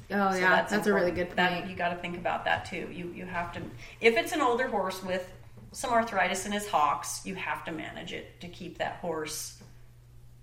Oh 0.10 0.32
So 0.32 0.38
yeah, 0.38 0.66
that's, 0.70 0.88
a 0.88 0.94
really 0.94 1.12
good 1.12 1.28
point. 1.28 1.38
That, 1.38 1.70
you 1.70 1.76
got 1.76 1.90
to 1.90 1.98
think 1.98 2.18
about 2.18 2.46
that 2.46 2.66
too. 2.66 2.88
You 2.94 3.12
you 3.14 3.26
have 3.26 3.52
to 3.54 3.62
if 4.00 4.16
it's 4.16 4.32
an 4.32 4.40
older 4.40 4.68
horse 4.68 5.04
with 5.04 5.30
some 5.78 5.92
arthritis 5.92 6.48
in 6.48 6.52
his 6.52 6.68
hocks, 6.68 7.22
you 7.24 7.36
have 7.36 7.64
to 7.66 7.72
manage 7.72 8.12
it 8.12 8.42
to 8.42 8.48
keep 8.48 8.80
that 8.80 8.96
horse 8.96 9.62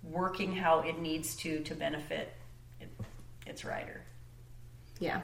working 0.01 0.55
how 0.55 0.79
it 0.79 0.97
needs 0.99 1.35
to 1.35 1.59
to 1.59 1.75
benefit 1.75 2.33
its 3.45 3.65
rider. 3.65 4.01
yeah. 4.99 5.21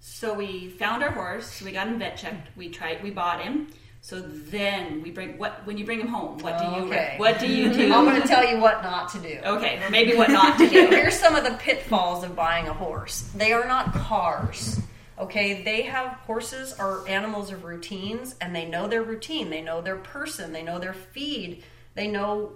So 0.00 0.32
we 0.34 0.68
found 0.68 1.02
our 1.02 1.10
horse. 1.10 1.60
We 1.60 1.72
got 1.72 1.88
him 1.88 1.98
vet 1.98 2.16
checked. 2.16 2.56
We 2.56 2.68
tried. 2.68 3.02
We 3.02 3.10
bought 3.10 3.42
him. 3.42 3.66
So 4.00 4.20
then 4.20 5.02
we 5.02 5.10
bring 5.10 5.36
what 5.36 5.66
when 5.66 5.76
you 5.76 5.84
bring 5.84 5.98
him 6.00 6.06
home. 6.06 6.38
What 6.38 6.56
do 6.58 6.64
you 6.64 6.82
Okay. 6.86 7.14
what 7.16 7.40
do 7.40 7.48
you 7.48 7.72
do? 7.72 7.92
I'm 7.92 8.04
going 8.04 8.22
to 8.22 8.28
tell 8.28 8.48
you 8.48 8.58
what 8.60 8.84
not 8.84 9.08
to 9.14 9.18
do. 9.18 9.40
Okay, 9.44 9.82
maybe 9.90 10.14
what 10.16 10.30
not 10.30 10.56
to 10.58 10.68
do. 10.76 10.86
Here's 10.86 11.18
some 11.18 11.34
of 11.34 11.42
the 11.42 11.54
pitfalls 11.54 12.22
of 12.22 12.36
buying 12.36 12.68
a 12.68 12.72
horse. 12.72 13.22
They 13.34 13.52
are 13.52 13.66
not 13.66 13.92
cars. 13.92 14.80
Okay, 15.18 15.62
they 15.62 15.82
have 15.82 16.12
horses 16.26 16.72
are 16.72 17.06
animals 17.08 17.50
of 17.50 17.64
routines 17.64 18.36
and 18.40 18.54
they 18.54 18.64
know 18.64 18.86
their 18.86 19.02
routine. 19.02 19.50
They 19.50 19.62
know 19.62 19.80
their 19.80 19.96
person, 19.96 20.52
they 20.52 20.62
know 20.62 20.78
their 20.78 20.94
feed, 20.94 21.64
they 21.94 22.06
know 22.06 22.52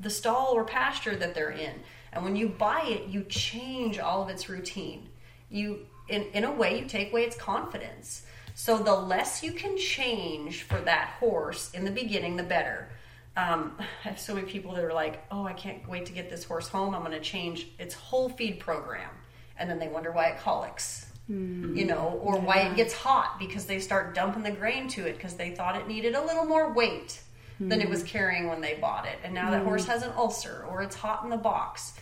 the 0.00 0.08
stall 0.08 0.52
or 0.54 0.64
pasture 0.64 1.16
that 1.16 1.34
they're 1.34 1.50
in. 1.50 1.74
And 2.12 2.24
when 2.24 2.34
you 2.34 2.48
buy 2.48 2.82
it, 2.86 3.08
you 3.08 3.24
change 3.24 3.98
all 3.98 4.22
of 4.22 4.30
its 4.30 4.48
routine. 4.48 5.10
You 5.50 5.86
in 6.08 6.22
in 6.32 6.44
a 6.44 6.52
way 6.52 6.80
you 6.80 6.86
take 6.86 7.10
away 7.10 7.24
its 7.24 7.36
confidence. 7.36 8.24
So 8.54 8.78
the 8.78 8.94
less 8.94 9.42
you 9.42 9.52
can 9.52 9.76
change 9.76 10.62
for 10.62 10.80
that 10.80 11.16
horse 11.20 11.70
in 11.74 11.84
the 11.84 11.90
beginning, 11.90 12.36
the 12.36 12.42
better. 12.42 12.88
Um, 13.36 13.76
I 14.04 14.08
have 14.08 14.18
so 14.18 14.34
many 14.34 14.46
people 14.46 14.74
that 14.74 14.84
are 14.84 14.94
like, 14.94 15.24
"Oh, 15.30 15.44
I 15.44 15.52
can't 15.52 15.86
wait 15.88 16.06
to 16.06 16.12
get 16.12 16.30
this 16.30 16.44
horse 16.44 16.68
home. 16.68 16.94
I'm 16.94 17.02
going 17.02 17.12
to 17.12 17.20
change 17.20 17.68
its 17.78 17.94
whole 17.94 18.30
feed 18.30 18.58
program," 18.60 19.10
and 19.58 19.68
then 19.68 19.78
they 19.78 19.88
wonder 19.88 20.10
why 20.10 20.28
it 20.28 20.38
colics, 20.38 21.06
you 21.28 21.84
know, 21.84 22.18
or 22.22 22.40
why 22.40 22.60
it 22.60 22.76
gets 22.76 22.94
hot 22.94 23.38
because 23.38 23.66
they 23.66 23.78
start 23.78 24.14
dumping 24.14 24.42
the 24.42 24.50
grain 24.50 24.88
to 24.88 25.06
it 25.06 25.16
because 25.16 25.34
they 25.34 25.50
thought 25.50 25.76
it 25.76 25.86
needed 25.86 26.14
a 26.14 26.24
little 26.24 26.44
more 26.44 26.72
weight 26.72 27.20
than 27.60 27.80
it 27.80 27.88
was 27.88 28.02
hmm. 28.02 28.06
carrying 28.06 28.48
when 28.48 28.60
they 28.60 28.74
bought 28.74 29.04
it, 29.06 29.18
and 29.24 29.34
now 29.34 29.50
that 29.50 29.60
hmm. 29.60 29.66
horse 29.66 29.84
has 29.86 30.02
an 30.02 30.12
ulcer 30.16 30.64
or 30.70 30.82
it's 30.82 30.96
hot 30.96 31.24
in 31.24 31.30
the 31.30 31.36
box. 31.36 31.94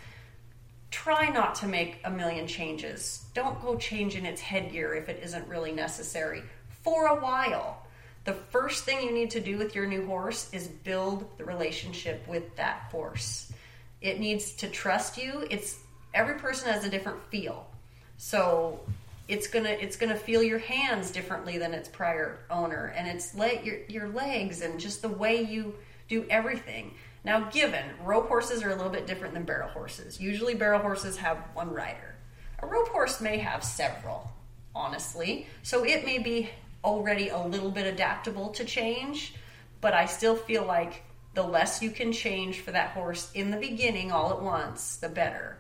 Try 0.90 1.28
not 1.28 1.56
to 1.56 1.66
make 1.66 2.00
a 2.04 2.10
million 2.10 2.46
changes. 2.46 3.24
Don't 3.34 3.60
go 3.60 3.76
changing 3.76 4.24
its 4.24 4.40
headgear 4.40 4.94
if 4.94 5.08
it 5.08 5.20
isn't 5.22 5.46
really 5.48 5.72
necessary 5.72 6.42
for 6.84 7.06
a 7.06 7.16
while 7.16 7.86
the 8.26 8.34
first 8.34 8.84
thing 8.84 9.02
you 9.02 9.12
need 9.12 9.30
to 9.30 9.40
do 9.40 9.56
with 9.56 9.76
your 9.76 9.86
new 9.86 10.04
horse 10.04 10.50
is 10.52 10.66
build 10.66 11.38
the 11.38 11.44
relationship 11.44 12.26
with 12.26 12.56
that 12.56 12.88
horse. 12.90 13.52
It 14.00 14.18
needs 14.18 14.50
to 14.56 14.68
trust 14.68 15.16
you. 15.16 15.46
It's 15.48 15.78
every 16.12 16.34
person 16.34 16.70
has 16.72 16.84
a 16.84 16.90
different 16.90 17.22
feel. 17.30 17.68
So 18.16 18.80
it's 19.28 19.48
gonna 19.48 19.70
it's 19.70 19.96
gonna 19.96 20.16
feel 20.16 20.42
your 20.42 20.58
hands 20.58 21.10
differently 21.10 21.58
than 21.58 21.74
its 21.74 21.88
prior 21.88 22.40
owner 22.50 22.92
and 22.96 23.08
its 23.08 23.34
leg 23.34 23.64
your 23.64 23.78
your 23.88 24.08
legs 24.08 24.62
and 24.62 24.78
just 24.78 25.02
the 25.02 25.08
way 25.08 25.42
you 25.42 25.74
do 26.08 26.24
everything. 26.30 26.94
Now 27.24 27.50
given 27.50 27.84
rope 28.04 28.28
horses 28.28 28.62
are 28.62 28.70
a 28.70 28.76
little 28.76 28.92
bit 28.92 29.06
different 29.06 29.34
than 29.34 29.44
barrel 29.44 29.68
horses. 29.68 30.20
Usually 30.20 30.54
barrel 30.54 30.80
horses 30.80 31.16
have 31.16 31.38
one 31.54 31.72
rider. 31.72 32.14
A 32.60 32.66
rope 32.66 32.88
horse 32.88 33.20
may 33.20 33.38
have 33.38 33.64
several, 33.64 34.30
honestly. 34.74 35.46
So 35.62 35.84
it 35.84 36.04
may 36.04 36.18
be 36.18 36.50
already 36.84 37.28
a 37.28 37.38
little 37.38 37.70
bit 37.70 37.86
adaptable 37.86 38.50
to 38.50 38.64
change, 38.64 39.34
but 39.80 39.92
I 39.92 40.06
still 40.06 40.36
feel 40.36 40.64
like 40.64 41.02
the 41.34 41.42
less 41.42 41.82
you 41.82 41.90
can 41.90 42.12
change 42.12 42.60
for 42.60 42.70
that 42.70 42.90
horse 42.90 43.30
in 43.34 43.50
the 43.50 43.56
beginning 43.58 44.12
all 44.12 44.30
at 44.30 44.40
once, 44.40 44.96
the 44.96 45.08
better. 45.08 45.58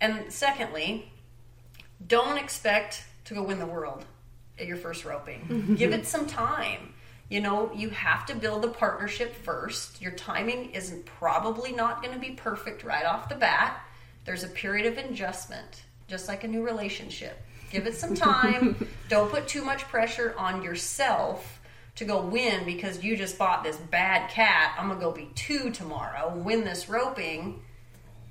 And 0.00 0.32
secondly, 0.32 1.12
don't 2.06 2.38
expect 2.38 3.04
to 3.26 3.34
go 3.34 3.42
win 3.42 3.58
the 3.58 3.66
world 3.66 4.04
at 4.58 4.66
your 4.66 4.76
first 4.76 5.04
roping. 5.04 5.74
Give 5.78 5.92
it 5.92 6.06
some 6.06 6.26
time. 6.26 6.94
You 7.28 7.40
know, 7.40 7.72
you 7.74 7.90
have 7.90 8.26
to 8.26 8.34
build 8.34 8.62
the 8.62 8.68
partnership 8.68 9.34
first. 9.34 10.00
Your 10.00 10.12
timing 10.12 10.70
isn't 10.70 11.06
probably 11.06 11.72
not 11.72 12.02
going 12.02 12.14
to 12.14 12.20
be 12.20 12.32
perfect 12.32 12.84
right 12.84 13.06
off 13.06 13.28
the 13.28 13.34
bat. 13.34 13.80
There's 14.24 14.44
a 14.44 14.48
period 14.48 14.86
of 14.86 14.98
adjustment, 14.98 15.84
just 16.06 16.28
like 16.28 16.44
a 16.44 16.48
new 16.48 16.62
relationship. 16.62 17.42
Give 17.70 17.86
it 17.86 17.94
some 17.94 18.14
time. 18.14 18.88
Don't 19.08 19.30
put 19.30 19.48
too 19.48 19.64
much 19.64 19.84
pressure 19.84 20.34
on 20.38 20.62
yourself 20.62 21.60
to 21.96 22.04
go 22.04 22.20
win 22.20 22.64
because 22.64 23.02
you 23.02 23.16
just 23.16 23.38
bought 23.38 23.64
this 23.64 23.76
bad 23.76 24.28
cat. 24.30 24.74
I'm 24.78 24.88
going 24.88 24.98
to 24.98 25.04
go 25.04 25.12
be 25.12 25.30
two 25.34 25.70
tomorrow, 25.70 26.34
win 26.36 26.64
this 26.64 26.88
roping. 26.88 27.62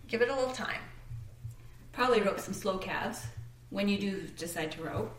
Give 0.08 0.22
it 0.22 0.30
a 0.30 0.36
little 0.36 0.54
time. 0.54 0.82
Probably 1.94 2.22
rope 2.22 2.40
some 2.40 2.54
slow 2.54 2.78
calves 2.78 3.26
when 3.74 3.90
you 3.90 3.98
do 3.98 4.22
decide 4.38 4.72
to 4.74 4.84
rope. 4.84 5.12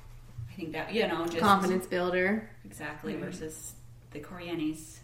I 0.50 0.55
think 0.55 0.72
that 0.72 0.94
you 0.94 1.07
know 1.09 1.26
just 1.26 1.38
Confidence 1.38 1.86
builder. 1.86 2.48
exactly 2.64 3.16
versus 3.16 3.74
the 4.12 4.20
Corrientes. 4.20 4.98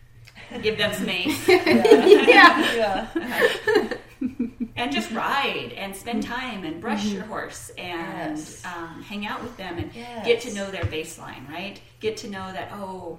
Give 0.62 0.76
them 0.76 0.92
some 0.92 1.08
ace 1.08 1.48
yeah. 1.48 2.74
Yeah. 2.74 3.90
and 4.76 4.92
just 4.92 5.10
ride 5.12 5.72
and 5.76 5.94
spend 5.96 6.22
time 6.24 6.64
and 6.64 6.80
brush 6.80 7.06
your 7.06 7.24
horse 7.24 7.70
and 7.78 8.36
Yes. 8.36 8.64
um, 8.66 9.02
hang 9.02 9.26
out 9.26 9.42
with 9.42 9.56
them 9.56 9.78
and 9.78 9.90
Yes. 9.94 10.26
get 10.26 10.40
to 10.42 10.52
know 10.54 10.70
their 10.70 10.84
baseline, 10.84 11.48
right? 11.48 11.80
Get 12.00 12.16
to 12.18 12.28
know 12.28 12.52
that 12.52 12.70
oh, 12.74 13.18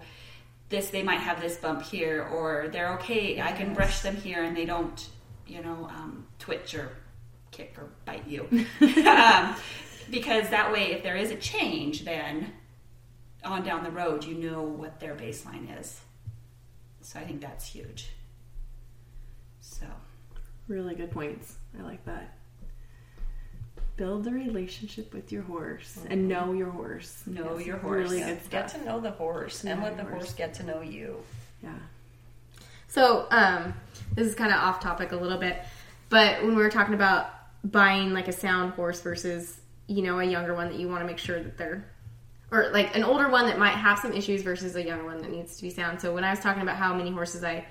this 0.69 0.89
they 0.89 1.01
might 1.01 1.21
have 1.21 1.41
this 1.41 1.55
bump 1.57 1.81
here 1.81 2.23
or 2.31 2.67
they're 2.71 2.93
okay. 2.95 3.41
I 3.41 3.51
can 3.53 3.73
brush 3.73 4.01
them 4.01 4.15
here 4.17 4.43
and 4.43 4.55
they 4.55 4.65
don't, 4.65 5.07
you 5.47 5.61
know, 5.63 5.89
um, 5.89 6.27
twitch 6.39 6.75
or 6.75 6.91
kick 7.57 7.73
or 7.77 7.89
bite 8.05 8.27
you. 8.27 8.41
um, 9.07 9.55
because 10.11 10.49
that 10.49 10.71
way, 10.71 10.91
if 10.93 11.03
there 11.03 11.15
is 11.17 11.31
a 11.31 11.35
change, 11.35 12.05
then 12.05 12.53
on 13.43 13.63
down 13.63 13.83
the 13.83 13.91
road, 13.91 14.23
you 14.23 14.35
know 14.35 14.61
what 14.61 14.99
their 14.99 15.15
baseline 15.15 15.67
is. 15.79 15.99
So 17.01 17.19
I 17.19 17.23
think 17.23 17.41
that's 17.41 17.65
huge. 17.67 18.09
So 19.61 19.85
Really 20.67 20.95
good 20.95 21.11
points. 21.11 21.55
I 21.79 21.83
like 21.83 22.03
that. 22.05 22.37
Build 23.95 24.25
the 24.25 24.31
relationship 24.31 25.13
with 25.13 25.31
your 25.31 25.41
horse 25.43 25.97
and 26.09 26.27
know 26.27 26.51
your 26.53 26.69
horse. 26.69 27.23
Know 27.25 27.57
Yes, 27.57 27.65
your 27.67 27.77
horse. 27.77 28.03
Really 28.09 28.19
Yeah. 28.19 28.33
good 28.33 28.49
Get 28.49 28.67
to 28.69 28.83
know 28.85 28.99
the 28.99 29.11
horse 29.11 29.63
and 29.63 29.81
let 29.81 29.95
the 29.97 30.03
horse 30.03 30.15
horse. 30.15 30.33
get 30.33 30.53
to 30.55 30.63
know 30.63 30.81
you. 30.81 31.23
Yeah. 31.63 31.69
So, 32.89 33.27
um, 33.31 33.73
this 34.13 34.27
is 34.27 34.35
kind 34.35 34.51
of 34.51 34.59
off 34.59 34.79
topic 34.81 35.13
a 35.13 35.15
little 35.15 35.37
bit, 35.39 35.63
but 36.09 36.41
when 36.43 36.55
we 36.55 36.61
were 36.61 36.69
talking 36.69 36.93
about 36.93 37.29
buying 37.63 38.13
like 38.13 38.27
a 38.27 38.31
sound 38.31 38.73
horse 38.73 39.01
versus, 39.01 39.59
you 39.87 40.01
know, 40.01 40.19
a 40.19 40.23
younger 40.23 40.53
one 40.53 40.69
that 40.69 40.79
you 40.79 40.87
want 40.87 41.01
to 41.01 41.07
make 41.07 41.17
sure 41.17 41.41
that 41.41 41.57
they're, 41.57 41.85
or 42.51 42.69
like 42.71 42.95
an 42.95 43.03
older 43.03 43.29
one 43.29 43.45
that 43.47 43.57
might 43.59 43.71
have 43.75 43.99
some 43.99 44.13
issues 44.13 44.41
versus 44.41 44.75
a 44.75 44.83
younger 44.83 45.05
one 45.05 45.21
that 45.21 45.31
needs 45.31 45.57
to 45.57 45.63
be 45.63 45.69
sound. 45.69 45.99
So, 45.99 46.13
when 46.13 46.23
I 46.23 46.29
was 46.29 46.39
talking 46.39 46.61
about 46.61 46.77
how 46.77 46.93
many 46.93 47.11
horses 47.11 47.43
I 47.43 47.65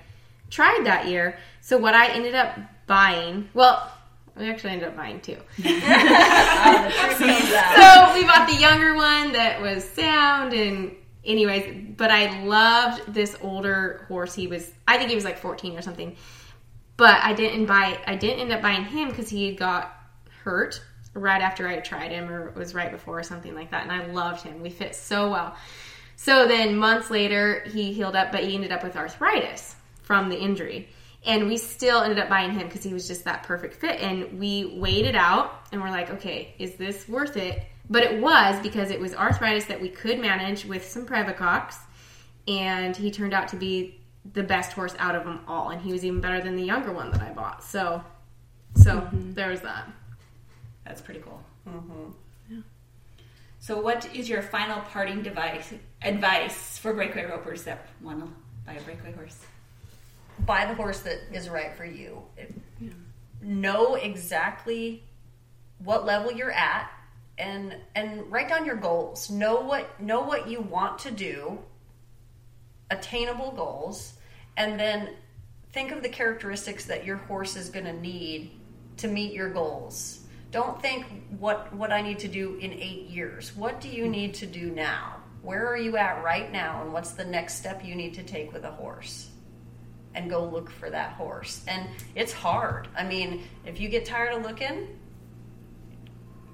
tried 0.49 0.85
that 0.85 1.07
year, 1.07 1.37
so 1.61 1.77
what 1.77 1.93
I 1.93 2.07
ended 2.09 2.35
up 2.35 2.57
buying, 2.85 3.49
well, 3.53 3.91
we 4.37 4.49
actually 4.49 4.71
ended 4.71 4.89
up 4.89 4.95
buying 4.95 5.19
two. 5.19 5.37
The 5.57 5.63
truth 5.63 7.17
comes 7.17 7.53
out. 7.53 7.75
so 7.75 8.13
we 8.13 8.23
bought 8.25 8.47
the 8.47 8.55
younger 8.55 8.93
one 8.95 9.33
that 9.33 9.61
was 9.61 9.83
sound 9.83 10.53
and 10.53 10.95
anyways 11.25 11.93
but 11.97 12.09
i 12.09 12.41
loved 12.43 13.13
this 13.13 13.35
older 13.41 14.05
horse 14.07 14.33
he 14.33 14.47
was 14.47 14.71
i 14.87 14.97
think 14.97 15.09
he 15.09 15.15
was 15.15 15.25
like 15.25 15.37
14 15.37 15.77
or 15.77 15.81
something 15.81 16.15
but 16.97 17.19
i 17.23 17.33
didn't 17.33 17.65
buy 17.65 17.97
i 18.05 18.15
didn't 18.15 18.39
end 18.39 18.51
up 18.51 18.61
buying 18.61 18.83
him 18.83 19.09
because 19.09 19.29
he 19.29 19.53
got 19.53 19.93
hurt 20.43 20.81
right 21.13 21.41
after 21.41 21.67
i 21.67 21.79
tried 21.79 22.11
him 22.11 22.29
or 22.29 22.49
it 22.49 22.55
was 22.55 22.73
right 22.73 22.91
before 22.91 23.19
or 23.19 23.23
something 23.23 23.55
like 23.55 23.71
that 23.71 23.83
and 23.83 23.91
i 23.91 24.05
loved 24.07 24.43
him. 24.43 24.61
We 24.61 24.69
fit 24.69 24.95
so 24.95 25.31
well. 25.31 25.55
So 26.15 26.47
then 26.47 26.75
months 26.75 27.11
later 27.11 27.63
he 27.71 27.93
healed 27.93 28.15
up 28.15 28.31
but 28.31 28.43
he 28.43 28.55
ended 28.55 28.71
up 28.71 28.83
with 28.83 28.95
arthritis 28.95 29.75
from 30.01 30.29
the 30.29 30.37
injury. 30.37 30.89
And 31.25 31.47
we 31.47 31.57
still 31.57 32.01
ended 32.01 32.19
up 32.19 32.29
buying 32.29 32.51
him 32.51 32.67
because 32.67 32.83
he 32.83 32.93
was 32.93 33.07
just 33.07 33.25
that 33.25 33.43
perfect 33.43 33.73
fit. 33.73 33.99
And 33.99 34.39
we 34.39 34.77
weighed 34.79 35.05
it 35.05 35.15
out 35.15 35.67
and 35.71 35.81
we're 35.81 35.91
like 35.91 36.09
okay 36.11 36.53
is 36.59 36.75
this 36.75 37.07
worth 37.07 37.37
it? 37.37 37.63
But 37.89 38.03
it 38.03 38.21
was 38.21 38.61
because 38.61 38.91
it 38.91 38.99
was 38.99 39.15
arthritis 39.15 39.65
that 39.65 39.81
we 39.81 39.89
could 39.89 40.19
manage 40.19 40.65
with 40.65 40.85
some 40.85 41.05
Previcox 41.05 41.75
and 42.47 42.95
he 42.95 43.11
turned 43.11 43.33
out 43.33 43.47
to 43.49 43.55
be 43.55 43.96
the 44.33 44.43
best 44.43 44.73
horse 44.73 44.95
out 44.99 45.15
of 45.15 45.23
them 45.23 45.39
all 45.47 45.69
and 45.69 45.81
he 45.81 45.91
was 45.91 46.03
even 46.03 46.19
better 46.19 46.41
than 46.41 46.55
the 46.55 46.63
younger 46.63 46.91
one 46.91 47.11
that 47.11 47.21
i 47.21 47.29
bought 47.31 47.63
so 47.63 48.03
so 48.75 49.07
there 49.13 49.49
was 49.49 49.61
that 49.61 49.87
that's 50.87 51.01
pretty 51.01 51.19
cool. 51.19 51.41
Mm-hmm. 51.67 52.61
So, 53.59 53.81
what 53.81 54.15
is 54.15 54.29
your 54.29 54.41
final 54.41 54.79
parting 54.81 55.21
device 55.21 55.73
advice 56.01 56.77
for 56.77 56.93
breakaway 56.93 57.25
ropers 57.25 57.63
that 57.63 57.87
want 58.01 58.19
to 58.21 58.31
buy 58.65 58.73
a 58.73 58.81
breakaway 58.81 59.11
horse? 59.11 59.37
buy 60.45 60.65
the 60.65 60.75
horse 60.75 60.99
that 60.99 61.17
is 61.33 61.49
right 61.49 61.75
for 61.75 61.83
you. 61.83 62.21
Know 63.41 63.95
exactly 63.95 65.03
what 65.83 66.05
level 66.05 66.31
you're 66.31 66.51
at 66.51 66.91
and 67.39 67.75
and 67.95 68.31
write 68.31 68.47
down 68.49 68.65
your 68.65 68.75
goals. 68.75 69.29
Know 69.29 69.61
what 69.61 69.99
know 69.99 70.21
what 70.21 70.47
you 70.47 70.61
want 70.61 70.99
to 70.99 71.11
do. 71.11 71.59
Attainable 72.89 73.51
goals 73.51 74.13
and 74.57 74.79
then 74.79 75.15
think 75.71 75.91
of 75.91 76.03
the 76.03 76.09
characteristics 76.09 76.85
that 76.85 77.05
your 77.05 77.15
horse 77.17 77.55
is 77.55 77.69
going 77.69 77.85
to 77.85 77.93
need 77.93 78.51
to 78.97 79.07
meet 79.07 79.31
your 79.31 79.49
goals. 79.49 80.21
Don't 80.51 80.81
think 80.81 81.05
what 81.39 81.73
what 81.73 81.91
I 81.91 82.01
need 82.01 82.19
to 82.19 82.27
do 82.27 82.55
in 82.55 82.73
8 82.73 83.09
years. 83.09 83.55
What 83.55 83.79
do 83.79 83.87
you 83.87 84.09
need 84.09 84.33
to 84.35 84.45
do 84.45 84.71
now? 84.71 85.17
Where 85.41 85.65
are 85.67 85.77
you 85.77 85.97
at 85.97 86.23
right 86.23 86.51
now 86.51 86.81
and 86.81 86.91
what's 86.91 87.11
the 87.11 87.23
next 87.23 87.55
step 87.55 87.85
you 87.85 87.95
need 87.95 88.13
to 88.15 88.23
take 88.23 88.51
with 88.51 88.65
a 88.65 88.71
horse? 88.71 89.29
and 90.17 90.29
go 90.31 90.43
look 90.43 90.69
for 90.71 90.89
that 90.89 91.13
horse. 91.13 91.63
And 91.67 91.87
it's 92.15 92.33
hard. 92.33 92.87
I 92.97 93.03
mean, 93.03 93.43
if 93.65 93.79
you 93.79 93.87
get 93.87 94.03
tired 94.03 94.33
of 94.33 94.43
looking, 94.43 94.99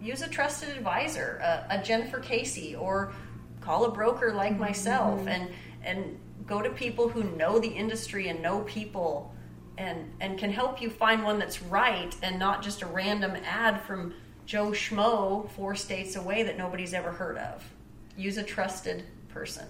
use 0.01 0.21
a 0.21 0.27
trusted 0.27 0.69
advisor, 0.69 1.39
a, 1.41 1.77
a 1.79 1.81
Jennifer 1.81 2.19
Casey, 2.19 2.75
or 2.75 3.13
call 3.61 3.85
a 3.85 3.91
broker 3.91 4.33
like 4.33 4.59
myself, 4.59 5.21
mm-hmm. 5.21 5.29
and 5.29 5.49
and 5.83 6.19
go 6.45 6.61
to 6.61 6.69
people 6.69 7.09
who 7.09 7.23
know 7.35 7.59
the 7.59 7.67
industry 7.67 8.27
and 8.29 8.41
know 8.41 8.61
people, 8.61 9.33
and 9.77 10.11
and 10.19 10.37
can 10.37 10.51
help 10.51 10.81
you 10.81 10.89
find 10.89 11.23
one 11.23 11.39
that's 11.39 11.61
right, 11.61 12.15
and 12.21 12.37
not 12.37 12.61
just 12.61 12.81
a 12.81 12.85
random 12.85 13.35
ad 13.45 13.81
from 13.81 14.13
Joe 14.45 14.71
Schmo 14.71 15.49
four 15.51 15.75
states 15.75 16.15
away 16.15 16.43
that 16.43 16.57
nobody's 16.57 16.93
ever 16.93 17.11
heard 17.11 17.37
of. 17.37 17.63
Use 18.17 18.37
a 18.37 18.43
trusted 18.43 19.03
person. 19.29 19.65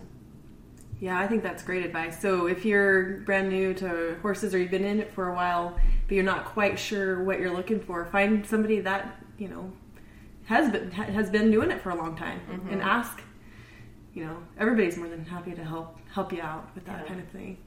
Yeah, 1.00 1.20
I 1.20 1.28
think 1.28 1.44
that's 1.44 1.64
great 1.64 1.86
advice. 1.86 2.22
So 2.22 2.48
if 2.48 2.64
you're 2.64 3.18
brand 3.22 3.50
new 3.50 3.74
to 3.76 4.18
horses 4.22 4.54
or 4.54 4.60
you've 4.60 4.72
been 4.72 4.86
in 4.86 5.00
it 5.00 5.12
for 5.12 5.30
a 5.30 5.36
while, 5.36 5.78
but 6.08 6.16
you're 6.16 6.24
not 6.24 6.46
quite 6.46 6.80
sure 6.80 7.24
what 7.24 7.40
you're 7.40 7.54
looking 7.54 7.80
for, 7.80 8.06
find 8.06 8.46
somebody 8.46 8.80
that 8.80 9.18
you 9.38 9.50
know 9.50 9.72
has 10.46 10.72
been 10.72 10.92
has 10.92 11.30
been 11.30 11.52
doing 11.52 11.72
it 11.72 11.82
for 11.82 11.90
a 11.90 11.96
long 11.96 12.16
time 12.16 12.40
mm-hmm. 12.50 12.70
and 12.70 12.82
ask. 12.82 13.22
You 14.14 14.26
know, 14.26 14.38
everybody's 14.60 14.96
more 14.96 15.08
than 15.08 15.26
happy 15.26 15.54
to 15.54 15.64
help 15.64 15.98
help 16.14 16.32
you 16.32 16.42
out 16.42 16.70
with 16.76 16.86
that 16.86 17.00
Yeah. 17.02 17.08
kind 17.08 17.20
of 17.20 17.28
thing. 17.30 17.58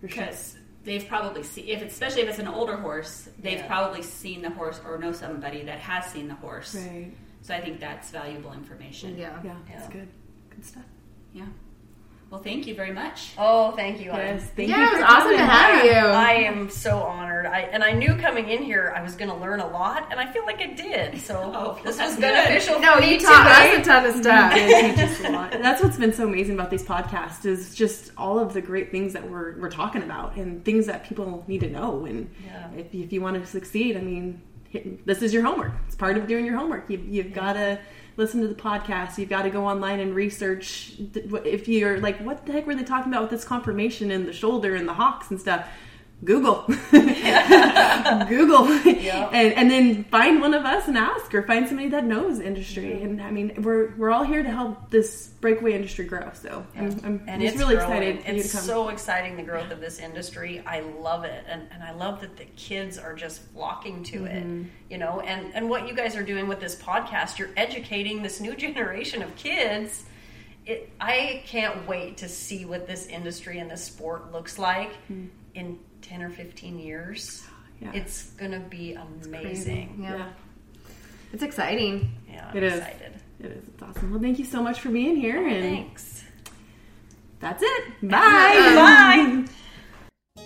For 0.00 0.08
sure. 0.08 0.24
Because 0.24 0.56
they've 0.84 1.06
probably 1.06 1.42
seen, 1.42 1.66
if 1.68 1.82
it's, 1.82 1.94
especially 1.94 2.22
if 2.22 2.28
it's 2.28 2.38
an 2.38 2.48
older 2.48 2.76
horse, 2.76 3.28
they've 3.38 3.58
Yeah. 3.58 3.66
probably 3.66 4.02
seen 4.02 4.40
the 4.42 4.50
horse 4.50 4.80
or 4.84 4.98
know 4.98 5.12
somebody 5.12 5.62
that 5.64 5.80
has 5.80 6.06
seen 6.06 6.28
the 6.28 6.34
horse. 6.34 6.74
Right. 6.74 7.12
So 7.42 7.54
I 7.54 7.60
think 7.60 7.80
that's 7.80 8.10
valuable 8.10 8.52
information. 8.52 9.16
yeah 9.18 9.40
Yeah, 9.42 9.56
that's 9.68 9.88
good. 9.88 10.08
Good 10.50 10.64
stuff. 10.64 10.84
Yeah. 11.32 11.46
Well, 12.32 12.40
thank 12.40 12.66
you 12.66 12.74
very 12.74 12.92
much. 12.92 13.32
Oh, 13.36 13.72
thank 13.72 14.00
you. 14.00 14.10
Anna. 14.10 14.22
Yes, 14.40 14.44
thank 14.56 14.70
yeah 14.70 14.78
you 14.78 14.96
it 14.96 15.00
was 15.02 15.02
awesome 15.06 15.32
to 15.32 15.44
have 15.44 15.84
you 15.84 15.90
I 15.92 16.32
am 16.32 16.70
so 16.70 17.00
honored. 17.02 17.44
I 17.44 17.60
and 17.60 17.84
I 17.84 17.92
knew 17.92 18.14
coming 18.16 18.48
in 18.48 18.62
here 18.62 18.94
I 18.96 19.02
was 19.02 19.14
going 19.16 19.28
to 19.30 19.36
learn 19.36 19.60
a 19.60 19.68
lot, 19.68 20.08
and 20.10 20.18
I 20.18 20.32
feel 20.32 20.46
like 20.46 20.58
I 20.62 20.68
did. 20.68 21.20
So 21.20 21.52
Oh, 21.54 21.78
this 21.84 21.98
was 21.98 22.14
good. 22.14 22.22
beneficial. 22.22 22.80
no 22.80 22.94
for 22.94 23.00
me 23.02 23.12
you 23.12 23.20
taught 23.20 23.46
today. 23.46 23.72
us 23.76 23.78
a 23.80 23.84
ton 23.90 24.06
of 24.06 24.14
stuff 24.16 24.52
It 24.56 25.26
a 25.26 25.30
lot. 25.36 25.50
That's 25.52 25.82
what's 25.82 25.98
been 25.98 26.14
so 26.14 26.26
amazing 26.26 26.54
about 26.54 26.70
these 26.70 26.84
podcasts 26.84 27.44
is 27.44 27.74
just 27.74 28.12
all 28.16 28.38
of 28.38 28.54
the 28.54 28.62
great 28.62 28.90
things 28.90 29.12
that 29.12 29.28
we're 29.30 29.58
we're 29.60 29.68
talking 29.70 30.02
about 30.02 30.34
and 30.36 30.64
things 30.64 30.86
that 30.86 31.04
people 31.06 31.44
need 31.46 31.60
to 31.60 31.68
know. 31.68 32.06
And 32.06 32.30
Yeah. 32.46 32.70
if, 32.78 32.94
if 32.94 33.12
you 33.12 33.20
want 33.20 33.38
to 33.42 33.46
succeed, 33.46 33.94
I 33.94 34.00
mean, 34.00 34.40
hit, 34.40 34.40
this 35.04 35.22
is 35.22 35.32
your 35.32 35.42
homework. 35.42 35.72
It's 35.86 35.96
part 35.96 36.16
of 36.16 36.26
doing 36.26 36.44
your 36.44 36.56
homework. 36.56 36.88
You, 36.88 36.98
you've 36.98 37.32
got 37.32 37.54
to 37.54 37.78
listen 38.16 38.40
to 38.40 38.48
the 38.48 38.54
podcast. 38.54 39.18
You've 39.18 39.28
got 39.28 39.42
to 39.42 39.50
go 39.50 39.66
online 39.66 40.00
and 40.00 40.14
research. 40.14 40.94
If 41.14 41.68
you're 41.68 42.00
like, 42.00 42.18
what 42.20 42.46
the 42.46 42.52
heck 42.52 42.66
were 42.66 42.74
they 42.74 42.84
talking 42.84 43.12
about 43.12 43.22
with 43.22 43.30
this 43.30 43.44
confirmation 43.44 44.10
and 44.10 44.26
the 44.26 44.32
shoulder 44.32 44.74
and 44.74 44.88
the 44.88 44.94
hawks 44.94 45.30
and 45.30 45.40
stuff? 45.40 45.68
Google, 46.24 46.64
Google, 48.28 48.66
and 48.68 49.52
and 49.54 49.70
then 49.70 50.04
find 50.04 50.40
one 50.40 50.54
of 50.54 50.64
us 50.64 50.86
and 50.88 50.96
ask, 50.96 51.34
or 51.34 51.42
find 51.42 51.66
somebody 51.66 51.88
that 51.90 52.04
knows 52.04 52.38
industry. 52.40 53.02
And 53.02 53.20
I 53.20 53.30
mean, 53.30 53.62
we're 53.62 53.94
we're 53.96 54.10
all 54.10 54.22
here 54.24 54.42
to 54.42 54.48
help 54.50 54.90
this 54.90 55.28
breakaway 55.40 55.72
industry 55.72 56.04
grow. 56.04 56.30
So 56.34 56.64
I'm, 56.76 56.84
I'm 57.04 57.24
and 57.26 57.42
just 57.42 57.54
it's 57.54 57.62
really 57.62 57.74
growing. 57.76 57.92
excited 58.02 58.22
for 58.22 58.28
you 58.28 58.34
to 58.34 58.40
It's 58.40 58.60
so 58.62 58.88
exciting 58.88 59.36
the 59.36 59.42
growth 59.42 59.70
of 59.70 59.80
this 59.80 59.98
industry. 59.98 60.62
I 60.66 60.80
love 60.80 61.24
it, 61.24 61.44
and 61.48 61.62
and 61.72 61.82
I 61.82 61.92
love 61.92 62.20
that 62.20 62.36
the 62.36 62.44
kids 62.56 62.98
are 62.98 63.14
just 63.14 63.42
flocking 63.52 64.02
to 64.04 64.20
Mm-hmm. 64.20 64.62
it. 64.62 64.66
You 64.90 64.98
know, 64.98 65.20
and 65.20 65.52
and 65.54 65.68
what 65.68 65.88
you 65.88 65.94
guys 65.94 66.16
are 66.16 66.22
doing 66.22 66.46
with 66.48 66.60
this 66.60 66.76
podcast, 66.76 67.38
you're 67.38 67.50
educating 67.56 68.22
this 68.22 68.40
new 68.40 68.54
generation 68.64 69.22
of 69.22 69.34
kids. 69.36 70.04
It, 70.64 70.92
I 71.00 71.42
can't 71.46 71.88
wait 71.88 72.18
to 72.18 72.28
see 72.28 72.64
what 72.64 72.86
this 72.86 73.06
industry 73.06 73.58
and 73.58 73.68
this 73.68 73.82
sport 73.82 74.30
looks 74.30 74.60
like 74.60 74.92
in 75.54 75.80
ten 76.02 76.22
or 76.22 76.30
fifteen 76.30 76.78
years. 76.78 77.44
Yeah. 77.80 77.92
It's 77.94 78.30
gonna 78.32 78.60
be 78.60 78.92
amazing. 79.24 79.98
yeah. 80.02 80.16
yeah, 80.16 80.28
it's 81.32 81.42
exciting 81.42 82.12
Yeah, 82.30 82.48
I'm 82.50 82.56
It 82.56 82.62
is. 82.62 82.74
excited. 82.74 83.12
it 83.40 83.46
is. 83.46 83.68
It's 83.68 83.82
awesome. 83.82 84.10
Well, 84.12 84.20
thank 84.20 84.38
you 84.38 84.44
so 84.44 84.62
much 84.62 84.80
for 84.80 84.90
being 84.90 85.16
here, 85.16 85.38
oh, 85.38 85.46
and 85.50 85.62
Thanks. 85.64 86.24
that's 87.40 87.62
it. 87.64 87.84
Bye. 88.02 89.44
Bye. 90.36 90.42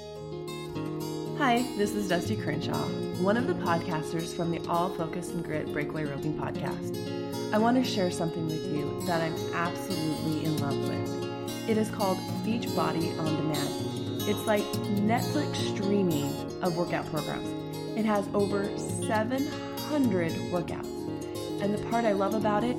Hi, 1.39 1.59
this 1.77 1.95
is 1.95 2.11
Dusti 2.11 2.43
Crenshaw, 2.43 2.87
one 3.23 3.37
of 3.37 3.47
the 3.47 3.53
podcasters 3.55 4.35
from 4.35 4.51
the 4.51 4.59
All 4.69 4.89
Focus 4.89 5.29
and 5.31 5.45
Grit 5.45 5.71
Breakaway 5.73 6.05
Roping 6.05 6.33
podcast. 6.39 7.53
I 7.53 7.59
want 7.59 7.77
to 7.77 7.85
share 7.85 8.11
something 8.11 8.47
with 8.47 8.65
you 8.75 9.01
that 9.07 9.21
I'm 9.21 9.35
absolutely 9.55 10.45
in 10.47 10.57
love 10.57 10.79
with. 10.89 11.69
It 11.69 11.77
is 11.77 11.91
called 11.91 12.17
Beachbody 12.45 13.17
on 13.19 13.37
Demand. 13.37 13.96
It's 14.29 14.47
like 14.47 14.65
Netflix 15.05 15.57
streaming 15.75 16.31
of 16.63 16.77
workout 16.77 17.07
programs. 17.07 17.49
It 17.97 18.05
has 18.05 18.29
over 18.35 18.77
700 18.79 20.33
workouts. 20.51 21.63
And 21.63 21.73
the 21.73 21.83
part 21.91 22.05
I 22.05 22.13
love 22.13 22.35
about 22.35 22.65
it 22.65 22.77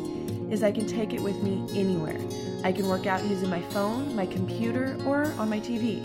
is 0.51 0.63
I 0.63 0.71
can 0.71 0.85
take 0.85 1.13
it 1.13 1.21
with 1.21 1.41
me 1.41 1.65
anywhere. 1.79 2.19
I 2.63 2.71
can 2.71 2.87
work 2.87 3.07
out 3.07 3.23
using 3.25 3.49
my 3.49 3.61
phone, 3.61 4.15
my 4.15 4.25
computer, 4.25 4.97
or 5.05 5.33
on 5.37 5.49
my 5.49 5.59
TV. 5.59 6.03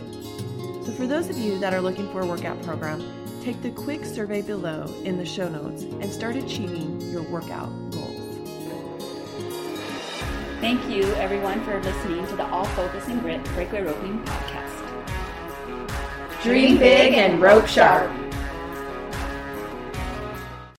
So, 0.84 0.92
for 0.92 1.06
those 1.06 1.28
of 1.28 1.38
you 1.38 1.58
that 1.60 1.72
are 1.74 1.80
looking 1.80 2.10
for 2.10 2.22
a 2.22 2.26
workout 2.26 2.60
program, 2.62 3.00
Take 3.42 3.60
the 3.60 3.70
quick 3.72 4.04
survey 4.04 4.40
below 4.40 4.84
in 5.02 5.18
the 5.18 5.26
show 5.26 5.48
notes 5.48 5.82
and 5.82 6.12
start 6.12 6.36
achieving 6.36 7.00
your 7.10 7.22
workout 7.22 7.70
goals. 7.90 8.48
Thank 10.60 10.88
you, 10.88 11.02
everyone, 11.14 11.60
for 11.64 11.82
listening 11.82 12.24
to 12.28 12.36
the 12.36 12.46
All 12.50 12.66
Focus 12.66 13.08
and 13.08 13.20
Grit 13.20 13.42
Breakaway 13.46 13.82
Roping 13.82 14.20
podcast. 14.20 14.71
Dream 16.42 16.76
big 16.76 17.14
and 17.14 17.40
rope 17.40 17.68
sharp. 17.68 18.21